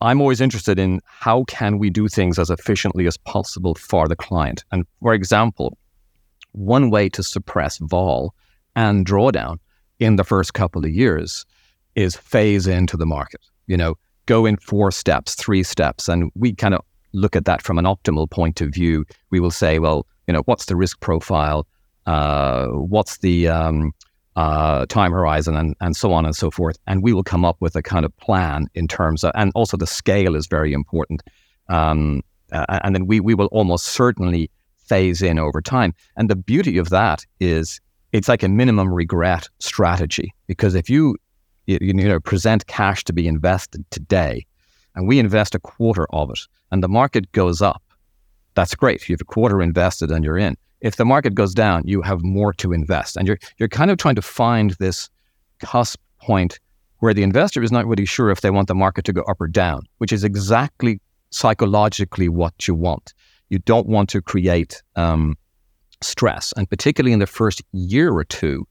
I'm 0.00 0.20
always 0.20 0.40
interested 0.40 0.78
in 0.78 1.00
how 1.06 1.44
can 1.44 1.78
we 1.78 1.90
do 1.90 2.06
things 2.08 2.38
as 2.38 2.50
efficiently 2.50 3.06
as 3.06 3.16
possible 3.16 3.74
for 3.74 4.08
the 4.08 4.16
client. 4.16 4.64
And 4.72 4.84
for 5.00 5.14
example, 5.14 5.78
one 6.52 6.90
way 6.90 7.08
to 7.10 7.22
suppress 7.22 7.78
vol 7.78 8.34
and 8.74 9.06
drawdown 9.06 9.58
in 9.98 10.16
the 10.16 10.24
first 10.24 10.52
couple 10.54 10.84
of 10.84 10.90
years 10.90 11.46
is 11.94 12.14
phase 12.16 12.66
into 12.66 12.96
the 12.96 13.06
market. 13.06 13.40
You 13.66 13.76
know, 13.78 13.94
go 14.26 14.44
in 14.44 14.58
four 14.58 14.90
steps, 14.90 15.34
three 15.34 15.62
steps, 15.62 16.08
and 16.08 16.30
we 16.34 16.54
kind 16.54 16.74
of 16.74 16.84
look 17.12 17.34
at 17.34 17.46
that 17.46 17.62
from 17.62 17.78
an 17.78 17.84
optimal 17.84 18.30
point 18.30 18.60
of 18.60 18.70
view, 18.70 19.04
we 19.30 19.40
will 19.40 19.50
say, 19.50 19.78
well, 19.78 20.06
you 20.26 20.34
know, 20.34 20.42
what's 20.44 20.66
the 20.66 20.76
risk 20.76 21.00
profile? 21.00 21.66
Uh, 22.04 22.66
what's 22.66 23.18
the 23.18 23.48
um, 23.48 23.92
uh, 24.36 24.84
time 24.86 25.12
horizon 25.12 25.56
and, 25.56 25.74
and 25.80 25.96
so 25.96 26.12
on 26.12 26.24
and 26.24 26.36
so 26.36 26.50
forth. 26.50 26.78
And 26.86 27.02
we 27.02 27.12
will 27.12 27.24
come 27.24 27.44
up 27.44 27.56
with 27.60 27.74
a 27.74 27.82
kind 27.82 28.04
of 28.04 28.16
plan 28.18 28.66
in 28.74 28.86
terms 28.86 29.24
of, 29.24 29.32
and 29.34 29.50
also 29.54 29.76
the 29.76 29.86
scale 29.86 30.36
is 30.36 30.46
very 30.46 30.72
important. 30.72 31.22
Um, 31.68 32.22
uh, 32.52 32.78
and 32.84 32.94
then 32.94 33.06
we, 33.06 33.18
we 33.18 33.34
will 33.34 33.46
almost 33.46 33.86
certainly 33.86 34.50
phase 34.76 35.22
in 35.22 35.38
over 35.38 35.60
time. 35.60 35.94
And 36.16 36.30
the 36.30 36.36
beauty 36.36 36.78
of 36.78 36.90
that 36.90 37.24
is 37.40 37.80
it's 38.12 38.28
like 38.28 38.42
a 38.42 38.48
minimum 38.48 38.92
regret 38.92 39.48
strategy 39.58 40.32
because 40.46 40.74
if 40.74 40.88
you, 40.88 41.16
you, 41.66 41.78
you 41.80 41.94
know, 41.94 42.20
present 42.20 42.66
cash 42.66 43.04
to 43.04 43.12
be 43.12 43.26
invested 43.26 43.84
today, 43.90 44.46
and 44.94 45.08
we 45.08 45.18
invest 45.18 45.54
a 45.54 45.58
quarter 45.58 46.06
of 46.14 46.30
it, 46.30 46.38
and 46.70 46.82
the 46.82 46.88
market 46.88 47.30
goes 47.32 47.60
up, 47.60 47.82
that's 48.54 48.74
great. 48.74 49.06
You 49.08 49.14
have 49.14 49.20
a 49.20 49.24
quarter 49.24 49.60
invested 49.60 50.10
and 50.10 50.24
you're 50.24 50.38
in. 50.38 50.56
If 50.80 50.96
the 50.96 51.04
market 51.04 51.34
goes 51.34 51.54
down, 51.54 51.82
you 51.86 52.02
have 52.02 52.22
more 52.22 52.52
to 52.54 52.72
invest. 52.72 53.16
And 53.16 53.26
you're 53.26 53.38
you're 53.58 53.68
kind 53.68 53.90
of 53.90 53.98
trying 53.98 54.16
to 54.16 54.22
find 54.22 54.72
this 54.78 55.08
cusp 55.60 55.98
point 56.20 56.58
where 56.98 57.14
the 57.14 57.22
investor 57.22 57.62
is 57.62 57.72
not 57.72 57.86
really 57.86 58.04
sure 58.04 58.30
if 58.30 58.40
they 58.40 58.50
want 58.50 58.68
the 58.68 58.74
market 58.74 59.04
to 59.04 59.12
go 59.12 59.22
up 59.22 59.40
or 59.40 59.48
down, 59.48 59.82
which 59.98 60.12
is 60.12 60.24
exactly 60.24 61.00
psychologically 61.30 62.28
what 62.28 62.66
you 62.66 62.74
want. 62.74 63.14
You 63.48 63.58
don't 63.60 63.86
want 63.86 64.08
to 64.10 64.22
create 64.22 64.82
um, 64.96 65.36
stress, 66.02 66.52
and 66.56 66.68
particularly 66.68 67.12
in 67.12 67.18
the 67.18 67.26
first 67.26 67.62
year 67.72 68.12
or 68.12 68.24
two, 68.24 68.66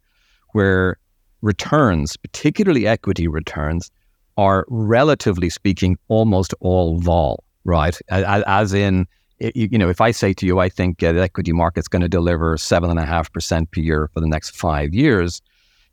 where 0.53 0.97
returns, 1.41 2.17
particularly 2.17 2.87
equity 2.87 3.27
returns, 3.27 3.91
are 4.37 4.65
relatively 4.67 5.49
speaking 5.49 5.97
almost 6.07 6.53
all 6.59 6.99
vol, 6.99 7.43
right? 7.63 7.97
As 8.09 8.73
in, 8.73 9.07
you 9.39 9.77
know, 9.77 9.89
if 9.89 10.01
I 10.01 10.11
say 10.11 10.33
to 10.33 10.45
you, 10.45 10.59
I 10.59 10.69
think 10.69 11.03
uh, 11.03 11.11
the 11.11 11.21
equity 11.21 11.51
market's 11.51 11.87
going 11.87 12.01
to 12.01 12.09
deliver 12.09 12.57
seven 12.57 12.89
and 12.89 12.99
a 12.99 13.05
half 13.05 13.31
percent 13.31 13.71
per 13.71 13.81
year 13.81 14.09
for 14.13 14.21
the 14.21 14.27
next 14.27 14.55
five 14.55 14.93
years, 14.93 15.41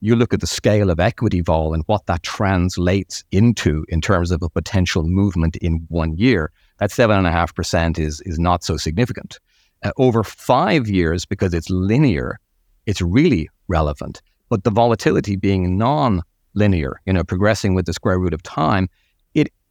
you 0.01 0.16
look 0.16 0.34
at 0.34 0.40
the 0.40 0.47
scale 0.47 0.90
of 0.90 1.01
equity 1.01 1.40
vol 1.40 1.74
and 1.74 1.84
what 1.86 2.07
that 2.07 2.22
translates 2.22 3.24
into 3.30 3.84
in 3.88 4.01
terms 4.01 4.30
of 4.30 4.43
a 4.43 4.49
potential 4.49 5.05
movement 5.05 5.57
in 5.57 5.84
one 5.88 6.16
year. 6.16 6.51
That 6.78 6.90
seven 6.90 7.16
and 7.16 7.26
a 7.26 7.32
half 7.32 7.55
percent 7.55 7.99
is 7.99 8.20
is 8.22 8.38
not 8.38 8.64
so 8.64 8.76
significant. 8.76 9.38
Uh, 9.84 9.93
over 9.97 10.22
five 10.22 10.88
years, 10.88 11.24
because 11.24 11.55
it's 11.55 11.70
linear, 11.70 12.38
it's 12.86 13.03
really 13.03 13.49
relevant. 13.68 14.22
But 14.49 14.64
the 14.64 14.70
volatility 14.70 15.36
being 15.36 15.78
non 15.78 16.22
linear, 16.55 17.01
you 17.07 17.12
know, 17.12 17.24
progressing 17.24 17.74
with 17.74 17.86
the 17.86 17.93
square 17.93 18.18
root 18.18 18.34
of 18.34 18.43
time, 18.43 18.88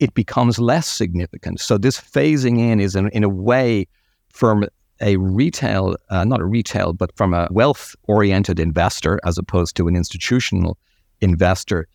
it 0.01 0.13
becomes 0.15 0.57
less 0.59 0.87
significant. 0.87 1.61
So 1.61 1.77
this 1.77 2.01
phasing 2.01 2.59
in 2.59 2.79
is 2.79 2.95
in, 2.95 3.09
in 3.09 3.23
a 3.23 3.29
way 3.29 3.87
from 4.29 4.65
a 4.99 5.15
retail, 5.17 5.95
uh, 6.09 6.25
not 6.25 6.41
a 6.41 6.45
retail, 6.45 6.93
but 6.93 7.15
from 7.15 7.35
a 7.35 7.47
wealth 7.51 7.95
oriented 8.07 8.59
investor 8.59 9.19
as 9.23 9.37
opposed 9.37 9.75
to 9.77 9.87
an 9.87 9.95
institutional 9.95 10.77
investor, 11.21 11.87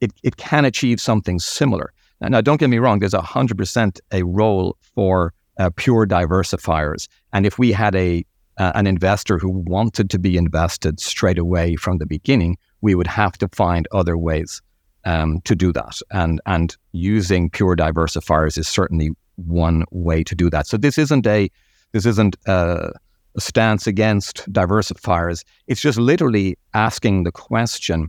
it, 0.00 0.10
it 0.22 0.38
can 0.38 0.64
achieve 0.64 1.00
something 1.00 1.38
similar. 1.38 1.92
Now, 2.22 2.28
now 2.28 2.40
don't 2.40 2.58
get 2.58 2.70
me 2.70 2.78
wrong, 2.78 2.98
there's 2.98 3.12
100% 3.12 4.00
a 4.10 4.22
role 4.22 4.76
for 4.80 5.34
uh, 5.58 5.68
pure 5.76 6.06
diversifiers. 6.06 7.08
And 7.34 7.44
if 7.44 7.58
we 7.58 7.72
had 7.72 7.94
a 7.94 8.24
uh, 8.58 8.72
an 8.74 8.86
investor 8.86 9.38
who 9.38 9.48
wanted 9.48 10.10
to 10.10 10.18
be 10.18 10.36
invested 10.36 11.00
straight 11.00 11.38
away 11.38 11.76
from 11.76 11.96
the 11.96 12.04
beginning, 12.04 12.58
we 12.82 12.94
would 12.94 13.06
have 13.06 13.38
to 13.38 13.48
find 13.48 13.88
other 13.90 14.18
ways 14.18 14.60
um, 15.04 15.40
to 15.42 15.54
do 15.54 15.72
that. 15.72 16.00
And 16.10 16.40
and 16.46 16.76
using 16.92 17.50
pure 17.50 17.76
diversifiers 17.76 18.58
is 18.58 18.68
certainly 18.68 19.10
one 19.36 19.84
way 19.90 20.22
to 20.24 20.34
do 20.34 20.50
that. 20.50 20.66
So 20.66 20.76
this 20.76 20.98
isn't 20.98 21.26
a 21.26 21.50
this 21.92 22.06
isn't 22.06 22.36
a, 22.46 22.92
a 23.36 23.40
stance 23.40 23.86
against 23.86 24.50
diversifiers. 24.52 25.44
It's 25.66 25.80
just 25.80 25.98
literally 25.98 26.56
asking 26.74 27.24
the 27.24 27.32
question: 27.32 28.08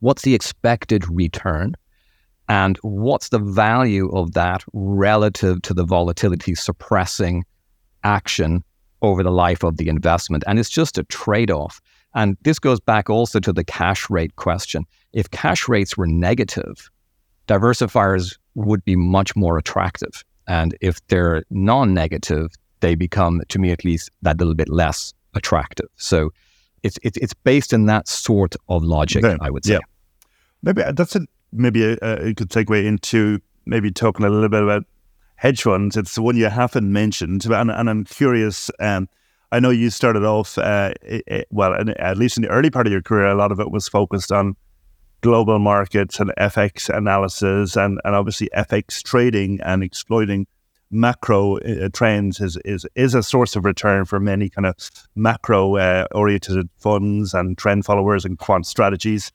What's 0.00 0.22
the 0.22 0.34
expected 0.34 1.08
return? 1.08 1.74
And 2.50 2.78
what's 2.78 3.28
the 3.28 3.38
value 3.38 4.08
of 4.16 4.32
that 4.32 4.64
relative 4.72 5.60
to 5.62 5.74
the 5.74 5.84
volatility 5.84 6.54
suppressing 6.54 7.44
action 8.04 8.64
over 9.02 9.22
the 9.22 9.30
life 9.30 9.62
of 9.62 9.76
the 9.76 9.88
investment? 9.88 10.44
And 10.46 10.58
it's 10.58 10.70
just 10.70 10.96
a 10.96 11.04
trade 11.04 11.50
off. 11.50 11.78
And 12.18 12.36
this 12.42 12.58
goes 12.58 12.80
back 12.80 13.08
also 13.08 13.38
to 13.38 13.52
the 13.52 13.62
cash 13.62 14.10
rate 14.10 14.34
question. 14.34 14.84
If 15.12 15.30
cash 15.30 15.68
rates 15.68 15.96
were 15.96 16.08
negative, 16.08 16.90
diversifiers 17.46 18.36
would 18.56 18.84
be 18.84 18.96
much 18.96 19.36
more 19.36 19.56
attractive. 19.56 20.24
And 20.48 20.76
if 20.80 20.98
they're 21.06 21.44
non 21.50 21.94
negative, 21.94 22.50
they 22.80 22.96
become, 22.96 23.40
to 23.48 23.60
me 23.60 23.70
at 23.70 23.84
least, 23.84 24.10
that 24.22 24.38
little 24.38 24.56
bit 24.56 24.68
less 24.68 25.14
attractive. 25.34 25.86
So 25.94 26.30
it's, 26.82 26.98
it's, 27.04 27.16
it's 27.18 27.34
based 27.34 27.72
in 27.72 27.86
that 27.86 28.08
sort 28.08 28.56
of 28.68 28.82
logic, 28.82 29.24
okay. 29.24 29.38
I 29.40 29.50
would 29.50 29.64
say. 29.64 29.74
Yeah. 29.74 29.78
Maybe 30.64 30.82
uh, 30.82 30.90
that's 30.90 31.14
a, 31.14 31.20
maybe 31.52 31.84
a, 31.84 31.98
a 32.02 32.34
good 32.34 32.48
segue 32.48 32.84
into 32.84 33.38
maybe 33.64 33.92
talking 33.92 34.26
a 34.26 34.28
little 34.28 34.48
bit 34.48 34.64
about 34.64 34.82
hedge 35.36 35.62
funds. 35.62 35.96
It's 35.96 36.16
the 36.16 36.22
one 36.22 36.36
you 36.36 36.46
haven't 36.46 36.92
mentioned. 36.92 37.46
And, 37.46 37.70
and 37.70 37.88
I'm 37.88 38.02
curious. 38.02 38.72
Um, 38.80 39.08
I 39.50 39.60
know 39.60 39.70
you 39.70 39.90
started 39.90 40.24
off, 40.24 40.58
uh, 40.58 40.92
it, 41.02 41.48
well, 41.50 41.74
at 41.98 42.18
least 42.18 42.36
in 42.36 42.42
the 42.42 42.50
early 42.50 42.70
part 42.70 42.86
of 42.86 42.92
your 42.92 43.02
career, 43.02 43.28
a 43.28 43.34
lot 43.34 43.50
of 43.50 43.60
it 43.60 43.70
was 43.70 43.88
focused 43.88 44.30
on 44.30 44.56
global 45.20 45.58
markets 45.58 46.20
and 46.20 46.32
FX 46.38 46.94
analysis 46.94 47.76
and, 47.76 47.98
and 48.04 48.14
obviously 48.14 48.48
FX 48.54 49.02
trading 49.02 49.58
and 49.62 49.82
exploiting 49.82 50.46
macro 50.90 51.58
uh, 51.58 51.88
trends 51.92 52.40
is, 52.40 52.56
is 52.64 52.86
is 52.94 53.14
a 53.14 53.22
source 53.22 53.56
of 53.56 53.64
return 53.64 54.04
for 54.04 54.18
many 54.18 54.48
kind 54.48 54.66
of 54.66 54.74
macro 55.14 55.76
uh, 55.76 56.06
oriented 56.14 56.68
funds 56.78 57.34
and 57.34 57.58
trend 57.58 57.84
followers 57.84 58.24
and 58.24 58.38
quant 58.38 58.66
strategies. 58.66 59.32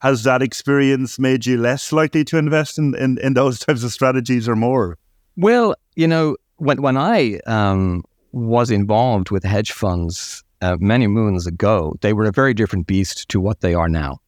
Has 0.00 0.24
that 0.24 0.42
experience 0.42 1.18
made 1.18 1.46
you 1.46 1.56
less 1.56 1.92
likely 1.92 2.24
to 2.24 2.38
invest 2.38 2.78
in, 2.78 2.94
in, 2.96 3.18
in 3.18 3.34
those 3.34 3.58
types 3.66 3.82
of 3.84 3.92
strategies 3.92 4.48
or 4.48 4.56
more? 4.56 4.98
Well, 5.36 5.74
you 5.96 6.06
know, 6.06 6.36
when 6.56 6.80
when 6.80 6.96
I 6.96 7.40
um, 7.46 8.04
was 8.34 8.70
involved 8.70 9.30
with 9.30 9.44
hedge 9.44 9.70
funds 9.70 10.42
uh, 10.60 10.76
many 10.80 11.06
moons 11.06 11.46
ago, 11.46 11.94
they 12.00 12.12
were 12.12 12.24
a 12.24 12.32
very 12.32 12.52
different 12.52 12.86
beast 12.86 13.28
to 13.28 13.40
what 13.40 13.60
they 13.60 13.74
are 13.74 13.88
now. 13.88 14.18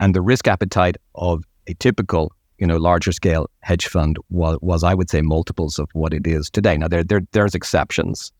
And 0.00 0.14
the 0.14 0.20
risk 0.20 0.48
appetite 0.48 0.96
of 1.14 1.44
a 1.68 1.74
typical, 1.74 2.32
you 2.58 2.66
know, 2.66 2.76
larger 2.76 3.12
scale 3.12 3.48
hedge 3.60 3.86
fund 3.86 4.16
was, 4.30 4.58
was 4.62 4.82
I 4.82 4.94
would 4.94 5.08
say, 5.08 5.22
multiples 5.22 5.78
of 5.78 5.88
what 5.92 6.12
it 6.12 6.26
is 6.26 6.50
today. 6.50 6.76
Now, 6.76 6.88
there, 6.88 7.04
there 7.04 7.20
there's 7.30 7.54
exceptions, 7.54 8.32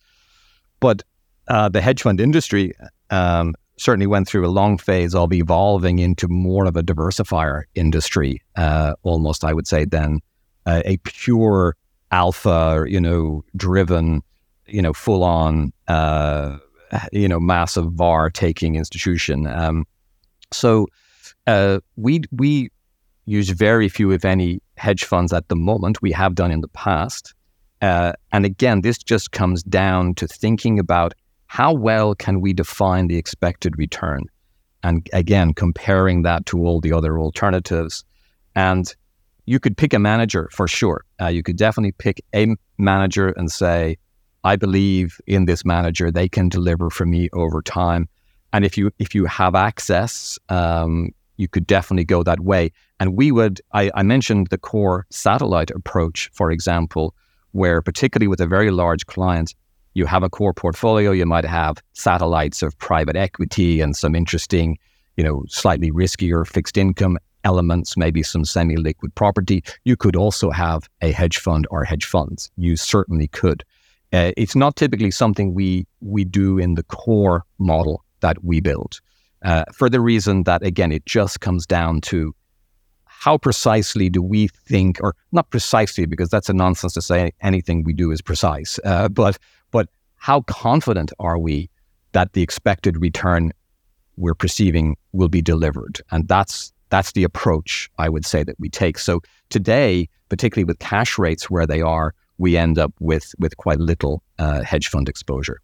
but 0.80 1.04
uh, 1.46 1.68
the 1.68 1.80
hedge 1.80 2.02
fund 2.02 2.20
industry 2.20 2.72
um, 3.10 3.54
certainly 3.78 4.08
went 4.08 4.26
through 4.26 4.44
a 4.44 4.50
long 4.50 4.76
phase 4.76 5.14
of 5.14 5.32
evolving 5.32 6.00
into 6.00 6.26
more 6.26 6.64
of 6.66 6.76
a 6.76 6.82
diversifier 6.82 7.62
industry, 7.76 8.42
uh, 8.56 8.94
almost, 9.04 9.44
I 9.44 9.52
would 9.52 9.68
say, 9.68 9.84
than 9.84 10.18
a, 10.66 10.82
a 10.92 10.96
pure 10.98 11.76
alpha, 12.10 12.84
you 12.88 13.00
know, 13.00 13.44
driven, 13.56 14.22
you 14.72 14.82
know, 14.82 14.92
full 14.92 15.22
on, 15.22 15.72
uh, 15.88 16.56
you 17.12 17.28
know, 17.28 17.38
massive 17.38 17.92
VAR 17.92 18.30
taking 18.30 18.74
institution. 18.76 19.46
Um, 19.46 19.84
so 20.52 20.86
uh, 21.46 21.80
we 21.96 22.22
we 22.32 22.70
use 23.26 23.50
very 23.50 23.88
few, 23.88 24.10
if 24.10 24.24
any, 24.24 24.60
hedge 24.76 25.04
funds 25.04 25.32
at 25.32 25.48
the 25.48 25.56
moment. 25.56 26.02
We 26.02 26.12
have 26.12 26.34
done 26.34 26.50
in 26.50 26.60
the 26.60 26.68
past. 26.68 27.34
Uh, 27.80 28.12
and 28.32 28.44
again, 28.44 28.80
this 28.80 28.98
just 28.98 29.32
comes 29.32 29.62
down 29.62 30.14
to 30.14 30.26
thinking 30.26 30.78
about 30.78 31.14
how 31.46 31.72
well 31.72 32.14
can 32.14 32.40
we 32.40 32.52
define 32.52 33.08
the 33.08 33.16
expected 33.16 33.76
return? 33.76 34.24
And 34.82 35.08
again, 35.12 35.52
comparing 35.54 36.22
that 36.22 36.46
to 36.46 36.64
all 36.64 36.80
the 36.80 36.92
other 36.92 37.18
alternatives. 37.18 38.04
And 38.54 38.92
you 39.46 39.60
could 39.60 39.76
pick 39.76 39.92
a 39.92 39.98
manager 39.98 40.48
for 40.52 40.66
sure. 40.68 41.04
Uh, 41.20 41.26
you 41.26 41.42
could 41.42 41.56
definitely 41.56 41.92
pick 41.92 42.24
a 42.34 42.54
manager 42.78 43.28
and 43.28 43.50
say, 43.50 43.96
I 44.44 44.56
believe 44.56 45.20
in 45.26 45.44
this 45.44 45.64
manager. 45.64 46.10
They 46.10 46.28
can 46.28 46.48
deliver 46.48 46.90
for 46.90 47.06
me 47.06 47.28
over 47.32 47.62
time. 47.62 48.08
And 48.52 48.64
if 48.64 48.76
you 48.76 48.90
if 48.98 49.14
you 49.14 49.24
have 49.26 49.54
access, 49.54 50.38
um, 50.48 51.10
you 51.36 51.48
could 51.48 51.66
definitely 51.66 52.04
go 52.04 52.22
that 52.22 52.40
way. 52.40 52.70
And 53.00 53.16
we 53.16 53.32
would, 53.32 53.60
I, 53.72 53.90
I 53.94 54.02
mentioned 54.02 54.48
the 54.48 54.58
core 54.58 55.06
satellite 55.10 55.70
approach, 55.70 56.30
for 56.32 56.50
example, 56.50 57.14
where 57.52 57.82
particularly 57.82 58.28
with 58.28 58.40
a 58.40 58.46
very 58.46 58.70
large 58.70 59.06
client, 59.06 59.54
you 59.94 60.06
have 60.06 60.22
a 60.22 60.30
core 60.30 60.54
portfolio, 60.54 61.10
you 61.10 61.26
might 61.26 61.44
have 61.44 61.78
satellites 61.92 62.62
of 62.62 62.78
private 62.78 63.16
equity 63.16 63.80
and 63.80 63.96
some 63.96 64.14
interesting, 64.14 64.78
you 65.16 65.24
know, 65.24 65.44
slightly 65.48 65.90
riskier 65.90 66.46
fixed 66.46 66.76
income 66.76 67.18
elements, 67.44 67.96
maybe 67.96 68.22
some 68.22 68.44
semi 68.44 68.76
liquid 68.76 69.14
property. 69.14 69.62
You 69.84 69.96
could 69.96 70.16
also 70.16 70.50
have 70.50 70.88
a 71.02 71.10
hedge 71.10 71.38
fund 71.38 71.66
or 71.70 71.84
hedge 71.84 72.04
funds. 72.04 72.50
You 72.56 72.76
certainly 72.76 73.28
could. 73.28 73.64
Uh, 74.12 74.32
it's 74.36 74.54
not 74.54 74.76
typically 74.76 75.10
something 75.10 75.54
we 75.54 75.86
we 76.00 76.24
do 76.24 76.58
in 76.58 76.74
the 76.74 76.82
core 76.82 77.44
model 77.58 78.04
that 78.20 78.44
we 78.44 78.60
build, 78.60 79.00
uh, 79.44 79.64
for 79.72 79.88
the 79.88 80.00
reason 80.00 80.44
that 80.44 80.62
again 80.62 80.92
it 80.92 81.04
just 81.06 81.40
comes 81.40 81.66
down 81.66 82.00
to 82.00 82.34
how 83.06 83.38
precisely 83.38 84.10
do 84.10 84.20
we 84.20 84.48
think, 84.48 84.98
or 85.00 85.14
not 85.30 85.48
precisely 85.50 86.06
because 86.06 86.28
that's 86.28 86.48
a 86.48 86.52
nonsense 86.52 86.92
to 86.94 87.00
say 87.02 87.32
anything 87.40 87.84
we 87.84 87.92
do 87.92 88.10
is 88.10 88.20
precise, 88.20 88.78
uh, 88.84 89.08
but 89.08 89.38
but 89.70 89.88
how 90.16 90.42
confident 90.42 91.12
are 91.18 91.38
we 91.38 91.70
that 92.12 92.32
the 92.32 92.42
expected 92.42 93.00
return 93.00 93.52
we're 94.16 94.34
perceiving 94.34 94.96
will 95.12 95.28
be 95.28 95.40
delivered, 95.40 96.00
and 96.10 96.28
that's 96.28 96.72
that's 96.90 97.12
the 97.12 97.24
approach 97.24 97.88
I 97.96 98.10
would 98.10 98.26
say 98.26 98.44
that 98.44 98.56
we 98.58 98.68
take. 98.68 98.98
So 98.98 99.20
today, 99.48 100.08
particularly 100.28 100.64
with 100.64 100.80
cash 100.80 101.16
rates 101.16 101.48
where 101.48 101.66
they 101.66 101.80
are, 101.80 102.14
we 102.42 102.56
end 102.56 102.76
up 102.76 102.92
with 102.98 103.34
with 103.38 103.56
quite 103.56 103.78
little 103.78 104.22
uh, 104.38 104.62
hedge 104.62 104.88
fund 104.88 105.08
exposure. 105.08 105.60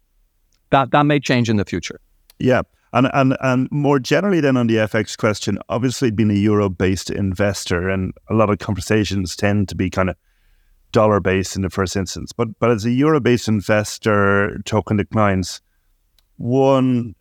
That 0.71 0.91
that 0.91 1.05
may 1.05 1.19
change 1.19 1.49
in 1.49 1.57
the 1.57 1.65
future. 1.65 1.99
Yeah. 2.39 2.61
And, 2.91 3.07
and 3.13 3.37
and 3.41 3.67
more 3.69 3.99
generally 3.99 4.41
than 4.41 4.57
on 4.57 4.65
the 4.65 4.77
FX 4.77 5.15
question, 5.15 5.59
obviously 5.67 6.09
being 6.09 6.31
a 6.31 6.41
euro 6.49 6.69
based 6.69 7.11
investor 7.11 7.87
and 7.89 8.13
a 8.29 8.33
lot 8.33 8.49
of 8.49 8.57
conversations 8.57 9.35
tend 9.35 9.69
to 9.69 9.75
be 9.75 9.91
kind 9.91 10.09
of 10.09 10.15
dollar 10.91 11.19
based 11.19 11.55
in 11.55 11.61
the 11.61 11.69
first 11.69 11.95
instance. 11.95 12.31
But 12.31 12.47
but 12.59 12.71
as 12.71 12.85
a 12.85 12.91
euro 12.91 13.19
based 13.19 13.47
investor 13.47 14.57
talking 14.65 14.97
to 14.97 15.05
clients, 15.05 15.61
one, 16.37 17.13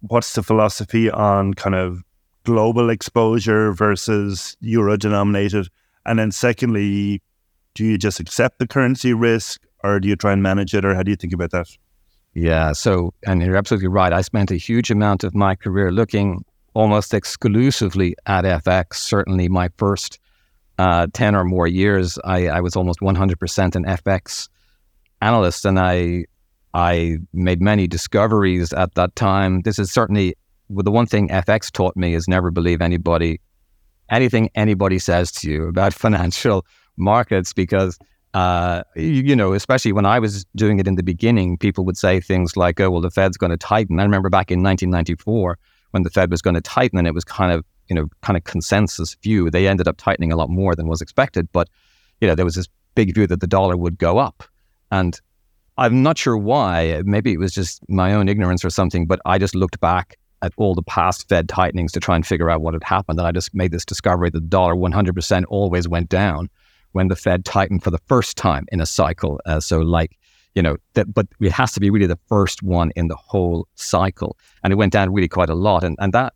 what's 0.00 0.34
the 0.34 0.42
philosophy 0.42 1.10
on 1.10 1.54
kind 1.54 1.74
of 1.74 2.04
global 2.44 2.90
exposure 2.90 3.72
versus 3.72 4.56
euro 4.60 4.96
denominated? 4.96 5.68
And 6.04 6.18
then 6.18 6.30
secondly, 6.30 7.22
do 7.74 7.84
you 7.84 7.98
just 7.98 8.20
accept 8.20 8.58
the 8.58 8.66
currency 8.66 9.14
risk 9.14 9.60
or 9.82 10.00
do 10.00 10.08
you 10.08 10.16
try 10.16 10.32
and 10.32 10.42
manage 10.42 10.74
it 10.74 10.84
or 10.84 10.94
how 10.94 11.02
do 11.02 11.10
you 11.10 11.16
think 11.16 11.32
about 11.32 11.50
that? 11.50 11.68
Yeah. 12.34 12.72
So, 12.72 13.12
and 13.26 13.42
you're 13.42 13.56
absolutely 13.56 13.88
right. 13.88 14.12
I 14.12 14.20
spent 14.20 14.50
a 14.50 14.56
huge 14.56 14.90
amount 14.90 15.24
of 15.24 15.34
my 15.34 15.54
career 15.54 15.90
looking 15.90 16.44
almost 16.74 17.12
exclusively 17.12 18.14
at 18.26 18.44
FX. 18.44 18.94
Certainly, 18.94 19.48
my 19.48 19.68
first 19.76 20.20
uh, 20.78 21.08
10 21.12 21.34
or 21.34 21.44
more 21.44 21.66
years, 21.66 22.18
I, 22.24 22.48
I 22.48 22.60
was 22.60 22.76
almost 22.76 23.00
100% 23.00 23.74
an 23.74 23.84
FX 23.84 24.48
analyst. 25.20 25.64
And 25.64 25.78
I, 25.78 26.26
I 26.72 27.18
made 27.32 27.60
many 27.60 27.88
discoveries 27.88 28.72
at 28.72 28.94
that 28.94 29.16
time. 29.16 29.62
This 29.62 29.78
is 29.78 29.90
certainly 29.90 30.36
well, 30.70 30.84
the 30.84 30.90
one 30.90 31.06
thing 31.06 31.28
FX 31.28 31.70
taught 31.70 31.96
me 31.96 32.14
is 32.14 32.28
never 32.28 32.50
believe 32.50 32.80
anybody, 32.80 33.40
anything 34.08 34.50
anybody 34.54 35.00
says 35.00 35.32
to 35.32 35.50
you 35.50 35.66
about 35.66 35.92
financial 36.06 36.64
markets 36.96 37.52
because 37.52 37.98
uh, 38.34 38.82
you, 38.94 39.22
you, 39.22 39.36
know, 39.36 39.52
especially 39.52 39.92
when 39.92 40.06
I 40.06 40.18
was 40.18 40.44
doing 40.54 40.78
it 40.78 40.86
in 40.86 40.94
the 40.94 41.02
beginning, 41.02 41.58
people 41.58 41.84
would 41.84 41.96
say 41.96 42.20
things 42.20 42.56
like, 42.56 42.78
oh, 42.80 42.90
well, 42.90 43.00
the 43.00 43.10
Fed's 43.10 43.36
going 43.36 43.50
to 43.50 43.56
tighten. 43.56 43.98
I 43.98 44.04
remember 44.04 44.30
back 44.30 44.50
in 44.50 44.62
1994 44.62 45.58
when 45.90 46.04
the 46.04 46.10
Fed 46.10 46.30
was 46.30 46.40
going 46.40 46.54
to 46.54 46.60
tighten 46.60 46.98
and 46.98 47.08
it 47.08 47.14
was 47.14 47.24
kind 47.24 47.52
of, 47.52 47.64
you 47.88 47.96
know, 47.96 48.06
kind 48.22 48.36
of 48.36 48.44
consensus 48.44 49.16
view. 49.22 49.50
They 49.50 49.66
ended 49.66 49.88
up 49.88 49.96
tightening 49.96 50.32
a 50.32 50.36
lot 50.36 50.48
more 50.48 50.76
than 50.76 50.86
was 50.86 51.00
expected. 51.00 51.48
But, 51.50 51.68
you 52.20 52.28
know, 52.28 52.36
there 52.36 52.44
was 52.44 52.54
this 52.54 52.68
big 52.94 53.14
view 53.14 53.26
that 53.26 53.40
the 53.40 53.48
dollar 53.48 53.76
would 53.76 53.98
go 53.98 54.18
up. 54.18 54.44
And 54.92 55.20
I'm 55.76 56.02
not 56.02 56.16
sure 56.16 56.36
why. 56.36 57.02
Maybe 57.04 57.32
it 57.32 57.40
was 57.40 57.52
just 57.52 57.80
my 57.88 58.12
own 58.14 58.28
ignorance 58.28 58.64
or 58.64 58.70
something, 58.70 59.06
but 59.06 59.20
I 59.24 59.38
just 59.38 59.56
looked 59.56 59.80
back 59.80 60.16
at 60.42 60.52
all 60.56 60.74
the 60.74 60.82
past 60.82 61.28
Fed 61.28 61.48
tightenings 61.48 61.90
to 61.92 62.00
try 62.00 62.14
and 62.14 62.24
figure 62.24 62.48
out 62.48 62.60
what 62.60 62.74
had 62.74 62.84
happened. 62.84 63.18
And 63.18 63.26
I 63.26 63.32
just 63.32 63.54
made 63.54 63.72
this 63.72 63.84
discovery 63.84 64.30
that 64.30 64.40
the 64.40 64.46
dollar 64.46 64.74
100% 64.74 65.44
always 65.48 65.88
went 65.88 66.08
down 66.08 66.48
when 66.92 67.08
the 67.08 67.16
Fed 67.16 67.44
tightened 67.44 67.82
for 67.82 67.90
the 67.90 68.00
first 68.06 68.36
time 68.36 68.66
in 68.72 68.80
a 68.80 68.86
cycle. 68.86 69.40
Uh, 69.46 69.60
so, 69.60 69.80
like, 69.80 70.16
you 70.54 70.62
know, 70.62 70.76
that, 70.94 71.12
but 71.12 71.26
it 71.40 71.52
has 71.52 71.72
to 71.72 71.80
be 71.80 71.90
really 71.90 72.06
the 72.06 72.18
first 72.28 72.62
one 72.62 72.90
in 72.96 73.08
the 73.08 73.16
whole 73.16 73.68
cycle. 73.76 74.36
And 74.64 74.72
it 74.72 74.76
went 74.76 74.92
down 74.92 75.12
really 75.12 75.28
quite 75.28 75.50
a 75.50 75.54
lot. 75.54 75.84
And, 75.84 75.96
and 76.00 76.12
that 76.12 76.34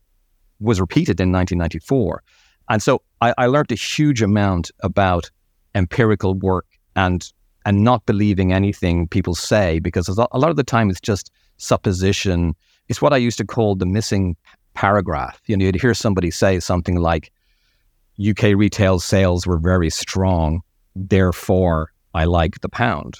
was 0.60 0.80
repeated 0.80 1.20
in 1.20 1.32
1994. 1.32 2.22
And 2.68 2.82
so 2.82 3.02
I, 3.20 3.34
I 3.36 3.46
learned 3.46 3.72
a 3.72 3.76
huge 3.76 4.22
amount 4.22 4.70
about 4.80 5.30
empirical 5.74 6.34
work 6.34 6.66
and 6.96 7.32
and 7.66 7.82
not 7.82 8.04
believing 8.04 8.52
anything 8.52 9.08
people 9.08 9.34
say 9.34 9.78
because 9.78 10.08
a 10.08 10.12
lot 10.14 10.50
of 10.50 10.56
the 10.56 10.62
time 10.62 10.90
it's 10.90 11.00
just 11.00 11.30
supposition. 11.56 12.54
It's 12.88 13.00
what 13.00 13.14
I 13.14 13.16
used 13.16 13.38
to 13.38 13.46
call 13.46 13.74
the 13.74 13.86
missing 13.86 14.36
paragraph. 14.74 15.40
You 15.46 15.56
know, 15.56 15.64
you'd 15.64 15.80
hear 15.80 15.94
somebody 15.94 16.30
say 16.30 16.60
something 16.60 16.96
like, 16.96 17.32
UK 18.20 18.56
retail 18.56 19.00
sales 19.00 19.46
were 19.46 19.58
very 19.58 19.90
strong. 19.90 20.60
Therefore, 20.94 21.92
I 22.14 22.24
like 22.24 22.60
the 22.60 22.68
pound. 22.68 23.18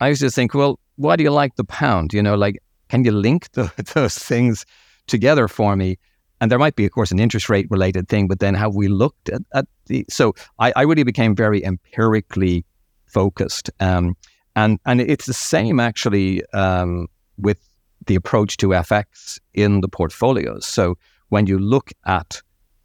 I 0.00 0.08
used 0.08 0.22
to 0.22 0.30
think, 0.30 0.54
well, 0.54 0.78
why 0.96 1.16
do 1.16 1.22
you 1.22 1.30
like 1.30 1.56
the 1.56 1.64
pound? 1.64 2.12
You 2.12 2.22
know, 2.22 2.34
like, 2.34 2.60
can 2.88 3.04
you 3.04 3.12
link 3.12 3.50
the, 3.52 3.70
those 3.94 4.18
things 4.18 4.66
together 5.06 5.48
for 5.48 5.76
me? 5.76 5.98
And 6.40 6.50
there 6.50 6.58
might 6.58 6.76
be, 6.76 6.84
of 6.84 6.92
course, 6.92 7.12
an 7.12 7.20
interest 7.20 7.48
rate 7.48 7.66
related 7.70 8.08
thing, 8.08 8.26
but 8.28 8.40
then 8.40 8.54
have 8.54 8.74
we 8.74 8.88
looked 8.88 9.28
at, 9.28 9.42
at 9.54 9.66
the. 9.86 10.04
So 10.10 10.34
I, 10.58 10.72
I, 10.76 10.82
really 10.82 11.04
became 11.04 11.34
very 11.34 11.64
empirically 11.64 12.66
focused. 13.06 13.70
Um, 13.80 14.16
and, 14.56 14.78
and 14.84 15.00
it's 15.00 15.26
the 15.26 15.32
same 15.32 15.80
actually 15.80 16.44
um, 16.52 17.06
with 17.38 17.58
the 18.06 18.14
approach 18.16 18.56
to 18.58 18.68
FX 18.68 19.38
in 19.54 19.80
the 19.80 19.88
portfolios. 19.88 20.66
So 20.66 20.98
when 21.28 21.46
you 21.46 21.58
look 21.58 21.92
at 22.04 22.42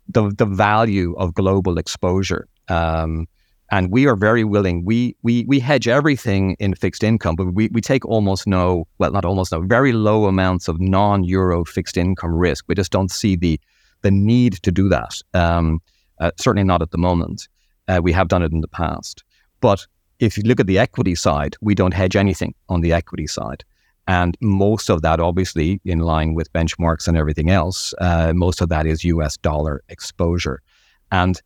the 0.10 0.34
the 0.38 0.45
value 0.45 1.16
of 1.18 1.34
global 1.34 1.78
exposure. 1.78 2.47
Um, 2.68 3.28
and 3.72 3.91
we 3.91 4.07
are 4.07 4.16
very 4.16 4.43
willing. 4.43 4.84
We 4.84 5.16
we 5.22 5.45
we 5.47 5.60
hedge 5.60 5.88
everything 5.88 6.55
in 6.60 6.74
fixed 6.74 7.03
income, 7.03 7.36
but 7.36 7.53
we, 7.53 7.70
we 7.72 7.82
take 7.82 8.05
almost 8.05 8.47
no, 8.47 8.88
well, 8.97 9.12
not 9.12 9.26
almost 9.26 9.51
no, 9.51 9.62
very 9.62 9.91
low 9.91 10.26
amounts 10.26 10.68
of 10.68 10.80
non-euro 10.80 11.66
fixed 11.66 11.97
income 11.97 12.34
risk. 12.34 12.66
We 12.68 12.76
just 12.76 12.91
don't 12.91 13.12
see 13.12 13.36
the 13.36 13.60
the 14.01 14.12
need 14.12 14.53
to 14.64 14.72
do 14.72 14.89
that. 14.89 15.22
Um, 15.34 15.82
uh, 16.20 16.32
certainly 16.38 16.64
not 16.64 16.82
at 16.82 16.91
the 16.91 16.97
moment. 16.97 17.47
Uh, 17.88 17.99
we 18.01 18.12
have 18.12 18.28
done 18.28 18.43
it 18.43 18.51
in 18.51 18.62
the 18.62 18.68
past, 18.68 19.24
but 19.62 19.86
if 20.20 20.38
you 20.38 20.43
look 20.43 20.60
at 20.60 20.68
the 20.68 20.80
equity 20.80 21.16
side, 21.16 21.55
we 21.62 21.76
don't 21.76 21.93
hedge 21.93 22.16
anything 22.16 22.53
on 22.68 22.82
the 22.82 22.91
equity 22.91 23.28
side. 23.28 23.64
And 24.10 24.36
most 24.41 24.89
of 24.89 25.03
that, 25.03 25.20
obviously, 25.20 25.80
in 25.86 25.99
line 25.99 26.34
with 26.34 26.51
benchmarks 26.51 27.07
and 27.07 27.16
everything 27.16 27.51
else, 27.51 27.93
uh, 28.01 28.34
most 28.34 28.60
of 28.60 28.68
that 28.70 28.88
is 28.88 29.03
US 29.03 29.38
dollar 29.38 29.84
exposure. 29.88 30.64
And 31.12 31.39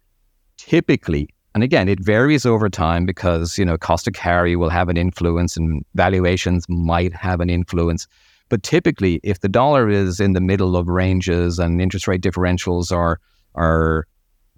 typically, 0.55 1.27
and 1.53 1.61
again, 1.61 1.89
it 1.89 1.99
varies 1.99 2.45
over 2.45 2.69
time 2.69 3.05
because, 3.05 3.57
you 3.57 3.65
know, 3.65 3.77
cost 3.77 4.07
of 4.07 4.13
carry 4.13 4.55
will 4.55 4.69
have 4.69 4.87
an 4.87 4.95
influence 4.95 5.57
and 5.57 5.83
valuations 5.95 6.65
might 6.69 7.13
have 7.13 7.41
an 7.41 7.49
influence. 7.49 8.07
But 8.47 8.63
typically, 8.63 9.19
if 9.23 9.41
the 9.41 9.49
dollar 9.49 9.89
is 9.89 10.21
in 10.21 10.31
the 10.31 10.39
middle 10.39 10.77
of 10.77 10.87
ranges 10.87 11.59
and 11.59 11.81
interest 11.81 12.07
rate 12.07 12.21
differentials 12.21 12.93
are, 12.93 13.19
are 13.55 14.07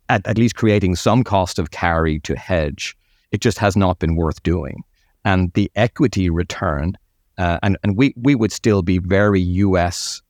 at, 0.09 0.27
at 0.27 0.37
least 0.37 0.57
creating 0.57 0.95
some 0.95 1.23
cost 1.23 1.57
of 1.57 1.71
carry 1.71 2.19
to 2.19 2.35
hedge, 2.35 2.95
it 3.31 3.41
just 3.41 3.57
has 3.57 3.75
not 3.75 3.97
been 3.97 4.15
worth 4.15 4.43
doing. 4.43 4.83
And 5.23 5.51
the 5.53 5.71
equity 5.75 6.29
return 6.29 6.95
uh, 7.37 7.59
and 7.63 7.77
and 7.83 7.97
we 7.97 8.13
we 8.15 8.35
would 8.35 8.51
still 8.51 8.81
be 8.81 8.97
very 8.99 9.41
U.S. 9.41 10.21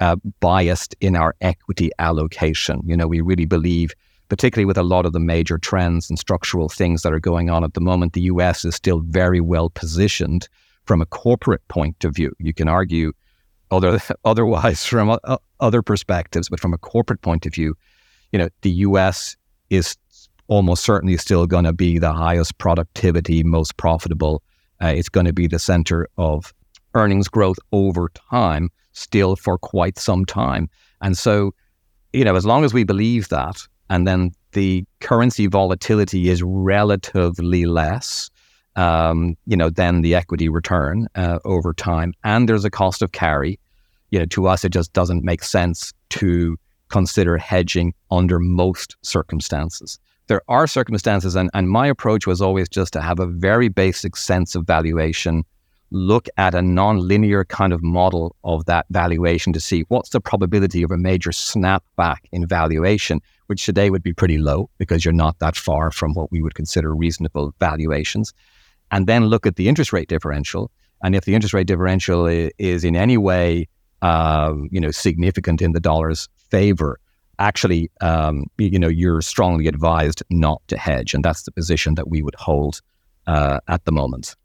Uh, 0.00 0.16
biased 0.40 0.94
in 1.00 1.16
our 1.16 1.34
equity 1.40 1.90
allocation. 1.98 2.80
You 2.84 2.96
know, 2.96 3.06
we 3.06 3.20
really 3.20 3.46
believe 3.46 3.94
particularly 4.28 4.66
with 4.66 4.78
a 4.78 4.82
lot 4.82 5.06
of 5.06 5.12
the 5.12 5.20
major 5.20 5.58
trends 5.58 6.10
and 6.10 6.18
structural 6.18 6.68
things 6.68 7.02
that 7.02 7.12
are 7.12 7.20
going 7.20 7.50
on 7.50 7.64
at 7.64 7.74
the 7.74 7.80
moment, 7.80 8.12
the 8.12 8.22
US 8.22 8.64
is 8.64 8.74
still 8.74 9.00
very 9.00 9.40
well 9.40 9.70
positioned 9.70 10.48
from 10.84 11.00
a 11.00 11.06
corporate 11.06 11.66
point 11.68 12.04
of 12.04 12.14
view. 12.14 12.32
You 12.38 12.52
can 12.52 12.68
argue 12.68 13.12
other, 13.70 14.00
otherwise 14.24 14.84
from 14.84 15.10
uh, 15.10 15.36
other 15.60 15.82
perspectives, 15.82 16.48
but 16.48 16.60
from 16.60 16.72
a 16.72 16.78
corporate 16.78 17.22
point 17.22 17.46
of 17.46 17.54
view, 17.54 17.76
you 18.32 18.38
know, 18.38 18.48
the 18.62 18.70
US 18.70 19.36
is 19.70 19.96
almost 20.48 20.84
certainly 20.84 21.16
still 21.16 21.46
going 21.46 21.64
to 21.64 21.72
be 21.72 21.98
the 21.98 22.12
highest 22.12 22.58
productivity, 22.58 23.42
most 23.42 23.76
profitable. 23.76 24.42
Uh, 24.82 24.88
it's 24.88 25.08
going 25.08 25.26
to 25.26 25.32
be 25.32 25.46
the 25.46 25.58
center 25.58 26.08
of 26.16 26.52
earnings 26.94 27.28
growth 27.28 27.58
over 27.72 28.10
time, 28.30 28.70
still 28.92 29.36
for 29.36 29.58
quite 29.58 29.98
some 29.98 30.24
time. 30.24 30.68
And 31.02 31.16
so, 31.16 31.54
you 32.12 32.24
know, 32.24 32.36
as 32.36 32.46
long 32.46 32.64
as 32.64 32.72
we 32.72 32.84
believe 32.84 33.28
that, 33.28 33.56
and 33.90 34.06
then 34.06 34.32
the 34.52 34.84
currency 35.00 35.46
volatility 35.46 36.28
is 36.28 36.42
relatively 36.42 37.66
less, 37.66 38.30
um, 38.74 39.36
you 39.46 39.56
know, 39.56 39.70
than 39.70 40.00
the 40.00 40.14
equity 40.14 40.48
return 40.48 41.06
uh, 41.14 41.38
over 41.44 41.72
time, 41.72 42.14
and 42.24 42.48
there's 42.48 42.64
a 42.64 42.70
cost 42.70 43.02
of 43.02 43.12
carry. 43.12 43.58
You 44.10 44.20
know, 44.20 44.26
to 44.26 44.46
us, 44.46 44.64
it 44.64 44.70
just 44.70 44.92
doesn't 44.92 45.24
make 45.24 45.42
sense 45.42 45.92
to 46.10 46.56
consider 46.88 47.36
hedging 47.36 47.92
under 48.10 48.38
most 48.38 48.96
circumstances. 49.02 49.98
There 50.28 50.42
are 50.48 50.66
circumstances, 50.66 51.36
and, 51.36 51.50
and 51.54 51.70
my 51.70 51.86
approach 51.86 52.26
was 52.26 52.42
always 52.42 52.68
just 52.68 52.92
to 52.94 53.00
have 53.00 53.20
a 53.20 53.26
very 53.26 53.68
basic 53.68 54.16
sense 54.16 54.56
of 54.56 54.66
valuation, 54.66 55.44
look 55.92 56.28
at 56.36 56.54
a 56.54 56.62
non-linear 56.62 57.44
kind 57.44 57.72
of 57.72 57.80
model 57.82 58.34
of 58.42 58.64
that 58.64 58.86
valuation 58.90 59.52
to 59.52 59.60
see 59.60 59.84
what's 59.88 60.10
the 60.10 60.20
probability 60.20 60.82
of 60.82 60.90
a 60.90 60.96
major 60.96 61.30
snapback 61.30 62.18
in 62.32 62.44
valuation, 62.44 63.20
which 63.46 63.64
today 63.64 63.88
would 63.88 64.02
be 64.02 64.12
pretty 64.12 64.38
low 64.38 64.68
because 64.78 65.04
you're 65.04 65.14
not 65.14 65.38
that 65.38 65.56
far 65.56 65.92
from 65.92 66.12
what 66.14 66.32
we 66.32 66.42
would 66.42 66.54
consider 66.54 66.92
reasonable 66.92 67.54
valuations. 67.60 68.32
And 68.90 69.06
then 69.06 69.26
look 69.26 69.46
at 69.46 69.54
the 69.54 69.68
interest 69.68 69.92
rate 69.92 70.08
differential. 70.08 70.72
And 71.04 71.14
if 71.14 71.24
the 71.24 71.34
interest 71.34 71.54
rate 71.54 71.68
differential 71.68 72.26
is 72.26 72.82
in 72.82 72.96
any 72.96 73.16
way, 73.16 73.68
uh, 74.02 74.54
you 74.70 74.80
know, 74.80 74.90
significant 74.90 75.62
in 75.62 75.70
the 75.72 75.80
dollar's 75.80 76.28
favor, 76.50 76.98
actually, 77.38 77.90
um, 78.00 78.46
you 78.58 78.78
know, 78.78 78.88
you're 78.88 79.20
strongly 79.20 79.66
advised 79.68 80.22
not 80.30 80.62
to 80.68 80.76
hedge, 80.76 81.14
and 81.14 81.24
that's 81.24 81.42
the 81.42 81.52
position 81.52 81.94
that 81.94 82.08
we 82.08 82.22
would 82.22 82.34
hold 82.34 82.80
uh, 83.26 83.60
at 83.68 83.84
the 83.84 83.92
moment. 83.92 84.36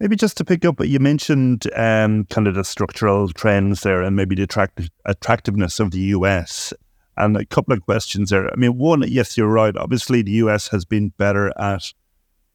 Maybe 0.00 0.14
just 0.14 0.36
to 0.36 0.44
pick 0.44 0.64
up, 0.64 0.76
you 0.84 1.00
mentioned 1.00 1.66
um, 1.74 2.24
kind 2.26 2.46
of 2.46 2.54
the 2.54 2.64
structural 2.64 3.28
trends 3.28 3.80
there, 3.80 4.02
and 4.02 4.14
maybe 4.14 4.36
the 4.36 4.44
attract- 4.44 4.90
attractiveness 5.04 5.80
of 5.80 5.90
the 5.90 6.00
US. 6.00 6.72
And 7.16 7.36
a 7.36 7.44
couple 7.44 7.74
of 7.74 7.84
questions 7.84 8.30
there. 8.30 8.48
I 8.48 8.54
mean, 8.54 8.78
one, 8.78 9.02
yes, 9.08 9.36
you're 9.36 9.48
right. 9.48 9.76
Obviously, 9.76 10.22
the 10.22 10.30
US 10.32 10.68
has 10.68 10.84
been 10.84 11.08
better 11.18 11.52
at 11.58 11.92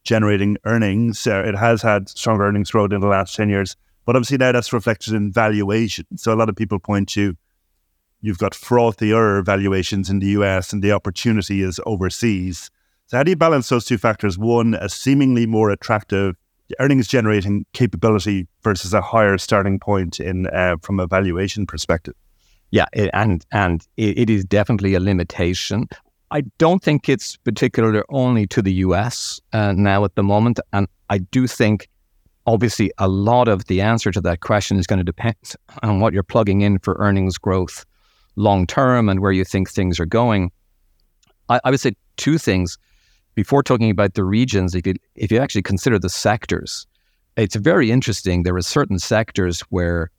generating 0.03 0.57
earnings. 0.65 1.27
Uh, 1.27 1.43
it 1.45 1.55
has 1.55 1.81
had 1.81 2.07
stronger 2.09 2.45
earnings 2.45 2.71
growth 2.71 2.93
in 2.93 3.01
the 3.01 3.07
last 3.07 3.35
10 3.35 3.49
years. 3.49 3.75
But 4.05 4.15
obviously 4.15 4.37
now 4.37 4.51
that's 4.51 4.73
reflected 4.73 5.13
in 5.13 5.31
valuation. 5.31 6.05
So 6.17 6.33
a 6.33 6.35
lot 6.35 6.49
of 6.49 6.55
people 6.55 6.79
point 6.79 7.09
to 7.09 7.35
you've 8.23 8.39
got 8.39 8.53
frothier 8.53 9.45
valuations 9.45 10.09
in 10.09 10.19
the 10.19 10.27
US 10.27 10.73
and 10.73 10.81
the 10.81 10.93
opportunity 10.93 11.61
is 11.61 11.79
overseas. 11.85 12.71
So 13.07 13.17
how 13.17 13.23
do 13.23 13.29
you 13.29 13.35
balance 13.35 13.69
those 13.69 13.85
two 13.85 13.97
factors? 13.99 14.37
One, 14.37 14.73
a 14.75 14.89
seemingly 14.89 15.45
more 15.45 15.69
attractive 15.69 16.35
earnings 16.79 17.07
generating 17.07 17.65
capability 17.73 18.47
versus 18.63 18.93
a 18.93 19.01
higher 19.01 19.37
starting 19.37 19.77
point 19.77 20.19
in 20.19 20.47
uh, 20.47 20.77
from 20.81 20.99
a 20.99 21.05
valuation 21.05 21.67
perspective. 21.67 22.15
Yeah, 22.71 22.85
it, 22.93 23.11
and 23.13 23.45
and 23.51 23.85
it, 23.97 24.17
it 24.17 24.29
is 24.29 24.45
definitely 24.45 24.95
a 24.95 24.99
limitation. 24.99 25.87
I 26.31 26.41
don't 26.57 26.81
think 26.81 27.09
it's 27.09 27.35
particularly 27.37 28.01
only 28.09 28.47
to 28.47 28.61
the 28.61 28.73
US 28.85 29.39
uh, 29.51 29.73
now 29.73 30.05
at 30.05 30.15
the 30.15 30.23
moment, 30.23 30.59
and 30.71 30.87
I 31.09 31.19
do 31.19 31.45
think 31.45 31.89
obviously 32.47 32.91
a 32.97 33.07
lot 33.07 33.49
of 33.49 33.65
the 33.65 33.81
answer 33.81 34.11
to 34.11 34.21
that 34.21 34.39
question 34.39 34.77
is 34.79 34.87
going 34.87 34.97
to 34.97 35.03
depend 35.03 35.35
on 35.83 35.99
what 35.99 36.13
you're 36.13 36.23
plugging 36.23 36.61
in 36.61 36.79
for 36.79 36.95
earnings 36.99 37.37
growth 37.37 37.85
long 38.35 38.65
term 38.67 39.09
and 39.09 39.19
where 39.19 39.31
you 39.31 39.43
think 39.43 39.69
things 39.69 39.99
are 39.99 40.05
going. 40.05 40.51
I, 41.49 41.59
I, 41.63 41.71
would 41.71 41.79
say 41.79 41.93
two 42.17 42.37
things 42.37 42.77
before 43.35 43.63
talking 43.63 43.89
about 43.89 44.13
the 44.13 44.23
regions. 44.23 44.75
If 44.75 44.87
you 44.87 44.95
if 45.15 45.31
you 45.31 45.39
actually 45.39 45.63
consider 45.63 45.99
the 45.99 46.09
sectors, 46.09 46.87
it's 47.37 47.55
very 47.55 47.91
interesting. 47.91 48.43
There 48.43 48.55
are 48.55 48.61
certain 48.61 48.99
sectors 48.99 49.61
where, 49.69 50.09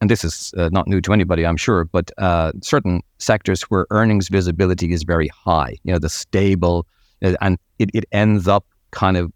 and 0.00 0.10
this 0.10 0.24
is 0.24 0.52
uh, 0.56 0.70
not 0.72 0.88
new 0.88 1.00
to 1.02 1.12
anybody, 1.12 1.46
I'm 1.46 1.56
sure, 1.56 1.84
but 1.84 2.10
uh, 2.18 2.52
certain 2.62 3.02
sectors 3.18 3.62
where 3.62 3.86
earnings 3.90 4.28
visibility 4.28 4.92
is 4.92 5.02
very 5.02 5.28
high. 5.28 5.76
You 5.84 5.92
know, 5.92 5.98
the 5.98 6.08
stable, 6.08 6.86
uh, 7.22 7.34
and 7.40 7.58
it, 7.78 7.90
it 7.94 8.04
ends 8.12 8.48
up 8.48 8.66
kind 8.90 9.16
of 9.16 9.32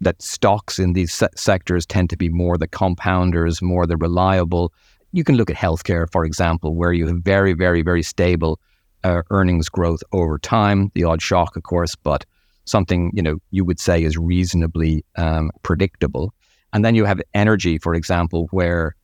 that 0.00 0.20
stocks 0.20 0.78
in 0.78 0.92
these 0.92 1.12
se- 1.12 1.28
sectors 1.36 1.86
tend 1.86 2.10
to 2.10 2.16
be 2.16 2.28
more 2.28 2.58
the 2.58 2.68
compounders, 2.68 3.62
more 3.62 3.86
the 3.86 3.96
reliable. 3.96 4.72
You 5.16 5.24
can 5.24 5.36
look 5.36 5.48
at 5.48 5.56
healthcare, 5.56 6.06
for 6.12 6.26
example, 6.26 6.74
where 6.74 6.92
you 6.92 7.06
have 7.06 7.20
very, 7.20 7.54
very, 7.54 7.80
very 7.80 8.02
stable 8.02 8.60
uh, 9.02 9.22
earnings 9.30 9.70
growth 9.70 10.02
over 10.12 10.38
time. 10.38 10.92
The 10.94 11.04
odd 11.04 11.22
shock, 11.22 11.56
of 11.56 11.62
course, 11.62 11.94
but 11.96 12.26
something 12.66 13.10
you 13.14 13.22
know 13.22 13.38
you 13.50 13.64
would 13.64 13.80
say 13.80 14.04
is 14.04 14.18
reasonably 14.18 15.06
um, 15.16 15.50
predictable. 15.62 16.34
And 16.74 16.84
then 16.84 16.94
you 16.94 17.06
have 17.06 17.22
energy, 17.32 17.78
for 17.78 17.94
example, 17.94 18.48
where 18.50 18.94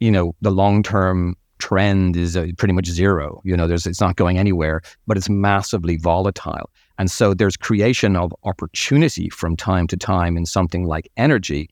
you 0.00 0.10
know 0.10 0.34
the 0.40 0.50
long-term 0.50 1.36
trend 1.58 2.16
is 2.16 2.34
uh, 2.34 2.46
pretty 2.56 2.72
much 2.72 2.86
zero. 2.86 3.42
You 3.44 3.54
know, 3.54 3.66
there's 3.68 3.86
it's 3.86 4.00
not 4.00 4.16
going 4.16 4.38
anywhere, 4.38 4.80
but 5.06 5.18
it's 5.18 5.28
massively 5.28 5.98
volatile. 5.98 6.70
And 6.96 7.10
so 7.10 7.34
there's 7.34 7.58
creation 7.58 8.16
of 8.16 8.34
opportunity 8.44 9.28
from 9.28 9.54
time 9.54 9.86
to 9.88 9.98
time 9.98 10.38
in 10.38 10.46
something 10.46 10.86
like 10.86 11.10
energy, 11.18 11.68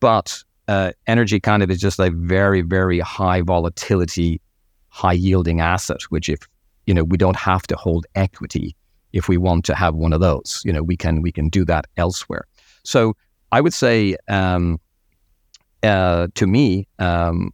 but 0.00 0.42
uh, 0.68 0.92
energy 1.06 1.40
kind 1.40 1.62
of 1.62 1.70
is 1.70 1.78
just 1.78 1.98
a 1.98 2.10
very, 2.10 2.62
very 2.62 3.00
high 3.00 3.40
volatility, 3.40 4.40
high 4.88 5.12
yielding 5.12 5.60
asset, 5.60 6.02
which 6.10 6.28
if, 6.28 6.40
you 6.86 6.94
know, 6.94 7.04
we 7.04 7.16
don't 7.16 7.36
have 7.36 7.62
to 7.68 7.76
hold 7.76 8.06
equity 8.14 8.74
if 9.12 9.28
we 9.28 9.36
want 9.36 9.64
to 9.64 9.74
have 9.74 9.94
one 9.94 10.12
of 10.12 10.20
those, 10.20 10.62
you 10.64 10.72
know, 10.72 10.82
we 10.82 10.96
can, 10.96 11.22
we 11.22 11.32
can 11.32 11.48
do 11.48 11.64
that 11.64 11.86
elsewhere. 11.96 12.46
So 12.82 13.16
I 13.52 13.60
would 13.60 13.74
say, 13.74 14.16
um, 14.28 14.78
uh, 15.82 16.28
to 16.34 16.46
me, 16.46 16.88
um, 16.98 17.52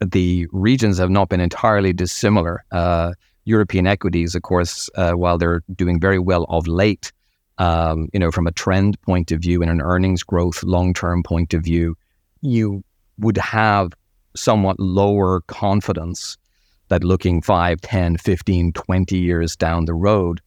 the 0.00 0.46
regions 0.52 0.98
have 0.98 1.10
not 1.10 1.28
been 1.28 1.40
entirely 1.40 1.92
dissimilar. 1.92 2.64
Uh, 2.70 3.12
European 3.44 3.86
equities, 3.86 4.34
of 4.34 4.42
course, 4.42 4.88
uh, 4.94 5.12
while 5.12 5.38
they're 5.38 5.62
doing 5.74 5.98
very 6.00 6.18
well 6.18 6.44
of 6.44 6.66
late, 6.66 7.12
um, 7.58 8.08
you 8.12 8.20
know, 8.20 8.30
from 8.30 8.46
a 8.46 8.52
trend 8.52 9.00
point 9.02 9.32
of 9.32 9.40
view 9.40 9.62
and 9.62 9.70
an 9.70 9.80
earnings 9.80 10.22
growth 10.22 10.62
long 10.62 10.94
term 10.94 11.22
point 11.22 11.54
of 11.54 11.62
view, 11.62 11.96
you 12.42 12.84
would 13.18 13.38
have 13.38 13.92
somewhat 14.36 14.78
lower 14.78 15.40
confidence 15.42 16.36
that 16.88 17.04
looking 17.04 17.40
5, 17.40 17.80
10, 17.80 18.18
15, 18.18 18.72
20 18.72 19.18
years 19.18 19.56
down 19.56 19.86
the 19.86 19.94
road, 19.94 20.40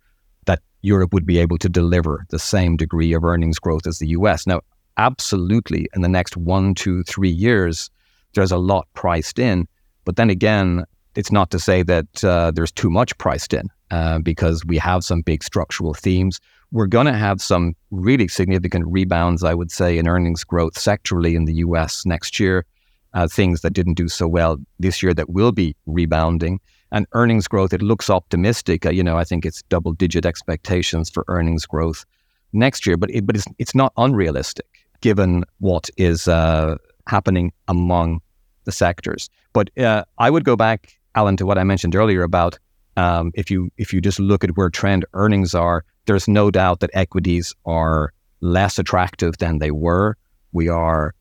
that 0.46 0.62
Europe 0.82 1.14
would 1.14 1.26
be 1.26 1.40
able 1.40 1.58
to 1.58 1.70
deliver 1.70 2.26
the 2.30 2.40
same 2.40 2.78
degree 2.78 3.14
of 3.14 3.24
earnings 3.24 3.58
growth 3.58 3.88
as 3.88 4.00
the 4.00 4.10
US. 4.10 4.46
Now, 4.46 4.62
absolutely, 4.98 5.88
in 5.96 6.02
the 6.02 6.10
next 6.10 6.38
one, 6.38 6.76
two, 6.76 7.04
three 7.04 7.30
years, 7.30 7.90
there's 8.34 8.52
a 8.52 8.58
lot 8.58 8.88
priced 8.94 9.40
in. 9.40 9.68
But 10.04 10.18
then 10.18 10.30
again, 10.30 10.86
it's 11.16 11.32
not 11.32 11.50
to 11.52 11.60
say 11.60 11.82
that 11.84 12.24
uh, 12.24 12.52
there's 12.52 12.72
too 12.72 12.90
much 12.90 13.18
priced 13.18 13.54
in 13.54 13.70
uh, 13.92 14.20
because 14.20 14.64
we 14.66 14.78
have 14.78 15.04
some 15.04 15.22
big 15.22 15.44
structural 15.44 15.94
themes. 15.94 16.40
We're 16.72 16.88
going 16.88 17.06
to 17.06 17.14
have 17.14 17.42
some 17.42 17.76
really 17.92 18.28
significant 18.28 18.86
rebounds, 18.88 19.44
I 19.44 19.54
would 19.54 19.72
say, 19.72 19.98
in 19.98 20.08
earnings 20.08 20.44
growth 20.44 20.74
sectorally 20.74 21.36
in 21.36 21.46
the 21.46 21.56
US 21.56 22.06
next 22.06 22.40
year. 22.40 22.66
Uh, 23.14 23.28
things 23.28 23.62
that 23.62 23.72
didn't 23.72 23.94
do 23.94 24.10
so 24.10 24.28
well 24.28 24.58
this 24.78 25.02
year 25.02 25.14
that 25.14 25.30
will 25.30 25.54
be 25.54 25.74
rebounding. 25.86 26.60
And 26.92 27.08
earnings 27.14 27.48
growth, 27.48 27.72
it 27.72 27.82
looks 27.82 28.10
optimistic. 28.10 28.86
Uh, 28.86 28.90
you 28.90 29.04
know, 29.04 29.18
I 29.18 29.24
think 29.24 29.46
it's 29.46 29.62
double 29.64 29.94
digit 29.94 30.26
expectations 30.26 31.10
for 31.10 31.24
earnings 31.30 31.66
growth 31.66 32.06
next 32.52 32.86
year, 32.86 32.98
but, 32.98 33.10
it, 33.12 33.26
but 33.26 33.38
it's, 33.38 33.46
it's 33.58 33.74
not 33.74 33.94
unrealistic 33.96 34.66
given 35.00 35.46
what 35.60 35.90
is 35.96 36.28
uh, 36.28 36.76
happening 37.08 37.54
among 37.70 38.20
the 38.66 38.72
sectors. 38.74 39.30
But 39.54 39.70
uh, 39.78 40.04
I 40.18 40.30
would 40.30 40.44
go 40.44 40.58
back 40.58 40.98
Alan, 41.16 41.38
to 41.38 41.46
what 41.46 41.58
I 41.58 41.64
mentioned 41.64 41.96
earlier 41.96 42.24
about 42.24 42.60
um, 42.98 43.32
if 43.36 43.50
you 43.50 43.72
if 43.78 43.94
you 43.94 44.02
just 44.02 44.20
look 44.20 44.44
at 44.44 44.56
where 44.56 44.70
trend 44.70 45.06
earnings 45.14 45.56
are, 45.56 45.84
there's 46.06 46.28
no 46.28 46.52
doubt 46.52 46.80
that 46.80 46.90
equities 46.94 47.54
are 47.66 48.14
less 48.42 48.78
attractive 48.80 49.38
than 49.38 49.60
they 49.60 49.72
were. 49.72 50.18
We 50.52 50.70
are 50.70 51.14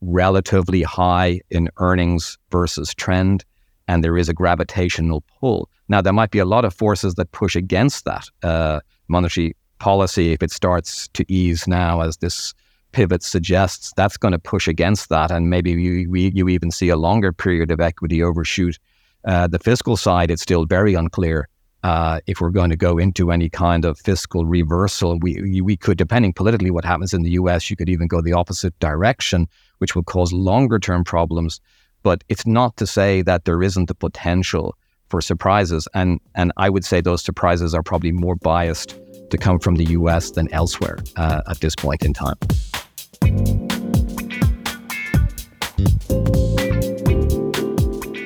relatively 0.00 0.82
high 0.82 1.40
in 1.50 1.68
earnings 1.78 2.38
versus 2.50 2.94
trend, 2.94 3.44
and 3.88 4.02
there 4.02 4.16
is 4.16 4.28
a 4.28 4.34
gravitational 4.34 5.22
pull. 5.40 5.68
Now, 5.88 6.00
there 6.00 6.12
might 6.12 6.30
be 6.30 6.38
a 6.38 6.44
lot 6.44 6.64
of 6.64 6.74
forces 6.74 7.14
that 7.14 7.30
push 7.32 7.54
against 7.54 8.04
that. 8.04 8.28
Uh, 8.42 8.80
monetary 9.08 9.54
policy, 9.78 10.32
if 10.32 10.42
it 10.42 10.50
starts 10.50 11.08
to 11.08 11.24
ease 11.32 11.66
now, 11.66 12.00
as 12.00 12.16
this 12.18 12.54
pivot 12.92 13.22
suggests, 13.22 13.92
that's 13.96 14.16
going 14.16 14.32
to 14.32 14.38
push 14.38 14.68
against 14.68 15.08
that, 15.08 15.30
and 15.30 15.50
maybe 15.50 15.72
you, 15.72 16.14
you 16.14 16.48
even 16.48 16.70
see 16.70 16.88
a 16.88 16.96
longer 16.96 17.32
period 17.32 17.70
of 17.70 17.80
equity 17.80 18.22
overshoot 18.22 18.78
uh, 19.24 19.46
the 19.46 19.58
fiscal 19.58 19.96
side, 19.96 20.30
it's 20.30 20.42
still 20.42 20.66
very 20.66 20.94
unclear 20.94 21.48
uh, 21.82 22.20
if 22.26 22.40
we're 22.40 22.50
going 22.50 22.70
to 22.70 22.76
go 22.76 22.98
into 22.98 23.32
any 23.32 23.48
kind 23.48 23.84
of 23.84 23.98
fiscal 23.98 24.44
reversal, 24.44 25.18
we 25.18 25.60
we 25.60 25.76
could, 25.76 25.98
depending 25.98 26.32
politically 26.32 26.70
what 26.70 26.84
happens 26.84 27.12
in 27.12 27.22
the 27.22 27.30
U.S., 27.30 27.70
you 27.70 27.76
could 27.76 27.88
even 27.88 28.06
go 28.06 28.20
the 28.20 28.32
opposite 28.32 28.78
direction, 28.78 29.48
which 29.78 29.94
will 29.94 30.04
cause 30.04 30.32
longer 30.32 30.78
term 30.78 31.02
problems. 31.04 31.60
But 32.02 32.22
it's 32.28 32.46
not 32.46 32.76
to 32.76 32.86
say 32.86 33.22
that 33.22 33.44
there 33.44 33.62
isn't 33.62 33.86
the 33.86 33.94
potential 33.94 34.76
for 35.08 35.20
surprises, 35.20 35.88
and 35.94 36.20
and 36.34 36.52
I 36.56 36.70
would 36.70 36.84
say 36.84 37.00
those 37.00 37.24
surprises 37.24 37.74
are 37.74 37.82
probably 37.82 38.12
more 38.12 38.36
biased 38.36 38.98
to 39.30 39.38
come 39.38 39.58
from 39.58 39.76
the 39.76 39.86
U.S. 39.86 40.30
than 40.30 40.52
elsewhere 40.52 40.98
uh, 41.16 41.42
at 41.48 41.60
this 41.60 41.74
point 41.74 42.04
in 42.04 42.12
time. 42.12 43.71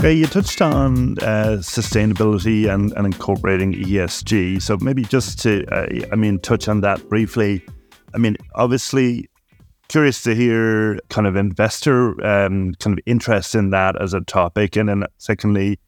Okay, 0.06 0.14
you 0.14 0.26
touched 0.26 0.62
on 0.62 1.18
uh, 1.18 1.58
sustainability 1.58 2.72
and, 2.72 2.92
and 2.92 3.06
incorporating 3.06 3.72
ESG. 3.72 4.62
So 4.62 4.78
maybe 4.80 5.02
just 5.02 5.40
to, 5.40 5.66
uh, 5.74 6.06
I 6.12 6.14
mean, 6.14 6.38
touch 6.38 6.68
on 6.68 6.80
that 6.82 7.08
briefly. 7.08 7.60
I 8.14 8.18
mean, 8.18 8.36
obviously, 8.54 9.28
curious 9.88 10.22
to 10.22 10.32
hear 10.32 11.00
kind 11.08 11.26
of 11.26 11.34
investor 11.34 12.10
um, 12.24 12.74
kind 12.74 12.96
of 12.96 13.02
interest 13.04 13.56
in 13.56 13.70
that 13.70 14.00
as 14.00 14.14
a 14.14 14.20
topic, 14.20 14.76
and 14.76 14.88
then 14.88 15.06
secondly, 15.18 15.80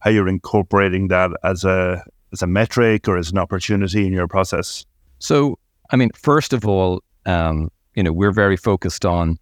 how 0.00 0.10
you're 0.10 0.26
incorporating 0.26 1.06
that 1.06 1.30
as 1.44 1.62
a 1.62 2.02
as 2.32 2.42
a 2.42 2.48
metric 2.48 3.06
or 3.06 3.18
as 3.18 3.30
an 3.30 3.38
opportunity 3.38 4.04
in 4.04 4.12
your 4.12 4.26
process. 4.26 4.84
So, 5.20 5.60
I 5.92 5.96
mean, 5.96 6.10
first 6.16 6.52
of 6.52 6.66
all, 6.66 7.04
um, 7.24 7.70
you 7.94 8.02
know, 8.02 8.12
we're 8.12 8.32
very 8.32 8.56
focused 8.56 9.06
on 9.06 9.38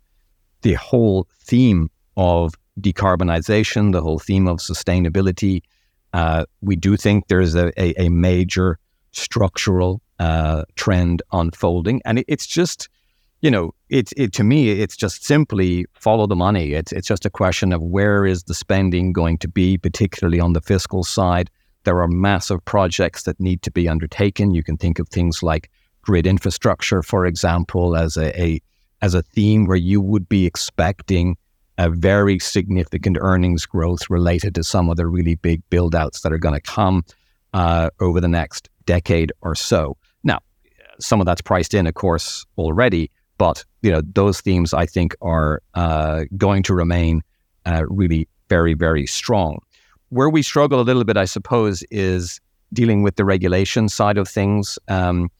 the 0.60 0.74
whole 0.74 1.26
theme 1.40 1.90
of 2.18 2.52
decarbonization, 2.80 3.92
the 3.92 4.02
whole 4.02 4.18
theme 4.18 4.48
of 4.48 4.58
sustainability. 4.58 5.62
Uh, 6.12 6.44
we 6.60 6.76
do 6.76 6.96
think 6.96 7.28
there's 7.28 7.54
a, 7.54 7.68
a, 7.80 8.06
a 8.06 8.08
major 8.08 8.78
structural 9.12 10.00
uh, 10.18 10.64
trend 10.74 11.22
unfolding, 11.32 12.00
and 12.04 12.18
it, 12.20 12.24
it's 12.28 12.46
just, 12.46 12.88
you 13.40 13.50
know, 13.50 13.72
it, 13.88 14.12
it 14.16 14.32
to 14.32 14.44
me, 14.44 14.70
it's 14.70 14.96
just 14.96 15.24
simply 15.24 15.86
follow 15.94 16.26
the 16.26 16.36
money. 16.36 16.72
It's 16.72 16.92
it's 16.92 17.08
just 17.08 17.26
a 17.26 17.30
question 17.30 17.72
of 17.72 17.82
where 17.82 18.26
is 18.26 18.44
the 18.44 18.54
spending 18.54 19.12
going 19.12 19.38
to 19.38 19.48
be, 19.48 19.78
particularly 19.78 20.40
on 20.40 20.52
the 20.54 20.60
fiscal 20.60 21.04
side. 21.04 21.50
There 21.84 22.00
are 22.00 22.08
massive 22.08 22.64
projects 22.64 23.22
that 23.22 23.38
need 23.38 23.62
to 23.62 23.70
be 23.70 23.88
undertaken. 23.88 24.54
You 24.54 24.62
can 24.62 24.76
think 24.76 24.98
of 24.98 25.08
things 25.08 25.42
like 25.42 25.70
grid 26.02 26.26
infrastructure, 26.26 27.02
for 27.02 27.26
example, 27.26 27.96
as 27.96 28.16
a, 28.16 28.40
a 28.40 28.60
as 29.00 29.14
a 29.14 29.22
theme 29.22 29.66
where 29.66 29.76
you 29.76 30.00
would 30.00 30.28
be 30.28 30.46
expecting 30.46 31.36
a 31.78 31.88
very 31.88 32.38
significant 32.38 33.16
earnings 33.20 33.64
growth 33.64 34.10
related 34.10 34.54
to 34.56 34.64
some 34.64 34.90
of 34.90 34.96
the 34.96 35.06
really 35.06 35.36
big 35.36 35.62
build 35.70 35.94
outs 35.94 36.20
that 36.22 36.32
are 36.32 36.38
going 36.38 36.54
to 36.54 36.60
come 36.60 37.04
uh, 37.54 37.88
over 38.00 38.20
the 38.20 38.28
next 38.28 38.68
decade 38.84 39.32
or 39.42 39.54
so. 39.54 39.96
Now, 40.24 40.40
some 41.00 41.20
of 41.20 41.26
that's 41.26 41.40
priced 41.40 41.74
in, 41.74 41.86
of 41.86 41.94
course, 41.94 42.44
already, 42.58 43.10
but 43.38 43.64
you 43.82 43.92
know 43.92 44.02
those 44.14 44.40
themes 44.40 44.74
I 44.74 44.84
think 44.86 45.14
are 45.22 45.62
uh, 45.74 46.24
going 46.36 46.64
to 46.64 46.74
remain 46.74 47.22
uh, 47.64 47.84
really 47.88 48.28
very, 48.48 48.74
very 48.74 49.06
strong. 49.06 49.58
Where 50.08 50.28
we 50.28 50.42
struggle 50.42 50.80
a 50.80 50.82
little 50.82 51.04
bit, 51.04 51.16
I 51.16 51.26
suppose, 51.26 51.84
is 51.90 52.40
dealing 52.72 53.02
with 53.02 53.16
the 53.16 53.24
regulation 53.24 53.88
side 53.88 54.18
of 54.18 54.28
things, 54.28 54.78
um, 54.88 55.30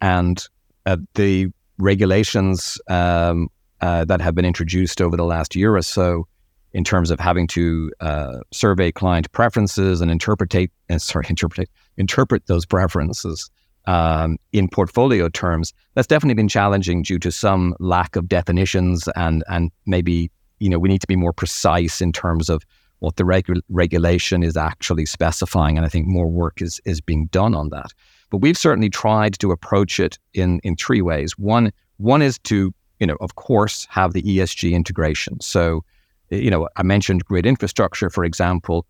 and 0.00 0.46
uh, 0.86 0.98
the 1.14 1.48
regulations 1.78 2.78
um, 2.88 3.48
uh, 3.80 4.04
that 4.04 4.20
have 4.20 4.34
been 4.34 4.44
introduced 4.44 5.00
over 5.00 5.16
the 5.16 5.24
last 5.24 5.54
year 5.54 5.76
or 5.76 5.82
so 5.82 6.26
in 6.72 6.84
terms 6.84 7.10
of 7.10 7.18
having 7.18 7.46
to 7.46 7.90
uh, 8.00 8.40
survey 8.52 8.92
client 8.92 9.30
preferences 9.32 10.00
and 10.00 10.10
interpret, 10.10 10.54
uh, 10.54 10.98
sorry, 10.98 11.26
interpret, 11.30 11.68
interpret 11.96 12.46
those 12.46 12.66
preferences 12.66 13.50
um, 13.86 14.36
in 14.52 14.68
portfolio 14.68 15.28
terms. 15.28 15.72
That's 15.94 16.06
definitely 16.06 16.34
been 16.34 16.48
challenging 16.48 17.02
due 17.02 17.18
to 17.20 17.32
some 17.32 17.74
lack 17.80 18.16
of 18.16 18.28
definitions 18.28 19.08
and 19.16 19.42
and 19.48 19.70
maybe 19.86 20.30
you 20.58 20.68
know 20.68 20.78
we 20.78 20.88
need 20.88 21.00
to 21.00 21.06
be 21.06 21.16
more 21.16 21.32
precise 21.32 22.00
in 22.00 22.12
terms 22.12 22.50
of 22.50 22.62
what 22.98 23.16
the 23.16 23.24
regu- 23.24 23.62
regulation 23.68 24.42
is 24.42 24.56
actually 24.56 25.06
specifying, 25.06 25.76
and 25.76 25.86
I 25.86 25.88
think 25.88 26.06
more 26.06 26.28
work 26.28 26.60
is 26.60 26.80
is 26.84 27.00
being 27.00 27.26
done 27.26 27.54
on 27.54 27.70
that. 27.70 27.92
But 28.30 28.38
we've 28.38 28.58
certainly 28.58 28.90
tried 28.90 29.38
to 29.38 29.52
approach 29.52 29.98
it 29.98 30.18
in 30.34 30.60
in 30.64 30.76
three 30.76 31.00
ways. 31.00 31.38
One 31.38 31.72
one 31.96 32.20
is 32.20 32.38
to 32.40 32.74
you 33.00 33.06
know, 33.06 33.16
of 33.20 33.36
course, 33.36 33.86
have 33.90 34.12
the 34.12 34.22
ESG 34.22 34.72
integration. 34.72 35.40
So, 35.40 35.84
you 36.30 36.50
know, 36.50 36.68
I 36.76 36.82
mentioned 36.82 37.24
grid 37.24 37.46
infrastructure, 37.46 38.10
for 38.10 38.24
example. 38.24 38.86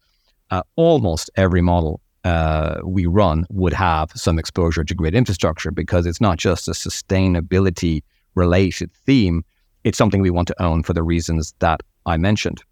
Uh, 0.51 0.63
almost 0.77 1.31
every 1.37 1.61
model 1.61 2.01
uh, 2.25 2.81
we 2.85 3.07
run 3.07 3.47
would 3.51 3.73
have 3.73 4.11
some 4.15 4.39
exposure 4.39 4.83
to 4.83 4.95
grid 4.95 5.15
infrastructure 5.15 5.71
because 5.71 6.07
it's 6.07 6.21
not 6.21 6.39
just 6.39 6.69
a 6.69 6.73
sustainability 6.73 8.03
related 8.35 8.93
theme. 8.93 9.45
It's 9.85 9.99
something 9.99 10.21
we 10.21 10.31
want 10.31 10.49
to 10.49 10.63
own 10.63 10.83
for 10.83 10.93
the 10.95 11.03
reasons 11.03 11.55
that 11.59 11.81
I 12.07 12.17
mentioned. 12.17 12.63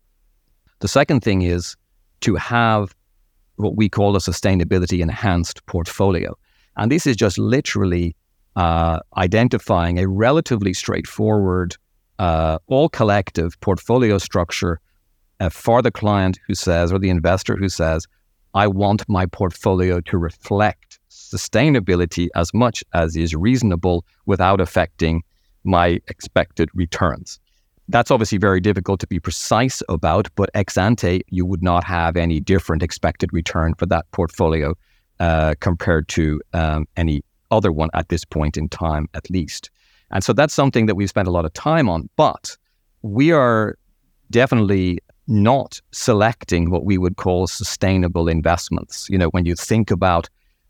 The 0.80 0.89
second 0.89 1.20
thing 1.20 1.43
is 1.43 1.76
to 2.22 2.34
have 2.37 2.95
what 3.57 3.76
we 3.76 3.89
call 3.89 4.16
a 4.16 4.20
sustainability 4.20 5.01
enhanced 5.01 5.64
portfolio. 5.66 6.37
And 6.76 6.91
this 6.91 7.07
is 7.07 7.16
just 7.16 7.39
literally 7.39 8.14
uh, 8.57 9.00
identifying 9.16 9.98
a 9.98 10.09
relatively 10.09 10.72
straightforward, 10.72 11.76
uh, 12.18 12.59
all 12.66 12.88
collective 12.88 13.61
portfolio 13.61 14.18
structure 14.18 14.80
uh, 15.40 15.50
for 15.50 15.82
the 15.82 15.90
client 15.90 16.38
who 16.46 16.54
says, 16.54 16.92
or 16.92 16.98
the 16.98 17.11
investor 17.11 17.57
who 17.57 17.68
says, 17.68 18.07
I 18.54 18.66
want 18.66 19.07
my 19.09 19.26
portfolio 19.26 20.00
to 20.00 20.16
reflect 20.16 20.98
sustainability 21.11 22.28
as 22.34 22.54
much 22.54 22.82
as 22.94 23.14
is 23.16 23.34
reasonable 23.34 24.04
without 24.24 24.61
affecting 24.61 25.22
my 25.64 26.00
expected 26.09 26.70
returns. 26.72 27.38
That's 27.88 28.11
obviously 28.11 28.38
very 28.38 28.61
difficult 28.61 29.00
to 29.00 29.07
be 29.07 29.20
precise 29.20 29.82
about, 29.88 30.28
but 30.34 30.48
ex 30.54 30.78
ante, 30.78 31.20
you 31.28 31.44
would 31.44 31.62
not 31.62 31.84
have 31.84 32.16
any 32.16 32.40
different 32.40 32.82
expected 32.82 33.32
return 33.32 33.74
for 33.74 33.86
that 33.86 34.11
portfolio 34.12 34.74
uh, 35.20 35.54
compared 35.61 36.09
to 36.09 36.40
um, 36.52 36.86
any 36.96 37.22
other 37.51 37.72
one 37.72 37.90
at 37.94 38.09
this 38.09 38.24
point 38.24 38.57
in 38.57 38.68
time, 38.68 39.09
at 39.14 39.28
least. 39.30 39.70
And 40.11 40.22
so 40.22 40.32
that's 40.32 40.55
something 40.55 40.86
that 40.86 40.94
we've 40.94 41.09
spent 41.09 41.28
a 41.28 41.32
lot 41.32 41.44
of 41.44 41.53
time 41.53 41.88
on. 41.88 42.09
But 42.16 42.57
we 43.03 43.32
are 43.32 43.76
definitely 44.30 44.99
not 45.28 45.80
selecting 45.92 46.70
what 46.70 46.84
we 46.84 46.99
would 46.99 47.16
call 47.16 47.47
sustainable 47.47 48.28
investments. 48.28 49.09
You 49.11 49.18
know, 49.18 49.28
when 49.28 49.44
you 49.44 49.55
think 49.55 49.90
about 49.90 50.28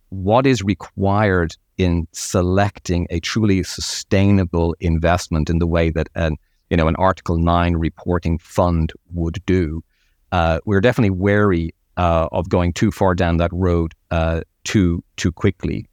what 0.08 0.46
is 0.46 0.62
required 0.62 1.54
in 1.76 2.08
selecting 2.12 3.06
a 3.10 3.20
truly 3.20 3.62
sustainable 3.62 4.74
investment 4.80 5.50
in 5.50 5.58
the 5.58 5.66
way 5.66 5.90
that 5.90 6.08
an 6.14 6.36
you 6.70 6.76
know 6.76 6.88
an 6.88 6.96
Article 6.96 7.36
Nine 7.36 7.76
reporting 7.76 8.38
fund 8.38 8.92
would 9.12 9.44
do, 9.46 9.84
uh, 10.32 10.60
we're 10.64 10.80
definitely 10.80 11.10
wary 11.10 11.74
uh, 11.96 12.28
of 12.32 12.48
going 12.48 12.72
too 12.72 12.90
far 12.90 13.14
down 13.14 13.36
that 13.36 13.52
road 13.52 13.92
uh, 14.10 14.40
too 14.64 15.04
too 15.16 15.32
quickly 15.32 15.86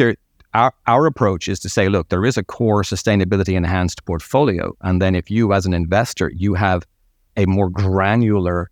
there, 0.00 0.16
our, 0.54 0.72
our 0.86 1.06
approach 1.06 1.46
is 1.48 1.60
to 1.60 1.68
say, 1.68 1.88
look, 1.88 2.08
there 2.08 2.24
is 2.24 2.36
a 2.36 2.42
core 2.42 2.82
sustainability 2.82 3.54
enhanced 3.54 4.04
portfolio. 4.04 4.72
And 4.80 5.00
then 5.00 5.14
if 5.14 5.30
you, 5.30 5.52
as 5.52 5.66
an 5.66 5.74
investor, 5.74 6.32
you 6.34 6.54
have 6.54 6.84
a 7.36 7.46
more 7.46 7.68
granular 7.68 8.70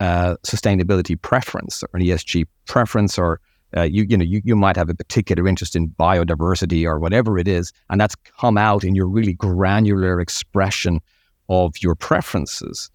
uh, 0.00 0.36
sustainability 0.44 1.20
preference 1.20 1.82
or 1.82 1.90
an 1.98 2.02
ESG 2.02 2.46
preference, 2.66 3.18
or 3.18 3.40
uh, 3.76 3.82
you, 3.82 4.04
you 4.08 4.16
know, 4.16 4.24
you, 4.24 4.40
you 4.44 4.56
might 4.56 4.76
have 4.76 4.88
a 4.88 4.94
particular 4.94 5.46
interest 5.46 5.76
in 5.76 5.90
biodiversity 5.90 6.84
or 6.84 6.98
whatever 6.98 7.38
it 7.38 7.46
is, 7.46 7.72
and 7.90 8.00
that's 8.00 8.16
come 8.40 8.56
out 8.56 8.82
in 8.82 8.94
your 8.94 9.06
really 9.06 9.34
granular 9.34 10.20
expression 10.20 11.00
of 11.48 11.74
your 11.82 11.94
preferences. 11.94 12.90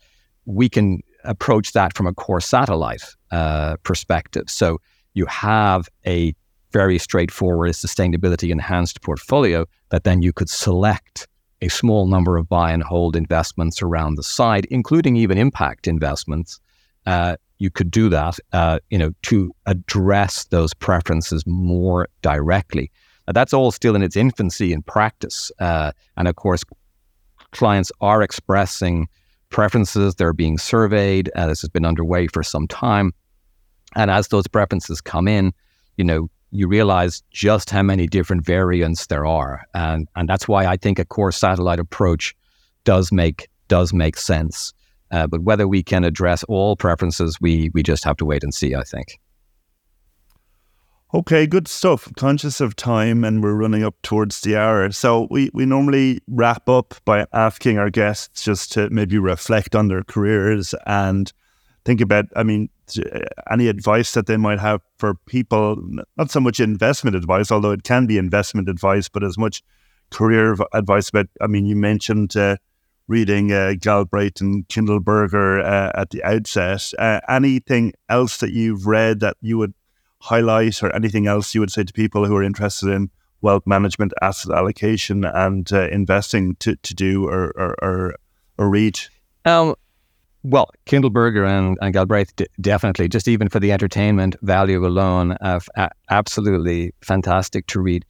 We 0.46 0.68
can 0.68 1.02
approach 1.24 1.74
that 1.74 1.96
from 1.96 2.08
a 2.08 2.14
core 2.14 2.42
satellite 2.42 3.04
uh, 3.32 3.78
perspective. 3.84 4.50
So 4.50 4.82
you 5.14 5.26
have 5.28 5.88
a 6.06 6.34
very 6.76 7.00
straightforward 7.00 7.72
sustainability 7.72 8.52
enhanced 8.52 9.02
portfolio 9.02 9.66
that 9.92 10.04
then 10.04 10.22
you 10.22 10.34
could 10.34 10.50
select 10.50 11.26
a 11.62 11.70
small 11.70 12.06
number 12.06 12.36
of 12.36 12.50
buy 12.50 12.70
and 12.70 12.84
hold 12.84 13.16
investments 13.16 13.82
around 13.82 14.16
the 14.16 14.24
side, 14.24 14.68
including 14.70 15.16
even 15.16 15.38
impact 15.38 15.88
investments. 15.88 16.60
Uh, 17.06 17.38
you 17.60 17.70
could 17.70 17.90
do 17.90 18.10
that, 18.10 18.38
uh, 18.52 18.78
you 18.90 18.98
know, 18.98 19.12
to 19.22 19.56
address 19.68 20.44
those 20.48 20.74
preferences 20.74 21.48
more 21.48 22.10
directly. 22.22 22.92
Now, 23.26 23.32
that's 23.32 23.54
all 23.54 23.72
still 23.72 23.96
in 23.96 24.04
its 24.04 24.18
infancy 24.18 24.74
in 24.74 24.82
practice, 24.82 25.54
uh, 25.60 25.94
and 26.18 26.28
of 26.28 26.36
course, 26.36 26.64
clients 27.52 27.90
are 28.02 28.22
expressing 28.22 29.08
preferences. 29.50 30.16
They're 30.16 30.34
being 30.34 30.58
surveyed. 30.58 31.32
Uh, 31.38 31.48
this 31.48 31.62
has 31.62 31.70
been 31.70 31.86
underway 31.86 32.28
for 32.28 32.44
some 32.44 32.68
time, 32.68 33.14
and 33.96 34.12
as 34.12 34.28
those 34.28 34.48
preferences 34.48 35.00
come 35.00 35.30
in, 35.30 35.54
you 35.96 36.04
know, 36.04 36.30
you 36.52 36.68
realize 36.68 37.24
just 37.32 37.70
how 37.70 37.82
many 37.82 38.08
different 38.08 38.46
variants 38.46 39.08
there 39.08 39.26
are. 39.26 39.64
And, 39.74 40.08
and 40.16 40.30
that's 40.30 40.48
why 40.48 40.66
I 40.66 40.78
think 40.78 41.00
a 41.00 41.06
core 41.06 41.32
satellite 41.32 41.80
approach 41.80 42.36
does 42.84 43.12
make, 43.12 43.50
does 43.68 43.94
make 43.94 44.18
sense. 44.18 44.74
Uh, 45.12 45.28
but 45.28 45.42
whether 45.42 45.68
we 45.68 45.84
can 45.84 46.04
address 46.04 46.44
all 46.46 46.76
preferences, 46.76 47.40
we, 47.42 47.70
we 47.74 47.84
just 47.84 48.04
have 48.04 48.18
to 48.18 48.26
wait 48.26 48.44
and 48.44 48.54
see, 48.54 48.76
I 48.76 48.84
think. 48.84 49.20
Okay, 51.14 51.48
good 51.48 51.68
stuff. 51.68 52.12
Conscious 52.18 52.60
of 52.60 52.76
time 52.76 53.24
and 53.24 53.42
we're 53.42 53.54
running 53.54 53.84
up 53.84 53.96
towards 54.02 54.42
the 54.42 54.58
hour. 54.58 54.92
So 54.92 55.28
we, 55.32 55.50
we 55.54 55.66
normally 55.66 56.20
wrap 56.28 56.68
up 56.68 56.96
by 57.06 57.26
asking 57.32 57.78
our 57.78 57.90
guests 57.90 58.44
just 58.44 58.72
to 58.74 58.90
maybe 58.90 59.18
reflect 59.18 59.76
on 59.76 59.88
their 59.88 60.04
careers 60.04 60.76
and 60.86 61.32
think 61.86 62.02
about, 62.02 62.26
I 62.36 62.44
mean, 62.44 62.70
any 63.50 63.68
advice 63.68 64.14
that 64.14 64.26
they 64.26 64.38
might 64.38 64.60
have 64.60 64.82
for 64.98 65.16
people, 65.28 65.78
not 66.18 66.32
so 66.32 66.40
much 66.40 66.60
investment 66.60 67.16
advice, 67.16 67.52
although 67.52 67.72
it 67.72 67.84
can 67.84 68.08
be 68.08 68.18
investment 68.18 68.68
advice, 68.68 69.08
but 69.08 69.24
as 69.24 69.38
much 69.38 69.64
career 70.10 70.56
advice 70.74 71.10
about, 71.10 71.28
I 71.40 71.48
mean, 71.48 71.66
you 71.66 71.76
mentioned 71.76 72.36
uh, 72.36 72.58
reading 73.08 73.52
uh, 73.52 73.74
Galbraith 73.80 74.42
and 74.42 74.68
Kindleberger 74.68 75.64
uh, 75.64 75.92
at 75.96 76.10
the 76.10 76.24
outset. 76.24 76.92
Uh, 76.98 77.22
anything 77.30 77.94
else 78.10 78.38
that 78.38 78.52
you've 78.52 78.88
read 78.88 79.20
that 79.20 79.38
you 79.42 79.58
would 79.58 79.74
highlight 80.22 80.82
or 80.82 80.94
anything 80.96 81.28
else 81.28 81.54
you 81.54 81.62
would 81.62 81.72
say 81.72 81.84
to 81.84 81.94
people 81.94 82.26
who 82.26 82.36
are 82.36 82.44
interested 82.44 82.90
in 82.90 83.12
wealth 83.42 83.64
management, 83.68 84.12
asset 84.24 84.52
allocation, 84.56 85.24
and 85.24 85.72
uh, 85.72 85.88
investing 85.90 86.56
to, 86.56 86.76
to 86.78 86.96
do 86.96 87.28
or, 87.28 87.52
or, 87.56 87.76
or, 87.84 88.16
or 88.58 88.70
read? 88.70 89.00
Um, 89.46 89.76
well, 90.46 90.70
Kindleberger 90.86 91.48
and, 91.48 91.78
and 91.82 91.94
Galbraith 91.94 92.36
d- 92.36 92.48
definitely, 92.62 93.08
just 93.08 93.28
even 93.28 93.50
for 93.50 93.60
the 93.60 93.72
entertainment 93.72 94.36
value 94.42 94.86
alone, 94.86 95.34
uh, 95.42 95.60
absolutely 96.10 96.94
fantastic 97.02 97.68
to 97.68 97.80
read. 97.80 98.06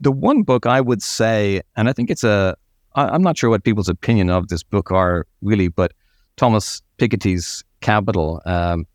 The 0.00 0.12
one 0.12 0.42
book 0.42 0.66
I 0.66 0.80
would 0.80 1.02
say, 1.02 1.62
and 1.76 1.88
I 1.88 1.92
think 1.92 2.10
it's 2.10 2.24
a, 2.24 2.56
I, 2.94 3.08
I'm 3.08 3.22
not 3.22 3.38
sure 3.38 3.50
what 3.50 3.64
people's 3.64 3.88
opinion 3.88 4.30
of 4.30 4.48
this 4.48 4.62
book 4.62 4.92
are 4.92 5.26
really, 5.40 5.68
but 5.68 5.92
Thomas 6.36 6.82
Piketty's 6.98 7.64
Capital. 7.80 8.42
Um, 8.44 8.86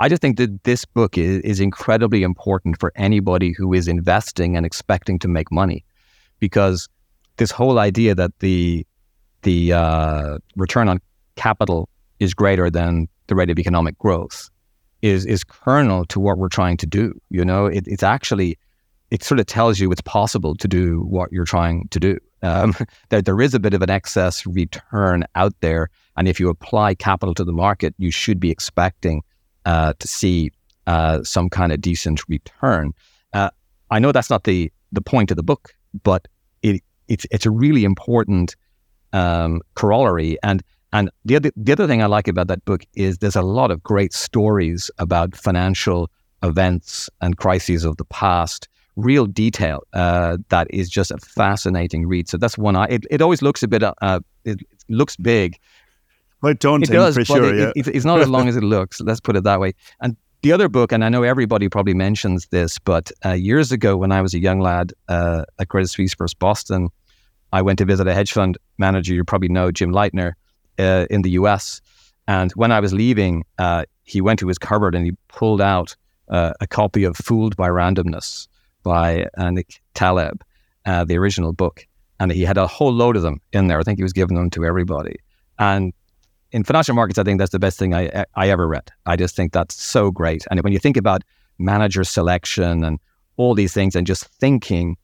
I 0.00 0.08
just 0.08 0.22
think 0.22 0.36
that 0.38 0.64
this 0.64 0.84
book 0.84 1.18
is, 1.18 1.40
is 1.42 1.60
incredibly 1.60 2.22
important 2.22 2.80
for 2.80 2.92
anybody 2.96 3.52
who 3.52 3.72
is 3.72 3.86
investing 3.86 4.56
and 4.56 4.66
expecting 4.66 5.18
to 5.20 5.28
make 5.28 5.52
money, 5.52 5.84
because 6.40 6.88
this 7.36 7.50
whole 7.50 7.78
idea 7.78 8.14
that 8.14 8.32
the 8.40 8.86
the 9.42 9.72
uh, 9.72 10.38
return 10.56 10.88
on 10.88 11.00
capital 11.36 11.88
is 12.22 12.34
greater 12.34 12.70
than 12.70 13.08
the 13.26 13.34
rate 13.34 13.50
of 13.50 13.58
economic 13.58 13.98
growth 13.98 14.48
is 15.02 15.26
is 15.26 15.42
kernel 15.44 16.04
to 16.06 16.20
what 16.20 16.38
we're 16.38 16.48
trying 16.48 16.76
to 16.76 16.86
do. 16.86 17.20
You 17.30 17.44
know, 17.44 17.66
it, 17.66 17.84
it's 17.86 18.02
actually 18.02 18.58
it 19.10 19.22
sort 19.22 19.40
of 19.40 19.46
tells 19.46 19.78
you 19.78 19.90
it's 19.92 20.00
possible 20.00 20.54
to 20.54 20.68
do 20.68 21.00
what 21.00 21.30
you're 21.32 21.44
trying 21.44 21.88
to 21.88 22.00
do. 22.00 22.18
Um, 22.42 22.74
there, 23.10 23.20
there 23.20 23.40
is 23.40 23.52
a 23.52 23.60
bit 23.60 23.74
of 23.74 23.82
an 23.82 23.90
excess 23.90 24.46
return 24.46 25.24
out 25.34 25.54
there, 25.60 25.88
and 26.16 26.28
if 26.28 26.40
you 26.40 26.48
apply 26.48 26.94
capital 26.94 27.34
to 27.34 27.44
the 27.44 27.52
market, 27.52 27.94
you 27.98 28.10
should 28.10 28.40
be 28.40 28.50
expecting 28.50 29.22
uh, 29.66 29.92
to 29.98 30.08
see 30.08 30.50
uh, 30.86 31.22
some 31.22 31.50
kind 31.50 31.72
of 31.72 31.80
decent 31.80 32.22
return. 32.28 32.92
Uh, 33.32 33.50
I 33.90 33.98
know 33.98 34.12
that's 34.12 34.30
not 34.30 34.44
the 34.44 34.72
the 34.92 35.02
point 35.02 35.30
of 35.30 35.36
the 35.36 35.42
book, 35.42 35.74
but 36.04 36.28
it 36.62 36.82
it's 37.08 37.26
it's 37.30 37.46
a 37.46 37.50
really 37.50 37.84
important 37.84 38.54
um, 39.12 39.60
corollary. 39.74 40.38
And 40.42 40.62
and 40.92 41.10
the 41.24 41.36
other 41.36 41.50
the 41.56 41.72
other 41.72 41.86
thing 41.86 42.02
I 42.02 42.06
like 42.06 42.28
about 42.28 42.48
that 42.48 42.64
book 42.64 42.84
is 42.94 43.18
there's 43.18 43.36
a 43.36 43.42
lot 43.42 43.70
of 43.70 43.82
great 43.82 44.12
stories 44.12 44.90
about 44.98 45.36
financial 45.36 46.10
events 46.42 47.08
and 47.20 47.36
crises 47.36 47.84
of 47.84 47.96
the 47.96 48.04
past. 48.04 48.68
Real 48.96 49.24
detail 49.24 49.82
uh, 49.94 50.36
that 50.50 50.66
is 50.68 50.90
just 50.90 51.10
a 51.10 51.16
fascinating 51.16 52.06
read. 52.06 52.28
So 52.28 52.36
that's 52.36 52.58
one. 52.58 52.76
I 52.76 52.84
it, 52.84 53.06
it 53.10 53.22
always 53.22 53.40
looks 53.40 53.62
a 53.62 53.68
bit. 53.68 53.82
Uh, 53.82 54.20
it, 54.44 54.60
it 54.60 54.66
looks 54.90 55.16
big, 55.16 55.56
quite 56.40 56.58
daunting 56.58 56.90
it 56.90 56.92
does, 56.92 57.14
for 57.14 57.24
sure. 57.24 57.54
It, 57.54 57.58
yeah. 57.58 57.72
it, 57.74 57.88
it's 57.88 58.04
not 58.04 58.20
as 58.20 58.28
long 58.28 58.48
as 58.48 58.56
it 58.56 58.62
looks. 58.76 59.00
Let's 59.00 59.20
put 59.20 59.34
it 59.34 59.44
that 59.44 59.60
way. 59.60 59.72
And 60.02 60.14
the 60.42 60.52
other 60.52 60.68
book, 60.68 60.92
and 60.92 61.04
I 61.04 61.08
know 61.08 61.22
everybody 61.22 61.70
probably 61.70 61.94
mentions 61.94 62.48
this, 62.48 62.78
but 62.78 63.10
uh, 63.24 63.30
years 63.30 63.72
ago 63.72 63.96
when 63.96 64.12
I 64.12 64.20
was 64.20 64.34
a 64.34 64.40
young 64.40 64.60
lad 64.60 64.92
uh, 65.08 65.44
at 65.58 65.68
Credit 65.68 65.88
Suisse 65.88 66.12
First 66.12 66.38
Boston, 66.38 66.90
I 67.52 67.62
went 67.62 67.78
to 67.78 67.86
visit 67.86 68.06
a 68.06 68.12
hedge 68.12 68.32
fund 68.32 68.58
manager. 68.76 69.14
You 69.14 69.24
probably 69.24 69.48
know 69.48 69.70
Jim 69.70 69.90
Leitner 69.92 70.32
uh, 70.78 71.06
in 71.10 71.22
the 71.22 71.30
U.S. 71.30 71.80
And 72.26 72.50
when 72.52 72.72
I 72.72 72.80
was 72.80 72.92
leaving, 72.92 73.44
uh, 73.58 73.84
he 74.04 74.20
went 74.20 74.38
to 74.40 74.48
his 74.48 74.58
cupboard 74.58 74.94
and 74.94 75.04
he 75.04 75.12
pulled 75.28 75.60
out 75.60 75.96
uh, 76.28 76.52
a 76.60 76.66
copy 76.66 77.04
of 77.04 77.16
"Fooled 77.16 77.56
by 77.56 77.68
Randomness" 77.68 78.48
by 78.82 79.26
uh, 79.36 79.50
Nick 79.50 79.80
Taleb, 79.94 80.42
the 80.84 81.16
original 81.16 81.52
book, 81.52 81.86
and 82.18 82.32
he 82.32 82.42
had 82.42 82.58
a 82.58 82.66
whole 82.66 82.92
load 82.92 83.16
of 83.16 83.22
them 83.22 83.40
in 83.52 83.68
there. 83.68 83.78
I 83.78 83.82
think 83.82 83.98
he 83.98 84.02
was 84.02 84.12
giving 84.12 84.36
them 84.36 84.50
to 84.50 84.64
everybody. 84.64 85.16
And 85.58 85.92
in 86.52 86.64
financial 86.64 86.94
markets, 86.94 87.18
I 87.18 87.24
think 87.24 87.38
that's 87.38 87.52
the 87.52 87.58
best 87.58 87.78
thing 87.78 87.94
I, 87.94 88.24
I 88.34 88.48
ever 88.50 88.68
read. 88.68 88.90
I 89.06 89.16
just 89.16 89.34
think 89.34 89.52
that's 89.52 89.80
so 89.80 90.10
great. 90.10 90.44
And 90.50 90.60
when 90.62 90.72
you 90.72 90.78
think 90.78 90.96
about 90.96 91.22
manager 91.58 92.04
selection 92.04 92.84
and 92.84 92.98
all 93.36 93.54
these 93.54 93.72
things, 93.72 93.96
and 93.96 94.06
just 94.06 94.24
thinking 94.24 94.90
uh, 94.90 95.01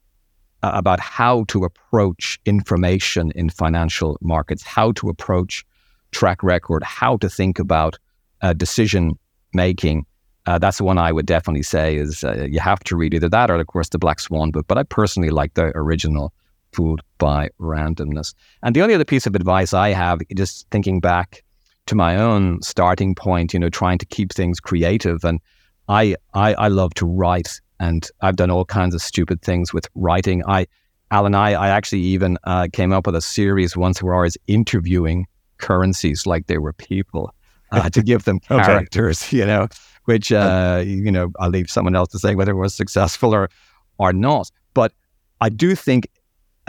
about 0.63 0.99
how 0.99 1.45
to 1.47 1.63
approach 1.63 2.39
information 2.45 3.31
in 3.35 3.49
financial 3.49 4.17
markets, 4.21 4.63
how 4.63 4.91
to 4.93 5.09
approach 5.09 5.65
track 6.11 6.43
record, 6.43 6.83
how 6.83 7.17
to 7.17 7.29
think 7.29 7.59
about 7.59 7.97
uh, 8.41 8.53
decision 8.53 9.17
making, 9.53 10.05
uh, 10.45 10.57
that's 10.57 10.79
the 10.79 10.83
one 10.83 10.97
I 10.97 11.11
would 11.11 11.27
definitely 11.27 11.61
say 11.61 11.95
is 11.95 12.23
uh, 12.23 12.47
you 12.49 12.59
have 12.59 12.79
to 12.85 12.95
read 12.95 13.13
either 13.13 13.29
that 13.29 13.51
or, 13.51 13.55
of 13.55 13.67
course, 13.67 13.89
the 13.89 13.99
Black 13.99 14.19
Swan 14.19 14.49
book. 14.49 14.65
But 14.67 14.79
I 14.79 14.83
personally 14.83 15.29
like 15.29 15.53
the 15.53 15.71
original 15.75 16.33
fooled 16.71 17.01
by 17.19 17.49
randomness. 17.59 18.33
And 18.63 18.75
the 18.75 18.81
only 18.81 18.95
other 18.95 19.05
piece 19.05 19.27
of 19.27 19.35
advice 19.35 19.73
I 19.73 19.89
have, 19.89 20.21
just 20.35 20.67
thinking 20.71 20.99
back 20.99 21.43
to 21.85 21.95
my 21.95 22.15
own 22.15 22.61
starting 22.61 23.13
point, 23.15 23.53
you 23.53 23.59
know, 23.59 23.69
trying 23.69 23.97
to 23.99 24.05
keep 24.05 24.33
things 24.33 24.59
creative. 24.59 25.23
And 25.23 25.39
I, 25.87 26.15
I, 26.33 26.53
I 26.55 26.67
love 26.67 26.93
to 26.95 27.05
write, 27.05 27.61
and 27.79 28.07
I've 28.21 28.35
done 28.35 28.51
all 28.51 28.65
kinds 28.65 28.95
of 28.95 29.01
stupid 29.01 29.41
things 29.41 29.73
with 29.73 29.87
writing. 29.95 30.43
I, 30.47 30.67
Alan, 31.11 31.35
I, 31.35 31.53
I 31.53 31.69
actually 31.69 32.01
even 32.01 32.37
uh, 32.43 32.67
came 32.71 32.91
up 32.91 33.05
with 33.05 33.15
a 33.15 33.21
series 33.21 33.75
once 33.75 34.01
where 34.01 34.15
I 34.15 34.21
was 34.21 34.37
interviewing 34.47 35.25
currencies 35.57 36.25
like 36.25 36.47
they 36.47 36.57
were 36.57 36.73
people 36.73 37.33
uh, 37.71 37.89
to 37.89 38.01
give 38.01 38.25
them 38.25 38.39
characters, 38.47 39.23
okay. 39.23 39.37
you 39.37 39.45
know, 39.45 39.67
which, 40.05 40.31
uh, 40.31 40.83
you 40.85 41.11
know, 41.11 41.31
I'll 41.39 41.49
leave 41.49 41.69
someone 41.69 41.95
else 41.95 42.09
to 42.09 42.19
say 42.19 42.35
whether 42.35 42.51
it 42.51 42.59
was 42.59 42.73
successful 42.73 43.33
or, 43.33 43.49
or 43.97 44.13
not. 44.13 44.51
But 44.73 44.93
I 45.41 45.49
do 45.49 45.75
think 45.75 46.09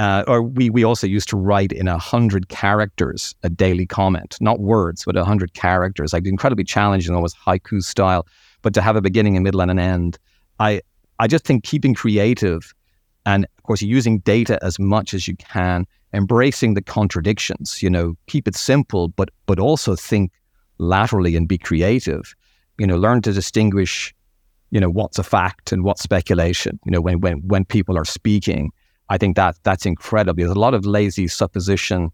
uh, 0.01 0.25
or 0.27 0.43
we 0.43 0.71
we 0.71 0.83
also 0.83 1.07
used 1.07 1.29
to 1.29 1.37
write 1.37 1.73
in 1.73 1.87
a 1.87 1.99
hundred 1.99 2.49
characters 2.49 3.35
a 3.43 3.51
daily 3.51 3.85
comment, 3.85 4.39
not 4.41 4.59
words, 4.59 5.05
but 5.05 5.15
a 5.15 5.27
hundred 5.27 5.53
characters. 5.53 6.15
Like 6.15 6.27
incredibly 6.27 6.65
challenging, 6.65 7.15
almost 7.15 7.37
haiku 7.37 7.83
style, 7.83 8.27
but 8.63 8.73
to 8.73 8.81
have 8.81 8.97
a 8.97 9.03
beginning, 9.03 9.37
a 9.37 9.41
middle, 9.43 9.61
and 9.61 9.71
an 9.71 9.79
end. 9.79 10.19
I 10.59 10.81
I 11.21 11.29
just 11.29 11.45
think 11.45 11.63
keeping 11.65 11.95
creative, 11.95 12.75
and 13.25 13.47
of 13.57 13.63
course 13.63 13.83
using 13.83 14.19
data 14.21 14.59
as 14.63 14.79
much 14.79 15.15
as 15.15 15.29
you 15.29 15.37
can, 15.37 15.87
embracing 16.13 16.75
the 16.75 16.83
contradictions. 16.83 17.83
You 17.83 17.91
know, 17.91 18.17
keep 18.27 18.49
it 18.49 18.57
simple, 18.57 19.09
but 19.09 19.29
but 19.47 19.61
also 19.61 19.95
think 19.95 20.33
laterally 20.79 21.37
and 21.37 21.47
be 21.47 21.59
creative. 21.59 22.35
You 22.79 22.87
know, 22.87 22.97
learn 22.97 23.23
to 23.23 23.33
distinguish. 23.33 24.15
You 24.73 24.81
know 24.81 24.91
what's 24.91 25.19
a 25.19 25.25
fact 25.25 25.73
and 25.73 25.85
what's 25.85 26.03
speculation. 26.03 26.81
You 26.85 26.93
know 26.93 27.01
when 27.01 27.21
when 27.21 27.47
when 27.47 27.65
people 27.65 27.97
are 27.97 28.05
speaking 28.05 28.73
I 29.11 29.19
think 29.19 29.37
that 29.37 29.59
that's 29.65 29.85
incredible. 29.85 30.37
There's 30.37 30.57
a 30.57 30.59
lot 30.59 30.73
of 30.73 30.87
lazy 30.87 31.27
supposition 31.27 32.11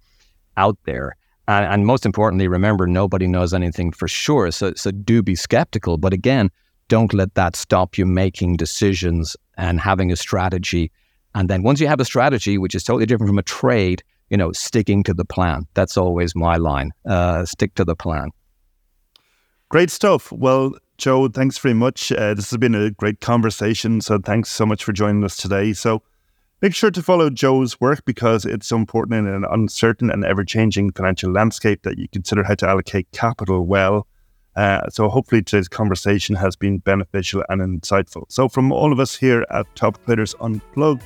out 0.57 0.78
there. 0.84 1.14
And, 1.46 1.66
and, 1.66 1.86
most 1.86 2.04
importantly, 2.04 2.48
remember, 2.48 2.86
nobody 2.86 3.28
knows 3.28 3.54
anything 3.54 3.92
for 3.92 4.09
sure. 4.09 4.50
So, 4.50 4.72
so 4.74 4.90
do 4.90 5.22
be 5.22 5.36
skeptical. 5.36 5.98
But 5.98 6.12
again, 6.12 6.50
don't 6.89 7.12
let 7.12 7.34
that 7.34 7.57
stop 7.57 7.99
you 7.99 8.07
making 8.07 8.57
decisions 8.57 9.37
and 9.57 9.80
having 9.80 10.12
a 10.12 10.16
strategy. 10.16 10.91
And 11.34 11.51
then 11.51 11.62
once 11.62 11.80
you 11.80 11.87
have 11.89 12.01
a 12.01 12.05
strategy, 12.05 12.59
which 12.59 12.74
is 12.74 12.84
totally 12.84 13.07
different 13.07 13.28
from 13.28 13.39
a 13.39 13.43
trade, 13.43 14.03
you 14.30 14.37
know, 14.37 14.53
sticking 14.53 15.03
to 15.05 15.14
the 15.14 15.24
plan. 15.24 15.66
That's 15.74 15.97
always 15.97 16.34
my 16.34 16.57
line. 16.57 16.93
Uh, 17.05 17.45
stick 17.45 17.74
to 17.74 17.84
the 17.84 17.97
plan. 17.97 18.30
Great 19.68 19.91
stuff. 19.91 20.32
Well, 20.32 20.72
Joe, 20.99 21.28
thanks 21.28 21.59
very 21.59 21.74
much. 21.74 22.11
Uh, 22.12 22.34
this 22.34 22.51
has 22.51 22.59
been 22.59 22.74
a 22.74 22.91
great 22.91 23.20
conversation. 23.20 24.01
So 24.01 24.18
thanks 24.18 24.51
so 24.51 24.64
much 24.64 24.84
for 24.84 24.93
joining 24.93 25.24
us 25.24 25.37
today. 25.37 25.72
So 25.72 26.03
Make 26.62 26.74
sure 26.74 26.91
to 26.91 27.03
follow 27.03 27.28
Joe's 27.28 27.78
work 27.82 28.03
because 28.07 28.47
it's 28.47 28.68
so 28.68 28.76
important 28.76 29.18
in 29.18 29.26
an 29.26 29.45
uncertain 29.51 30.11
and 30.11 30.24
ever 30.24 30.43
changing 30.43 30.91
financial 30.93 31.30
landscape 31.30 31.82
that 31.82 31.99
you 31.99 32.09
consider 32.09 32.43
how 32.45 32.55
to 32.55 32.66
allocate 32.66 33.11
capital 33.12 33.66
well. 33.66 34.07
Uh, 34.57 34.88
so, 34.88 35.09
hopefully, 35.09 35.42
today's 35.42 35.68
conversation 35.68 36.34
has 36.34 36.57
been 36.57 36.78
beneficial 36.78 37.44
and 37.48 37.61
insightful. 37.61 38.24
So, 38.28 38.48
from 38.48 38.72
all 38.72 38.92
of 38.92 38.98
us 38.98 39.14
here 39.14 39.44
at 39.50 39.66
Top 39.76 40.02
Traders 40.04 40.34
Unplugged, 40.40 41.02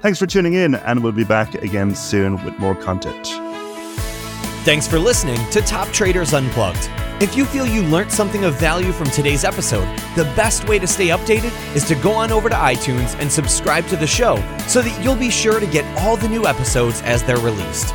thanks 0.00 0.18
for 0.18 0.26
tuning 0.26 0.54
in, 0.54 0.74
and 0.74 1.02
we'll 1.02 1.12
be 1.12 1.24
back 1.24 1.54
again 1.56 1.94
soon 1.94 2.42
with 2.44 2.58
more 2.58 2.74
content. 2.74 3.28
Thanks 4.64 4.86
for 4.86 4.98
listening 4.98 5.44
to 5.50 5.62
Top 5.62 5.88
Traders 5.88 6.34
Unplugged. 6.34 6.88
If 7.22 7.36
you 7.36 7.44
feel 7.44 7.66
you 7.66 7.82
learned 7.82 8.12
something 8.12 8.44
of 8.44 8.56
value 8.56 8.92
from 8.92 9.06
today's 9.10 9.44
episode, 9.44 9.86
the 10.16 10.24
best 10.36 10.68
way 10.68 10.78
to 10.78 10.86
stay 10.86 11.08
updated 11.08 11.52
is 11.74 11.84
to 11.86 11.94
go 11.94 12.12
on 12.12 12.30
over 12.30 12.48
to 12.48 12.54
iTunes 12.54 13.18
and 13.20 13.30
subscribe 13.30 13.86
to 13.86 13.96
the 13.96 14.06
show 14.06 14.36
so 14.66 14.82
that 14.82 15.04
you'll 15.04 15.16
be 15.16 15.30
sure 15.30 15.60
to 15.60 15.66
get 15.66 15.84
all 15.98 16.16
the 16.16 16.28
new 16.28 16.46
episodes 16.46 17.00
as 17.02 17.22
they're 17.22 17.38
released. 17.38 17.94